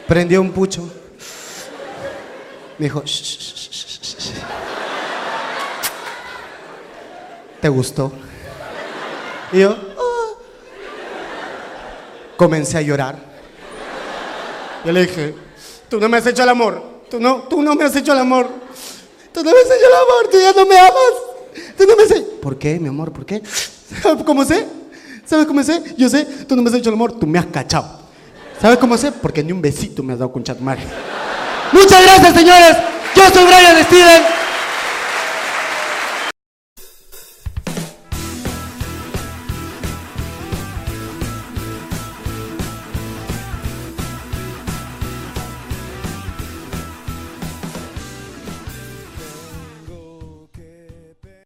Prendió 0.09 0.41
un 0.41 0.51
pucho. 0.53 0.91
Me 2.79 2.87
dijo. 2.87 3.03
¿te 7.61 7.69
gustó? 7.69 8.13
Y 9.53 9.61
yo, 9.61 9.71
"Ah". 9.99 10.35
comencé 12.37 12.79
a 12.79 12.83
llorar. 12.83 13.19
Yo 14.85 14.93
le 14.93 15.03
dije, 15.07 15.35
tú 15.89 15.99
no 15.99 16.09
me 16.09 16.19
has 16.19 16.27
hecho 16.27 16.43
el 16.45 16.49
amor, 16.49 17.03
tú 17.11 17.19
no, 17.19 17.43
tú 17.49 17.61
no 17.63 17.75
me 17.75 17.85
has 17.85 17.97
hecho 17.97 18.13
el 18.13 18.19
amor, 18.21 18.49
tú 19.33 19.43
no 19.43 19.51
me 19.51 19.59
has 19.59 19.67
hecho 19.67 19.87
el 19.87 19.95
amor, 19.95 20.31
tú 20.31 20.39
ya 20.41 20.53
no 20.53 20.65
me 20.67 20.79
amas, 20.79 21.73
tú 21.77 21.85
no 21.87 21.97
me 21.97 22.03
has 22.05 22.11
hecho... 22.13 22.41
¿Por 22.41 22.57
qué, 22.57 22.79
mi 22.79 22.89
amor? 22.89 23.13
¿Por 23.13 23.27
qué? 23.27 23.43
¿Sabes 24.03 24.23
cómo 24.27 24.45
sé? 24.45 24.67
¿Sabes 25.27 25.47
cómo 25.47 25.63
sé? 25.65 25.83
Yo 25.97 26.09
sé, 26.09 26.25
tú 26.47 26.55
no 26.55 26.63
me 26.63 26.71
has 26.71 26.77
hecho 26.77 26.91
el 26.91 26.95
amor, 26.95 27.19
tú 27.19 27.27
me 27.27 27.39
has 27.41 27.47
cachado. 27.47 27.98
¿Sabes 28.61 28.79
cómo 28.79 28.99
sé? 28.99 29.13
Porque 29.13 29.43
ni 29.43 29.53
un 29.53 29.63
besito 29.63 30.03
me 30.03 30.13
has 30.13 30.19
dado 30.19 30.33
con 30.33 30.43
chat 30.43 30.59
madre. 30.59 30.83
Muchas 31.73 32.03
gracias, 32.03 32.35
señores. 32.35 32.77
Yo 33.15 33.23
soy 33.33 33.45
Brian 33.45 33.85
Steven. 33.85 34.38